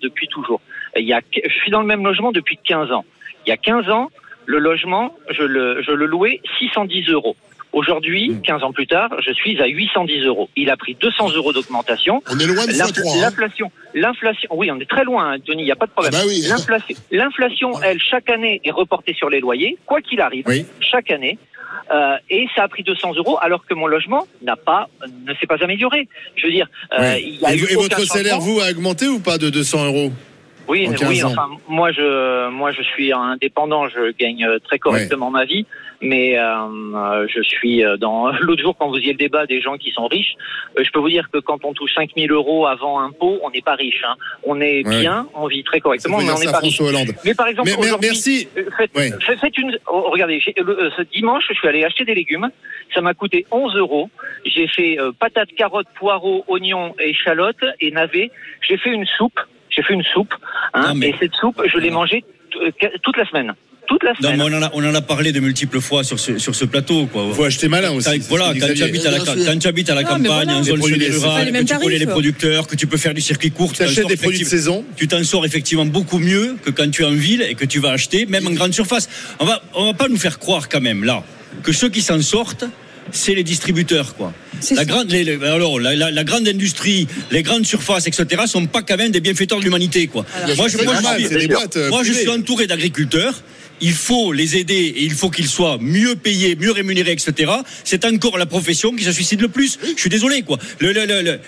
depuis 0.00 0.28
toujours. 0.28 0.60
Il 0.96 1.04
y 1.04 1.12
a, 1.12 1.20
je 1.34 1.52
suis 1.60 1.70
dans 1.70 1.80
le 1.80 1.86
même 1.86 2.04
logement 2.04 2.32
depuis 2.32 2.58
15 2.64 2.90
ans. 2.92 3.04
Il 3.46 3.50
y 3.50 3.52
a 3.52 3.56
15 3.56 3.88
ans, 3.90 4.10
le 4.46 4.58
logement, 4.58 5.14
je 5.30 5.42
le, 5.42 5.82
je 5.82 5.92
le 5.92 6.06
louais 6.06 6.40
610 6.58 7.08
euros. 7.10 7.36
Aujourd'hui, 7.72 8.30
Hmm. 8.30 8.40
15 8.40 8.64
ans 8.64 8.72
plus 8.72 8.88
tard, 8.88 9.10
je 9.24 9.32
suis 9.32 9.60
à 9.62 9.66
810 9.66 10.24
euros. 10.24 10.50
Il 10.56 10.70
a 10.70 10.76
pris 10.76 10.96
200 11.00 11.30
euros 11.36 11.52
d'augmentation. 11.52 12.20
On 12.28 12.36
est 12.38 12.46
loin 12.46 12.66
de 12.66 12.72
L'infl- 12.72 12.90
x3. 13.00 13.16
hein. 13.16 13.20
L'inflation, 13.22 13.70
l'inflation, 13.94 14.48
oui, 14.52 14.70
on 14.72 14.80
est 14.80 14.90
très 14.90 15.04
loin, 15.04 15.32
hein, 15.34 15.36
Tony, 15.38 15.62
il 15.62 15.66
n'y 15.66 15.70
a 15.70 15.76
pas 15.76 15.86
de 15.86 15.92
problème. 15.92 16.12
Ah 16.16 16.18
bah 16.22 16.26
oui. 16.28 16.42
L'inflation, 16.48 16.96
l'inflation, 17.12 17.70
elle, 17.84 18.00
chaque 18.00 18.28
année 18.28 18.60
est 18.64 18.72
reportée 18.72 19.14
sur 19.14 19.30
les 19.30 19.38
loyers, 19.38 19.76
quoi 19.86 20.00
qu'il 20.00 20.20
arrive, 20.20 20.44
Oui. 20.48 20.66
chaque 20.80 21.12
année. 21.12 21.38
Euh, 21.92 22.16
et 22.28 22.46
ça 22.54 22.64
a 22.64 22.68
pris 22.68 22.82
200 22.82 23.14
euros 23.16 23.38
alors 23.40 23.64
que 23.66 23.74
mon 23.74 23.86
logement 23.86 24.26
n'a 24.42 24.56
pas, 24.56 24.88
ne 25.26 25.34
s'est 25.34 25.46
pas 25.46 25.62
amélioré. 25.62 26.08
Je 26.36 26.46
veux 26.46 26.52
dire, 26.52 26.68
euh, 26.98 27.14
Oui. 27.14 27.38
il 27.38 27.40
y 27.40 27.46
a 27.46 27.54
Et, 27.54 27.58
eu 27.58 27.64
et 27.70 27.76
aucun 27.76 27.82
votre 27.96 28.04
salaire, 28.06 28.38
vous, 28.40 28.60
a 28.60 28.70
augmenté 28.70 29.06
ou 29.08 29.18
pas 29.20 29.38
de 29.38 29.50
200 29.50 29.86
euros? 29.86 30.12
Oui, 30.70 30.88
en 30.88 30.92
15 30.92 31.08
oui. 31.08 31.24
ans. 31.24 31.28
Enfin, 31.32 31.48
moi, 31.68 31.90
je, 31.92 32.48
moi, 32.48 32.70
je 32.72 32.82
suis 32.82 33.12
indépendant. 33.12 33.88
Je 33.88 34.12
gagne 34.12 34.44
euh, 34.44 34.58
très 34.60 34.78
correctement 34.78 35.30
ma 35.30 35.44
vie, 35.44 35.66
mais 36.00 36.38
euh, 36.38 36.44
euh, 36.94 37.26
je 37.28 37.42
suis 37.42 37.84
euh, 37.84 37.96
dans 37.96 38.30
l'autre 38.40 38.62
jour 38.62 38.76
quand 38.78 38.88
vous 38.88 38.96
y 38.98 39.04
avez 39.04 39.12
le 39.12 39.18
débat 39.18 39.46
des 39.46 39.60
gens 39.60 39.76
qui 39.76 39.90
sont 39.90 40.06
riches. 40.06 40.34
je 40.78 40.88
peux 40.92 41.00
vous 41.00 41.08
dire 41.08 41.28
que 41.32 41.38
quand 41.38 41.64
on 41.64 41.72
touche 41.74 41.92
5000 41.94 42.30
euros 42.30 42.66
avant 42.66 43.00
impôt, 43.00 43.38
on 43.42 43.50
n'est 43.50 43.62
pas 43.62 43.74
riche. 43.74 44.02
hein. 44.06 44.14
On 44.44 44.60
est 44.60 44.86
Ouais. 44.86 45.00
bien, 45.00 45.26
on 45.34 45.46
vit 45.48 45.64
très 45.64 45.80
correctement, 45.80 46.18
mais 46.18 46.30
on 46.30 46.38
n'est 46.38 46.50
pas 46.52 46.58
riche. 46.58 46.80
Hollande. 46.80 47.08
Mais 47.24 47.34
par 47.34 47.48
exemple, 47.48 47.70
Mais- 47.80 47.96
merci. 48.00 48.48
Faites, 48.78 48.96
Ouais. 48.96 49.10
faites- 49.26 49.38
faites 49.40 49.58
une. 49.58 49.76
oh, 49.88 50.08
regardez, 50.10 50.40
le- 50.56 50.90
ce 50.96 51.02
dimanche, 51.02 51.44
je 51.48 51.54
suis 51.54 51.68
allé 51.68 51.84
acheter 51.84 52.04
des 52.04 52.14
légumes. 52.14 52.48
Ça 52.94 53.00
m'a 53.00 53.14
coûté 53.14 53.44
11 53.50 53.74
euros. 53.76 54.08
J'ai 54.44 54.68
fait 54.68 54.98
euh, 54.98 55.12
patates, 55.18 55.52
carottes, 55.56 55.88
poireaux, 55.98 56.44
oignons, 56.48 56.94
échalotes 56.98 57.64
et 57.80 57.90
navets. 57.90 58.30
J'ai 58.66 58.76
fait 58.78 58.90
une 58.90 59.06
soupe. 59.06 59.38
J'ai 59.70 59.82
fait 59.82 59.94
une 59.94 60.02
soupe. 60.12 60.34
Hein, 60.74 60.88
Non, 60.88 60.94
mais- 60.94 61.08
Et 61.10 61.14
cette 61.20 61.34
soupe, 61.34 61.60
je 61.72 61.78
l'ai 61.78 61.90
mangée 61.90 62.24
euh, 62.62 62.70
toute 63.02 63.16
la 63.16 63.24
semaine. 63.26 63.52
toute 63.88 64.02
la 64.04 64.10
Non, 64.10 64.16
semaine. 64.30 64.36
mais 64.50 64.54
on 64.54 64.58
en, 64.58 64.62
a, 64.62 64.70
on 64.74 64.88
en 64.88 64.94
a 64.94 65.00
parlé 65.00 65.32
de 65.32 65.40
multiples 65.40 65.80
fois 65.80 66.04
sur 66.04 66.18
ce, 66.20 66.38
sur 66.38 66.54
ce 66.54 66.64
plateau. 66.64 67.06
Quoi. 67.06 67.26
Faut 67.34 67.42
acheter 67.44 67.66
malin 67.68 67.90
aussi. 67.90 68.18
Voilà, 68.28 68.52
quand 68.58 68.72
tu, 68.74 68.82
habites 68.84 69.04
à 69.06 69.10
la, 69.10 69.18
Bien 69.18 69.34
sûr. 69.34 69.44
quand 69.46 69.58
tu 69.58 69.66
habites 69.68 69.90
à 69.90 69.94
la 69.96 70.02
Non, 70.02 70.08
mais 70.18 70.28
campagne, 70.28 70.44
voilà. 70.46 70.58
en 70.58 70.62
zone 70.62 70.80
rurale, 70.82 71.52
que 71.52 71.62
tu 71.64 71.74
connais 71.78 71.98
les 71.98 72.06
producteurs, 72.06 72.66
que 72.68 72.76
tu 72.76 72.86
peux 72.86 72.96
faire 72.98 73.14
du 73.14 73.20
circuit 73.20 73.50
court, 73.50 73.72
tu 73.72 73.78
sors 73.88 74.06
des 74.08 74.16
produits 74.16 74.38
de 74.38 74.44
effectivement- 74.44 74.48
saison. 74.50 74.84
Tu 74.96 75.08
t'en 75.08 75.24
sors 75.24 75.44
effectivement 75.44 75.86
beaucoup 75.86 76.18
mieux 76.18 76.56
que 76.64 76.70
quand 76.70 76.88
tu 76.90 77.02
es 77.02 77.04
en 77.06 77.10
ville 77.10 77.42
et 77.42 77.54
que 77.56 77.64
tu 77.64 77.80
vas 77.80 77.90
acheter, 77.90 78.26
même 78.26 78.46
en 78.46 78.52
grande 78.52 78.72
surface. 78.74 79.08
On 79.40 79.44
va, 79.44 79.60
on 79.74 79.86
va 79.86 79.94
pas 79.94 80.06
nous 80.08 80.18
faire 80.18 80.38
croire 80.38 80.68
quand 80.68 80.80
même 80.80 81.02
là 81.04 81.24
que 81.64 81.72
ceux 81.72 81.88
qui 81.88 82.00
s'en 82.00 82.20
sortent, 82.22 82.64
c'est 83.12 83.34
les 83.34 83.42
distributeurs 83.44 84.14
quoi. 84.16 84.32
La 84.74 84.84
grande, 84.84 85.10
les- 85.10 85.24
les- 85.24 85.44
alors 85.46 85.80
la, 85.80 85.94
la- 85.96 86.10
la 86.10 86.24
grande 86.24 86.46
industrie, 86.46 87.06
les 87.30 87.42
grandes 87.42 87.66
surfaces, 87.66 88.06
etc. 88.06 88.42
sont 88.46 88.66
pas 88.66 88.82
quand 88.82 88.96
même 88.96 89.10
des 89.10 89.20
bienfaiteurs 89.20 89.58
de 89.58 89.64
l'humanité 89.64 90.06
quoi. 90.06 90.24
Moi 90.56 90.66
je, 90.68 90.76
suis- 90.78 90.86
euh, 91.76 91.90
moi, 91.90 92.02
je 92.04 92.12
suis 92.12 92.28
entouré 92.28 92.66
d'agriculteurs. 92.66 93.42
Il 93.82 93.92
faut 93.94 94.34
les 94.34 94.58
aider 94.58 94.74
et 94.94 95.04
il 95.04 95.12
faut 95.12 95.30
qu'ils 95.30 95.48
soient 95.48 95.78
mieux 95.80 96.14
payés, 96.14 96.54
mieux 96.54 96.70
rémunérés, 96.70 97.12
etc. 97.12 97.50
C'est 97.82 98.04
encore 98.04 98.36
la 98.36 98.44
profession 98.44 98.94
qui 98.94 99.04
se 99.04 99.12
suicide 99.12 99.40
le 99.40 99.48
plus. 99.48 99.78
Je 99.96 99.98
suis 100.00 100.10
désolé, 100.10 100.42
quoi. 100.42 100.58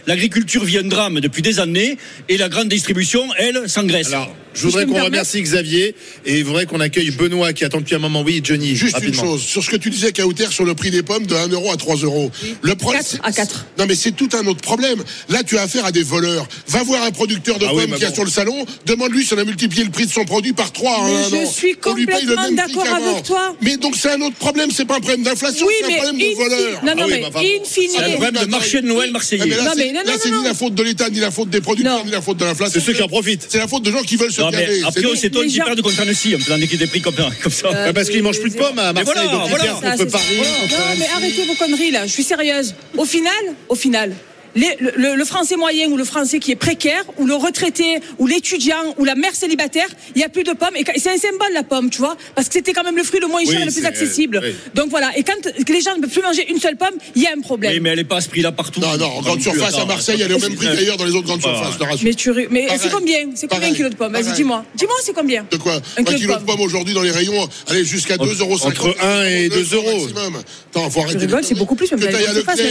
L'agriculture 0.06 0.64
vit 0.64 0.78
un 0.78 0.84
drame 0.84 1.20
depuis 1.20 1.42
des 1.42 1.60
années 1.60 1.98
et 2.30 2.36
la 2.38 2.48
grande 2.48 2.68
distribution, 2.68 3.22
elle, 3.38 3.68
s'engraisse. 3.68 4.10
Je 4.54 4.62
voudrais 4.66 4.82
je 4.82 4.88
qu'on 4.88 5.02
remercie 5.04 5.40
Xavier 5.42 5.94
et 6.26 6.38
il 6.38 6.44
faudrait 6.44 6.66
qu'on 6.66 6.80
accueille 6.80 7.10
Benoît 7.10 7.52
qui 7.52 7.64
attend 7.64 7.78
depuis 7.78 7.94
un 7.94 7.98
moment. 7.98 8.22
Oui, 8.22 8.40
Johnny. 8.44 8.74
Juste 8.76 8.94
rapidement. 8.94 9.22
une 9.22 9.28
chose, 9.30 9.42
sur 9.42 9.62
ce 9.64 9.70
que 9.70 9.76
tu 9.76 9.90
disais, 9.90 10.12
Kauter, 10.12 10.46
sur 10.50 10.64
le 10.64 10.74
prix 10.74 10.90
des 10.90 11.02
pommes 11.02 11.26
de 11.26 11.34
1 11.34 11.48
euro 11.48 11.70
à 11.72 11.76
3 11.76 11.96
euros. 11.96 12.30
Le 12.62 12.74
problème. 12.74 13.02
Quatre 13.02 13.20
à 13.24 13.32
quatre. 13.32 13.66
Non, 13.78 13.86
mais 13.88 13.94
c'est 13.94 14.12
tout 14.12 14.28
un 14.34 14.46
autre 14.46 14.60
problème. 14.60 15.02
Là, 15.28 15.42
tu 15.42 15.56
as 15.58 15.62
affaire 15.62 15.84
à 15.86 15.92
des 15.92 16.02
voleurs. 16.02 16.46
Va 16.68 16.82
voir 16.82 17.02
un 17.04 17.10
producteur 17.10 17.58
de 17.58 17.66
Ah 17.66 17.74
oui, 17.74 17.82
pommes 17.82 17.90
mais 17.92 17.96
qui 17.98 18.04
a 18.04 18.12
sur 18.12 18.24
le 18.24 18.30
salon, 18.30 18.64
demande-lui 18.86 19.24
si 19.24 19.34
on 19.34 19.38
a 19.38 19.44
multiplié 19.44 19.84
le 19.84 19.90
prix 19.90 20.06
de 20.06 20.10
son 20.12 20.24
produit 20.24 20.52
par 20.52 20.72
3 20.72 20.90
en 20.98 21.04
Mais 21.08 21.14
un 21.14 21.28
je 21.30 21.36
an. 21.46 21.50
suis 21.50 21.74
paye 21.74 21.94
le 21.96 22.34
complètement 22.36 22.50
d'accord 22.52 22.86
avec 22.94 23.24
toi. 23.24 23.56
Mais 23.62 23.76
donc, 23.76 23.96
c'est 23.96 24.10
un 24.10 24.20
autre 24.20 24.36
problème. 24.36 24.70
C'est 24.70 24.84
pas 24.84 24.96
un 24.96 25.00
problème 25.00 25.22
d'inflation, 25.22 25.66
Oui, 25.66 25.72
c'est 25.80 25.92
un 25.94 25.96
problème 25.96 26.16
in 26.16 26.30
de 26.30 26.36
voleurs. 26.36 26.84
Non, 26.84 26.94
non, 26.94 27.02
Ah 27.02 27.06
oui, 27.06 27.12
mais 27.22 27.30
bah, 27.30 27.40
in 27.40 27.64
fine. 27.64 27.90
C'est 27.90 27.98
un 28.04 28.10
problème 28.10 28.34
de 28.44 28.50
marché 28.50 28.80
de 28.82 28.86
Noël 28.86 29.10
marseillais. 29.12 29.42
Ah, 29.44 29.64
là, 29.64 29.64
Non, 29.64 30.12
c'est- 30.22 30.30
ni 30.30 30.44
la 30.44 30.54
faute 30.54 30.74
de 30.74 30.82
l'État, 30.82 31.08
ni 31.10 31.20
la 31.20 31.30
faute 31.30 31.48
des 31.50 31.60
producteurs, 31.60 31.98
Non. 31.98 32.04
ni 32.04 32.10
la 32.10 32.20
faute 32.20 32.36
de 32.36 32.44
l'inflation. 32.44 32.78
C'est 32.80 32.84
ceux 32.84 32.92
qui 32.92 33.02
en 33.02 33.08
profitent. 33.08 33.46
C'est 33.48 33.58
la 33.58 33.68
faute 33.68 33.82
de 33.82 33.90
gens 33.90 34.02
qui 34.02 34.16
veulent 34.16 34.32
se 34.32 34.41
Non, 34.42 34.50
mais 34.50 34.82
après, 34.86 35.00
C'est 35.00 35.06
on 35.06 35.14
s'étonne 35.16 35.46
qu'ils 35.46 35.56
gens- 35.58 35.64
perdent 35.64 35.82
contre 35.82 36.00
Annecy 36.00 36.34
en 36.34 36.38
faisant 36.38 36.58
des, 36.58 36.66
des 36.66 36.86
prix 36.86 37.00
comme, 37.00 37.14
comme 37.42 37.52
ça. 37.52 37.68
Euh, 37.68 37.86
Ouais, 37.86 37.92
parce 37.92 38.08
qu'ils 38.08 38.22
mangent 38.22 38.40
plus 38.40 38.50
de 38.50 38.56
pommes 38.56 38.78
à 38.78 38.92
Marseille, 38.92 39.04
voilà, 39.14 39.22
donc 39.32 39.42
ils 39.44 39.48
voilà. 39.50 39.64
perdent 39.64 39.98
contre 39.98 40.12
Paris. 40.12 40.36
Non, 40.38 40.78
mais 40.98 41.06
arrêtez 41.16 41.44
vos 41.44 41.54
conneries 41.54 41.90
là. 41.90 42.06
Je 42.06 42.12
suis 42.12 42.22
sérieuse. 42.22 42.74
Au 42.96 43.04
final, 43.04 43.32
au 43.68 43.74
final. 43.74 44.14
Les- 44.54 44.76
le, 44.80 44.92
le- 44.96 45.14
le 45.16 45.24
français 45.24 45.56
moyen 45.56 45.88
ou 45.88 45.96
le 45.96 46.04
français 46.04 46.38
qui 46.38 46.50
est 46.52 46.56
précaire 46.56 47.04
ou 47.18 47.26
le 47.26 47.34
retraité 47.34 47.98
ou 48.18 48.26
l'étudiant 48.26 48.82
ou 48.98 49.04
la 49.04 49.14
mère 49.14 49.34
célibataire, 49.34 49.88
il 50.14 50.20
y 50.20 50.24
a 50.24 50.28
plus 50.28 50.44
de 50.44 50.52
pommes 50.52 50.76
et 50.76 50.84
c'est 50.98 51.10
un 51.10 51.16
symbole 51.18 51.52
la 51.54 51.62
pomme, 51.62 51.90
tu 51.90 51.98
vois, 51.98 52.16
parce 52.34 52.48
que 52.48 52.54
c'était 52.54 52.72
quand 52.72 52.84
même 52.84 52.96
le 52.96 53.02
fruit 53.04 53.20
le 53.20 53.26
moins 53.28 53.40
Oui, 53.44 53.50
cher 53.50 53.62
et 53.62 53.64
le 53.64 53.72
plus 53.72 53.84
accessible. 53.86 54.40
oui. 54.42 54.54
Donc 54.74 54.90
voilà, 54.90 55.10
et 55.16 55.22
quand 55.22 55.32
les 55.68 55.80
gens 55.80 55.96
ne 55.96 56.00
peuvent 56.02 56.10
plus 56.10 56.22
manger 56.22 56.46
une 56.50 56.58
seule 56.60 56.76
pomme, 56.76 56.94
il 57.14 57.22
y 57.22 57.26
a 57.26 57.30
un 57.36 57.40
problème. 57.40 57.72
Oui, 57.72 57.80
mais 57.80 57.90
elle 57.90 57.98
n'est 57.98 58.04
pas 58.04 58.16
à 58.16 58.20
ce 58.20 58.28
prix-là 58.28 58.52
partout. 58.52 58.80
Non, 58.80 58.96
non, 58.96 59.06
en 59.06 59.22
grande 59.22 59.40
surface 59.40 59.74
à 59.78 59.84
Marseille, 59.84 60.20
elle 60.22 60.30
est 60.30 60.34
au 60.34 60.38
même 60.38 60.54
prix 60.54 60.66
qu'ailleurs 60.66 60.96
dans 60.96 61.04
les 61.04 61.12
autres 61.12 61.26
grandes 61.26 61.42
surfaces, 61.42 61.72
je 61.74 61.78
te 61.78 61.84
rassure. 61.84 62.04
Mais 62.04 62.14
tu 62.14 62.32
mais 62.50 62.66
c'est 62.78 62.90
combien? 62.90 63.30
C'est 63.34 63.48
combien 63.48 63.70
un 63.70 63.74
kilo 63.74 63.88
de 63.88 63.94
pommes? 63.96 64.12
Vas-y, 64.12 64.32
dis-moi. 64.32 64.64
Dis-moi, 64.74 64.96
c'est 65.02 65.12
combien? 65.14 65.46
De 65.50 65.56
quoi? 65.56 65.74
Un 65.96 66.04
kilo 66.04 66.12
de 66.12 66.16
kilo 66.18 66.32
de 66.34 66.38
pommes. 66.38 66.46
pommes 66.46 66.60
aujourd'hui 66.60 66.94
dans 66.94 67.02
les 67.02 67.10
rayons, 67.10 67.48
allez 67.68 67.84
jusqu'à 67.84 68.16
2,50 68.16 68.66
entre 68.66 68.94
un 69.02 69.24
et 69.24 69.48
deux 69.48 69.74
euros. 69.74 70.00
maximum. 70.06 70.42
Attends, 70.70 70.90
faut 70.90 71.00
arrêter. 71.00 71.26
C'est 71.42 71.54
beaucoup 71.54 71.74
plus, 71.74 71.90
même 71.92 72.02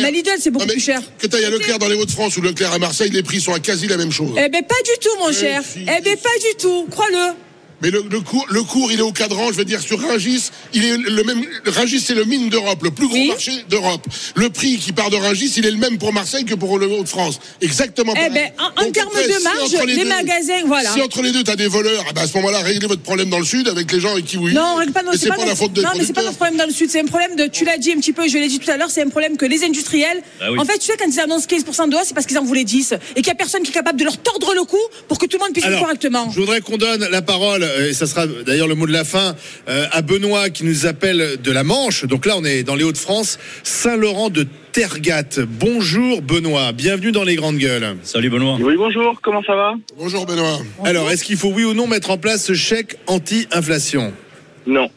à 0.06 0.12
Lidl, 0.12 0.30
c'est 0.40 0.52
beaucoup 0.52 0.68
plus 0.68 0.80
cher. 0.80 1.02
Que 1.18 1.28
Leclerc 1.72 1.80
dans 1.80 1.88
les 1.88 2.02
Hauts-de-France 2.02 2.36
ou 2.38 2.42
Leclerc 2.42 2.74
à 2.74 2.80
Marseille, 2.80 3.10
les 3.12 3.24
prix 3.24 3.40
sont 3.40 3.54
à 3.54 3.60
quasi 3.60 3.88
la 3.88 3.96
même 3.98 4.12
chose. 4.12 4.32
Eh 4.38 4.50
ben 4.50 4.62
pas 4.64 4.76
du 4.84 4.92
tout, 5.02 5.10
mon 5.20 5.30
Eh, 5.30 5.34
cher. 5.34 5.62
si, 5.64 5.80
Eh 5.84 6.02
ben 6.02 6.04
si, 6.04 6.16
pas 6.18 6.38
du 6.50 6.58
tout, 6.58 6.88
crois-le. 6.92 7.34
Mais 7.82 7.90
le, 7.92 8.04
le 8.10 8.20
cours, 8.22 8.46
le 8.50 8.64
cours, 8.64 8.92
il 8.92 9.00
est 9.00 9.04
au 9.04 9.12
cadran, 9.12 9.48
je 9.52 9.58
veux 9.58 9.66
dire, 9.66 9.82
sur 9.82 10.00
Rungis, 10.00 10.50
il 10.74 10.86
est 10.86 10.98
le 10.98 11.24
même. 11.24 11.44
Rungis, 11.66 12.00
c'est 12.00 12.14
le 12.14 12.26
mine 12.26 12.50
d'Europe, 12.50 12.84
le 12.84 12.92
plus 12.92 13.08
gros 13.08 13.16
Oui. 13.18 13.28
marché 13.30 13.52
d'Europe. 13.70 14.06
Le 14.36 14.50
prix 14.50 14.78
qui 14.78 14.92
part 14.92 15.10
de 15.10 15.16
Rungis, 15.18 15.54
il 15.58 15.66
est 15.66 15.72
le 15.72 15.78
même 15.78 15.98
pour 15.98 16.14
Marseille 16.14 16.46
que 16.46 16.54
pour 16.56 16.78
le 16.78 16.88
Hauts-de-France. 16.88 17.40
Exactement 17.62 18.14
Eh 18.16 18.28
pareil. 18.30 18.32
ben, 18.58 18.66
en- 18.88 18.92
termes 18.92 19.10
de 19.14 19.34
si 19.34 19.44
marge, 19.44 19.58
entre 19.76 19.86
les 19.86 19.98
deux- 19.98 20.06
magasins, 20.10 20.64
voilà. 20.66 20.92
Si 20.94 21.02
entre 21.02 21.22
les 21.22 21.32
deux, 21.32 21.44
t'as 21.44 21.56
des 21.56 21.68
voleurs, 21.68 22.04
eh 22.10 22.14
ben, 22.14 22.22
à 22.22 22.28
ce 22.28 22.34
moment-là, 22.38 22.60
réglez 22.60 22.88
votre 22.88 23.02
problème 23.02 23.30
dans 23.30 23.40
le 23.40 23.46
sud 23.46 23.68
avec 23.68 23.92
les 23.92 24.00
gens 24.00 24.12
avec 24.12 24.26
qui 24.26 24.38
vous 24.38 24.50
Non, 24.50 24.76
règle 24.76 24.92
pas, 24.92 25.04
non, 25.04 25.12
c'est 25.18 25.30
pas, 25.30 25.36
pas 25.36 25.46
la 25.46 25.56
faute 25.56 25.74
des 25.74 25.82
Non, 25.82 25.90
mais 25.98 26.06
c'est 26.06 26.14
pas 26.14 26.24
notre 26.24 26.36
problème 26.36 26.58
dans 26.58 26.66
le 26.68 26.74
sud. 26.74 26.90
C'est 26.90 27.00
un 27.02 27.06
problème 27.06 27.36
de, 27.36 27.46
tu 27.48 27.66
l'as 27.66 27.78
dit 27.78 27.92
un 27.92 27.98
petit 28.00 28.14
peu, 28.14 28.28
je 28.28 28.38
l'ai 28.38 28.48
dit 28.48 28.60
tout 28.60 28.70
à 28.70 28.78
l'heure, 28.78 28.90
c'est 28.92 29.02
un 29.02 29.10
problème 29.10 29.38
que 29.38 29.46
les 29.46 29.64
industriels, 29.64 30.22
Ah 30.40 30.52
oui. 30.52 30.60
en 30.60 30.66
fait, 30.66 30.78
tu 30.78 30.86
sais, 30.86 30.98
quand 31.00 31.10
ils 31.12 31.20
annoncent 31.20 31.48
15% 31.48 31.88
de 31.90 31.96
hausse, 31.96 32.04
c'est 32.08 32.14
parce 32.14 32.26
qu'ils 32.26 32.38
en 32.38 32.44
voulaient 32.44 32.64
10 32.64 32.94
et 33.16 33.22
qu'il 33.22 33.28
y 33.28 33.32
a 33.32 33.36
personne 33.36 33.64
qui 33.64 33.70
est 33.70 33.74
capable 33.74 33.98
de 34.00 34.04
leur 34.04 34.18
tordre 34.18 34.54
le 34.54 34.64
cou 34.66 34.78
pour 35.08 35.18
que 35.18 35.26
tout 35.26 35.38
le 35.38 35.44
monde 35.44 35.54
puisse 35.54 35.66
Alors, 35.66 35.82
correctement. 35.82 36.30
je 36.34 36.40
voudrais 36.40 36.62
qu'on 36.62 36.78
donne 36.78 37.08
la 37.10 37.22
parole, 37.22 37.64
et 37.80 37.94
ça 37.94 38.06
sera 38.06 38.28
d'ailleurs 38.28 38.68
le 38.68 38.76
mot 38.76 38.88
de 38.88 38.92
la 38.92 39.04
fin, 39.04 39.36
euh, 39.68 39.86
à 39.92 40.02
Benoît 40.02 40.50
qui 40.50 40.64
nous 40.64 40.86
appelle 40.86 41.38
de 41.42 41.52
la 41.52 41.64
Manche. 41.64 42.06
Donc 42.06 42.26
là, 42.26 42.36
on 42.38 42.44
est 42.44 42.64
dans 42.64 42.76
les 42.76 42.84
Hauts-de-France, 42.84 43.40
Saint-Laurent 43.64 44.30
de 44.30 44.46
Tergat. 44.72 45.40
Bonjour 45.48 46.22
Benoît, 46.22 46.72
bienvenue 46.72 47.12
dans 47.12 47.24
les 47.24 47.36
grandes 47.36 47.58
gueules. 47.58 47.96
Salut 48.04 48.30
Benoît. 48.30 48.58
Oui, 48.60 48.76
bonjour, 48.78 49.20
comment 49.22 49.44
ça 49.44 49.56
va? 49.56 49.74
Bonjour 49.98 50.26
Benoît. 50.26 50.60
Alors, 50.84 51.10
est-ce 51.12 51.24
qu'il 51.24 51.38
faut 51.38 51.50
oui 51.50 51.64
ou 51.64 51.74
non 51.74 51.88
mettre 51.88 52.10
en 52.12 52.18
place 52.18 52.46
ce 52.46 52.54
chèque 52.54 52.96
anti-inflation? 53.08 54.14
Non. 54.66 54.90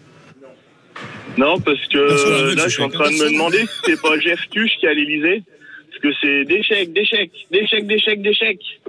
Non, 1.37 1.59
parce 1.59 1.85
que 1.89 1.99
euh, 1.99 2.55
là, 2.55 2.69
je 2.69 2.75
suis 2.75 2.83
en 2.83 2.89
train 2.91 3.11
de 3.11 3.17
me 3.17 3.31
demander 3.33 3.61
si 3.61 3.67
c'est 3.87 4.01
pas 4.01 4.19
Jeff 4.21 4.39
Tuch 4.51 4.71
qui 4.79 4.87
est 4.87 4.89
à 4.89 4.95
l'Elysée. 4.95 5.43
Parce 5.91 6.03
que 6.03 6.21
c'est 6.21 6.45
des 6.45 6.63
chèques, 6.63 6.93
des 6.93 7.05
chèques, 7.05 7.33
des 7.51 7.67
chèques, 7.67 7.87
des 7.87 7.99
chèques, 7.99 8.23
des 8.23 8.35
chèques. 8.35 8.81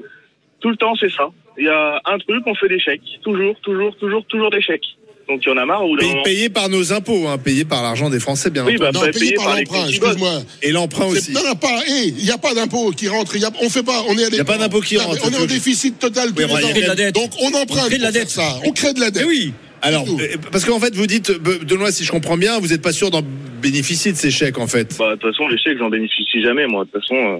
Tout 0.65 0.71
le 0.71 0.77
temps, 0.77 0.95
c'est 0.99 1.11
ça. 1.11 1.29
Il 1.59 1.65
y 1.65 1.69
a 1.69 2.01
un 2.05 2.17
truc, 2.17 2.41
on 2.47 2.55
fait 2.55 2.67
des 2.67 2.79
chèques. 2.79 3.03
Toujours, 3.23 3.53
toujours, 3.61 3.95
toujours, 3.97 4.25
toujours 4.25 4.49
des 4.49 4.61
chèques. 4.63 4.81
Donc 5.29 5.41
il 5.45 5.49
y 5.49 5.51
en 5.51 5.57
a 5.57 5.65
marre 5.65 5.83
au 5.85 5.89
bout 5.89 5.97
Payé, 5.97 6.09
moment. 6.09 6.23
payé 6.23 6.49
par 6.49 6.69
nos 6.69 6.91
impôts, 6.91 7.27
hein, 7.27 7.37
payé 7.37 7.65
par 7.65 7.83
l'argent 7.83 8.09
des 8.09 8.19
Français, 8.19 8.49
bien 8.49 8.65
Oui, 8.65 8.75
entendu. 8.77 8.91
bah, 8.91 8.91
Non, 8.93 9.11
payé 9.11 9.19
payé 9.19 9.33
par 9.35 9.55
l'emprunt, 9.55 9.87
excuse-moi. 9.87 10.31
Et 10.63 10.71
l'emprunt 10.71 11.05
aussi. 11.05 11.33
Non, 11.33 11.41
non, 11.47 11.53
pas. 11.55 11.81
Il 11.87 12.15
n'y 12.15 12.31
a 12.31 12.37
pas 12.39 12.55
d'impôt 12.55 12.89
qui 12.91 13.07
rentre. 13.09 13.35
il 13.35 13.43
y 13.43 13.45
a- 13.45 13.51
on 13.61 13.69
fait 13.69 13.83
pas. 13.83 14.03
On 14.09 14.17
est. 14.17 14.27
Il 14.31 14.35
y 14.35 14.39
a 14.39 14.43
pas 14.45 14.57
d'impôt 14.57 14.81
qui 14.81 14.97
rentre, 14.97 15.21
On 15.23 15.29
est 15.31 15.37
en 15.43 15.45
déficit 15.45 15.99
total. 15.99 16.29
Oui, 16.35 16.45
de 16.45 16.87
la 16.87 16.95
dette. 16.95 17.13
Donc 17.13 17.29
on 17.41 17.47
emprunte. 17.49 17.69
On 17.85 17.87
crée 17.89 17.97
de 17.99 18.03
la 18.03 18.11
dette. 18.11 18.29
Ça. 18.29 18.55
On 18.65 18.71
crée 18.71 18.93
de 18.93 18.99
la 18.99 19.11
dette. 19.11 19.21
Eh 19.23 19.27
oui. 19.29 19.53
Alors, 19.83 20.03
euh, 20.09 20.37
parce 20.51 20.65
qu'en 20.65 20.79
fait, 20.79 20.95
vous 20.95 21.05
dites, 21.05 21.29
Be- 21.31 21.63
Benoît, 21.63 21.91
si 21.91 22.03
je 22.05 22.11
comprends 22.11 22.37
bien, 22.37 22.57
vous 22.59 22.69
n'êtes 22.69 22.81
pas 22.81 22.91
sûr 22.93 23.11
d'en 23.11 23.21
bénéficier 23.61 24.11
de 24.11 24.17
ces 24.17 24.31
chèques, 24.31 24.57
en 24.57 24.65
fait. 24.65 24.95
Bah, 24.97 25.11
de 25.15 25.19
toute 25.21 25.31
façon, 25.31 25.47
les 25.47 25.59
chèques, 25.59 25.77
j'en 25.77 25.89
bénéficie 25.91 26.41
jamais, 26.41 26.65
moi. 26.65 26.85
De 26.85 26.89
toute 26.89 27.01
façon, 27.01 27.15
euh, 27.15 27.37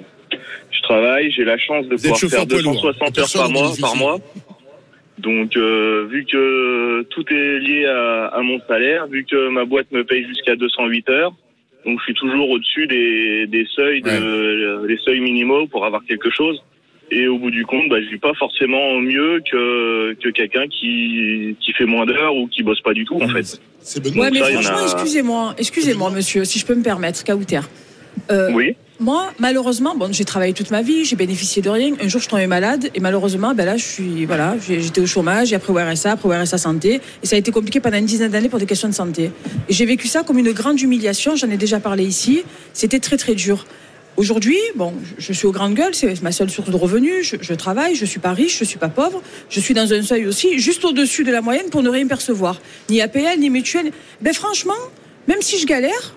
je 0.71 0.81
travaille, 0.81 1.31
j'ai 1.31 1.43
la 1.45 1.57
chance 1.57 1.85
de 1.87 1.95
pouvoir 1.95 2.19
faire 2.19 2.47
poids 2.47 2.61
lourd. 2.61 2.73
260 2.73 3.17
heures 3.19 3.31
par 3.33 3.49
mois, 3.49 3.71
par 3.79 3.95
mois. 3.95 4.19
Donc, 5.17 5.55
euh, 5.55 6.05
vu 6.09 6.25
que 6.25 7.03
tout 7.03 7.23
est 7.31 7.59
lié 7.59 7.85
à, 7.85 8.25
à 8.27 8.41
mon 8.41 8.59
salaire, 8.67 9.07
vu 9.07 9.23
que 9.25 9.47
ma 9.49 9.63
boîte 9.63 9.89
me 9.91 10.03
paye 10.03 10.25
jusqu'à 10.27 10.55
208 10.57 11.09
heures, 11.09 11.33
donc 11.85 11.99
je 11.99 12.03
suis 12.05 12.13
toujours 12.15 12.49
au-dessus 12.49 12.85
des, 12.87 13.47
des 13.47 13.65
seuils, 13.75 14.01
de, 14.01 14.85
les 14.87 14.97
seuils 14.97 15.21
minimaux 15.21 15.67
pour 15.67 15.85
avoir 15.85 16.03
quelque 16.05 16.29
chose. 16.29 16.61
Et 17.11 17.27
au 17.27 17.37
bout 17.37 17.51
du 17.51 17.65
compte, 17.65 17.87
bah, 17.87 18.01
je 18.01 18.09
vis 18.09 18.17
pas 18.17 18.33
forcément 18.33 18.99
mieux 18.99 19.39
que, 19.49 20.13
que 20.15 20.29
quelqu'un 20.29 20.67
qui, 20.67 21.55
qui 21.61 21.71
fait 21.73 21.85
moins 21.85 22.05
d'heures 22.07 22.35
ou 22.35 22.47
qui 22.47 22.63
bosse 22.63 22.81
pas 22.81 22.93
du 22.93 23.05
tout, 23.05 23.19
en 23.21 23.27
fait. 23.29 23.61
C'est 23.79 24.03
Benoît. 24.03 24.25
Ouais, 24.25 24.31
mais 24.31 24.39
ça, 24.39 24.47
franchement, 24.51 24.77
a- 24.79 24.83
excusez-moi, 24.91 25.55
excusez-moi, 25.59 26.09
monsieur, 26.09 26.43
si 26.45 26.57
je 26.57 26.65
peux 26.65 26.73
me 26.75 26.83
permettre, 26.83 27.23
Kauter. 27.23 27.59
Euh, 28.31 28.49
Oui. 28.53 28.75
Moi, 29.01 29.33
malheureusement, 29.39 29.93
bon, 29.93 30.13
j'ai 30.13 30.23
travaillé 30.23 30.53
toute 30.53 30.71
ma 30.71 30.81
vie, 30.81 31.03
j'ai 31.03 31.17
bénéficié 31.17 31.61
de 31.61 31.69
rien. 31.69 31.93
Un 32.01 32.07
jour, 32.07 32.21
je 32.21 32.29
tombais 32.29 32.47
malade 32.47 32.89
et 32.95 33.01
malheureusement, 33.01 33.53
ben 33.53 33.65
là, 33.65 33.75
je 33.75 33.83
suis, 33.83 34.25
voilà, 34.25 34.55
j'étais 34.57 35.01
au 35.01 35.05
chômage, 35.05 35.51
et 35.51 35.55
après 35.55 35.73
au 35.73 35.75
RSA, 35.75 36.13
après 36.13 36.29
au 36.29 36.31
RSA 36.31 36.57
santé, 36.57 37.01
et 37.21 37.25
ça 37.25 37.35
a 37.35 37.39
été 37.39 37.51
compliqué 37.51 37.81
pendant 37.81 37.97
une 37.97 38.05
dizaine 38.05 38.31
d'années 38.31 38.47
pour 38.47 38.59
des 38.59 38.65
questions 38.65 38.87
de 38.87 38.93
santé. 38.93 39.31
Et 39.67 39.73
j'ai 39.73 39.85
vécu 39.85 40.07
ça 40.07 40.23
comme 40.23 40.37
une 40.37 40.53
grande 40.53 40.79
humiliation. 40.79 41.35
J'en 41.35 41.49
ai 41.49 41.57
déjà 41.57 41.81
parlé 41.81 42.05
ici. 42.05 42.43
C'était 42.71 42.99
très 42.99 43.17
très 43.17 43.35
dur. 43.35 43.65
Aujourd'hui, 44.15 44.57
bon, 44.75 44.93
je 45.17 45.25
je 45.25 45.33
suis 45.33 45.45
aux 45.45 45.51
grandes 45.51 45.73
gueules, 45.73 45.93
c'est 45.93 46.21
ma 46.21 46.31
seule 46.31 46.49
source 46.49 46.69
de 46.69 46.77
revenus. 46.77 47.27
Je, 47.29 47.35
je 47.41 47.53
travaille, 47.53 47.95
je 47.95 48.05
suis 48.05 48.21
pas 48.21 48.31
riche, 48.31 48.57
je 48.57 48.63
suis 48.63 48.79
pas 48.79 48.87
pauvre. 48.87 49.21
Je 49.49 49.59
suis 49.59 49.73
dans 49.73 49.91
un 49.91 50.03
seuil 50.03 50.25
aussi, 50.25 50.57
juste 50.57 50.85
au-dessus 50.85 51.25
de 51.25 51.33
la 51.33 51.41
moyenne 51.41 51.69
pour 51.69 51.83
ne 51.83 51.89
rien 51.89 52.07
percevoir, 52.07 52.61
ni 52.89 53.01
APL, 53.01 53.39
ni 53.39 53.49
mutuelle. 53.49 53.91
Ben 54.21 54.33
franchement, 54.33 54.81
même 55.27 55.41
si 55.41 55.59
je 55.59 55.65
galère, 55.65 56.15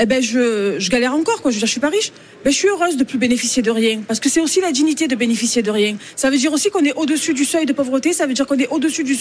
eh 0.00 0.06
ben 0.06 0.22
je, 0.22 0.76
je 0.78 0.90
galère 0.90 1.14
encore 1.14 1.42
quoi. 1.42 1.50
Je 1.50 1.56
veux 1.56 1.60
dire, 1.60 1.66
je 1.66 1.72
suis 1.72 1.80
pas 1.80 1.88
riche. 1.88 2.12
Ben 2.44 2.52
je 2.52 2.56
suis 2.56 2.68
heureuse 2.68 2.96
de 2.96 3.04
plus 3.04 3.18
bénéficier 3.18 3.62
de 3.62 3.70
rien 3.70 4.02
parce 4.06 4.20
que 4.20 4.28
c'est 4.28 4.40
aussi 4.40 4.60
la 4.60 4.72
dignité 4.72 5.08
de 5.08 5.16
bénéficier 5.16 5.62
de 5.62 5.70
rien. 5.70 5.96
Ça 6.16 6.30
veut 6.30 6.36
dire 6.36 6.52
aussi 6.52 6.70
qu'on 6.70 6.84
est 6.84 6.94
au-dessus 6.94 7.34
du 7.34 7.44
seuil 7.44 7.66
de 7.66 7.72
pauvreté. 7.72 8.12
Ça 8.12 8.26
veut 8.26 8.34
dire 8.34 8.46
qu'on 8.46 8.58
est 8.58 8.68
au-dessus 8.68 9.04
du, 9.04 9.16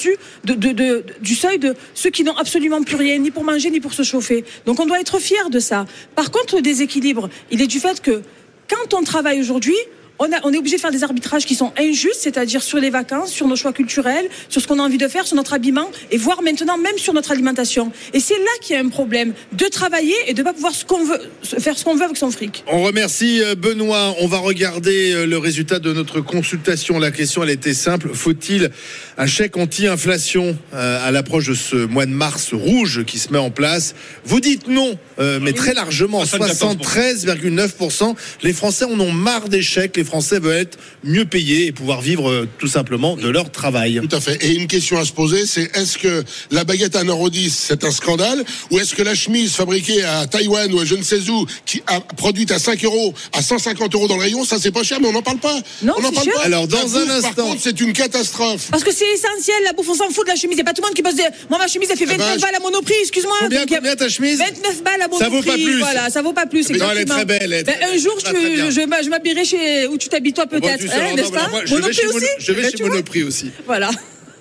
du 1.22 1.36
seuil 1.36 1.60
de 1.60 1.76
ceux 1.94 2.10
qui 2.10 2.24
n'ont 2.24 2.38
absolument 2.38 2.82
plus 2.84 2.96
rien, 2.96 3.18
ni 3.18 3.32
pour 3.32 3.44
manger 3.44 3.70
ni 3.70 3.80
pour 3.80 3.94
se 3.94 4.04
chauffer. 4.04 4.46
Donc 4.66 4.80
on 4.80 4.86
doit 4.86 5.00
être 5.00 5.20
fier 5.20 5.50
de 5.50 5.60
ça. 5.60 5.86
Par 6.16 6.32
contre, 6.32 6.56
le 6.56 6.62
déséquilibre, 6.62 7.30
il 7.52 7.62
est 7.62 7.68
du 7.68 7.80
fait 7.80 8.02
que 8.02 8.22
quand 8.70 8.94
on 8.94 9.04
travaille 9.04 9.40
aujourd'hui, 9.40 9.76
on, 10.20 10.26
a- 10.32 10.40
on 10.44 10.54
est 10.54 10.58
obligé 10.58 10.76
de 10.78 10.82
faire 10.82 10.92
des 10.92 11.04
arbitrages 11.04 11.46
qui 11.46 11.56
sont 11.56 11.72
injustes, 11.78 12.20
c'est-à-dire 12.22 12.62
sur 12.64 12.78
les 12.80 12.90
vacances, 12.90 13.32
sur 13.32 13.48
nos 13.48 13.56
choix 13.56 13.74
culturels, 13.74 14.28
sur 14.50 14.62
ce 14.62 14.68
qu'on 14.68 14.80
a 14.80 14.84
envie 14.84 14.98
de 14.98 15.08
faire, 15.08 15.26
sur 15.28 15.36
notre 15.36 15.54
habillement, 15.54 15.90
et 16.12 16.18
voire 16.18 16.42
maintenant 16.42 16.78
même 16.78 16.98
sur 16.98 17.14
notre 17.14 17.32
alimentation. 17.32 17.92
Et 18.14 18.20
c'est 18.20 18.38
là 18.38 18.52
qu'il 18.62 18.76
y 18.76 18.80
a 18.80 18.82
un 18.84 18.90
problème 18.90 19.34
de 19.54 19.66
travailler 19.66 20.16
et 20.28 20.34
de 20.34 20.44
pas 20.44 20.54
pouvoir 20.54 20.74
ce 20.74 20.86
qu'on 20.86 21.04
veut, 21.04 21.20
faire 21.44 21.78
ce 21.78 21.84
qu'on 21.84 21.96
veut 21.96 22.04
avec 22.04 22.18
son 22.18 22.32
fric. 22.32 22.64
On 22.68 22.84
remercie 22.84 23.42
euh, 23.44 23.56
Benoît. 23.56 24.16
On 24.20 24.28
va 24.28 24.38
regarder 24.40 25.14
euh, 25.14 25.26
le 25.26 25.38
résultat 25.38 25.80
de 25.80 25.94
notre 25.94 26.22
consultation. 26.22 27.00
La 27.00 27.12
question, 27.12 27.44
elle 27.44 27.50
était 27.52 27.74
simple. 27.74 28.10
Faut-il 28.14 28.72
un 29.18 29.26
chèque 29.28 29.58
anti-inflation 29.58 30.58
euh, 30.74 31.08
à 31.08 31.12
l'approche 31.12 31.48
de 31.48 31.54
ce 31.54 31.76
mois 31.76 32.06
de 32.06 32.12
mars 32.12 32.54
rouge 32.54 33.04
qui 33.06 33.20
se 33.20 33.32
met 33.32 33.40
en 33.40 33.52
place? 33.52 33.94
Vous 34.26 34.40
dites 34.40 34.68
non, 34.68 34.98
mais 35.42 35.54
très 35.54 35.74
largement, 35.74 36.24
74%. 36.24 36.78
73,9%. 36.78 38.16
Les 38.44 38.54
Français 38.54 38.86
en 38.86 39.00
ont 39.00 39.12
marre 39.12 39.50
des 39.50 39.62
chèques. 39.62 39.98
Les 39.98 40.04
Français 40.08 40.40
veulent 40.40 40.58
être 40.62 40.78
mieux 41.04 41.26
payés 41.26 41.68
et 41.68 41.72
pouvoir 41.72 42.02
vivre 42.02 42.30
euh, 42.30 42.48
tout 42.58 42.68
simplement 42.68 43.16
de 43.16 43.28
leur 43.30 43.52
travail. 43.52 44.00
Tout 44.10 44.16
à 44.16 44.20
fait. 44.20 44.44
Et 44.44 44.56
une 44.56 44.68
question 44.68 44.98
à 44.98 45.06
se 45.06 45.12
poser, 45.12 45.46
c'est 45.46 45.70
est-ce 45.78 45.98
que 46.00 46.24
la 46.52 46.64
baguette 46.64 46.96
à 46.96 47.04
1,10€, 47.04 47.50
c'est 47.52 47.84
un 47.84 47.92
scandale 47.92 48.44
Ou 48.72 48.80
est-ce 48.80 48.96
que 48.96 49.04
la 49.04 49.14
chemise 49.14 49.54
fabriquée 49.54 50.04
à 50.04 50.26
Taïwan 50.26 50.74
ou 50.74 50.80
à 50.80 50.86
je 50.86 50.96
ne 50.96 51.04
sais 51.04 51.30
où, 51.30 51.46
qui 51.66 51.84
a 51.88 52.00
produite 52.00 52.52
à 52.52 52.60
5 52.60 52.84
euros, 52.86 53.14
à 53.34 53.42
150 53.42 53.94
euros 53.94 54.08
dans 54.08 54.16
le 54.16 54.22
rayon, 54.24 54.44
ça 54.46 54.58
c'est 54.60 54.72
pas 54.72 54.84
cher, 54.84 55.00
mais 55.02 55.08
on 55.10 55.12
n'en 55.14 55.22
parle 55.22 55.38
pas. 55.40 55.60
Non, 55.84 55.94
on 55.98 56.02
n'en 56.02 56.10
c'est 56.10 56.16
parle 56.16 56.26
cher. 56.26 56.34
pas. 56.36 56.42
Alors, 56.46 56.68
dans 56.68 56.78
La 56.78 56.84
un 56.84 56.86
bouffe, 56.88 57.10
instant- 57.10 57.34
Par 57.36 57.46
contre, 57.46 57.62
c'est 57.62 57.80
une 57.82 57.94
catastrophe. 57.94 58.68
Parce 58.72 58.84
que 58.84 58.94
c'est 58.94 59.06
essentiel, 59.14 59.58
la 59.66 59.74
bouffe, 59.74 59.90
on 59.90 59.94
s'en 59.96 60.10
fout 60.10 60.26
de 60.26 60.30
la 60.32 60.36
chemise. 60.36 60.54
Il 60.54 60.56
n'y 60.56 60.62
a 60.62 60.66
pas 60.66 60.74
tout 60.74 60.82
le 60.82 60.88
monde 60.88 60.96
qui 60.96 61.04
peut 61.04 61.12
se 61.12 61.16
dire, 61.18 61.30
moi 61.50 61.60
ma 61.60 61.68
chemise 61.68 61.90
elle 61.92 61.98
fait 61.98 62.06
Eh 62.06 62.08
ben, 62.08 62.18
29 62.18 62.36
je- 62.38 62.42
balles 62.42 62.56
à 62.56 62.60
Monoprix, 62.60 62.96
excuse-moi. 63.02 63.36
Combien, 63.42 63.60
Donc, 63.66 63.70
combien 63.76 63.96
ta 63.96 64.08
chemise? 64.10 64.38
29 64.40 64.84
balles 64.84 65.02
à 65.02 65.04
Ça 65.04 65.08
Monoprix. 65.30 65.30
vaut 65.30 65.44
pas 65.44 65.54
plus. 65.56 65.80
Voilà, 65.80 66.10
ça 66.10 66.22
vaut 66.22 66.34
pas 66.34 66.46
plus. 66.46 66.70
Non, 66.70 66.86
elle 66.92 67.00
est 67.00 67.06
très 67.06 67.26
belle, 67.26 67.40
elle 67.42 67.54
est 67.54 67.64
Ben, 67.64 67.76
très- 67.76 67.86
un 67.94 67.98
jour, 67.98 68.16
bien. 68.32 68.70
je, 68.70 69.04
je 69.04 69.10
m'habillerai 69.10 69.46
chez 69.46 69.88
où 69.98 70.00
tu 70.00 70.10
t'habites 70.10 70.36
toi 70.36 70.46
peut-être, 70.46 70.84
hein, 70.94 71.10
non, 71.10 71.16
n'est-ce 71.16 71.32
pas 71.32 71.48
moi, 71.50 71.62
je 71.66 71.76
vais 71.76 71.82
Monoprix 71.82 72.02
chez 72.02 72.08
aussi 72.08 72.26
je 72.40 72.52
vais 72.54 72.70
chez 72.70 72.84
Monoprix 72.84 73.24
aussi. 73.24 73.52
Voilà. 73.66 73.90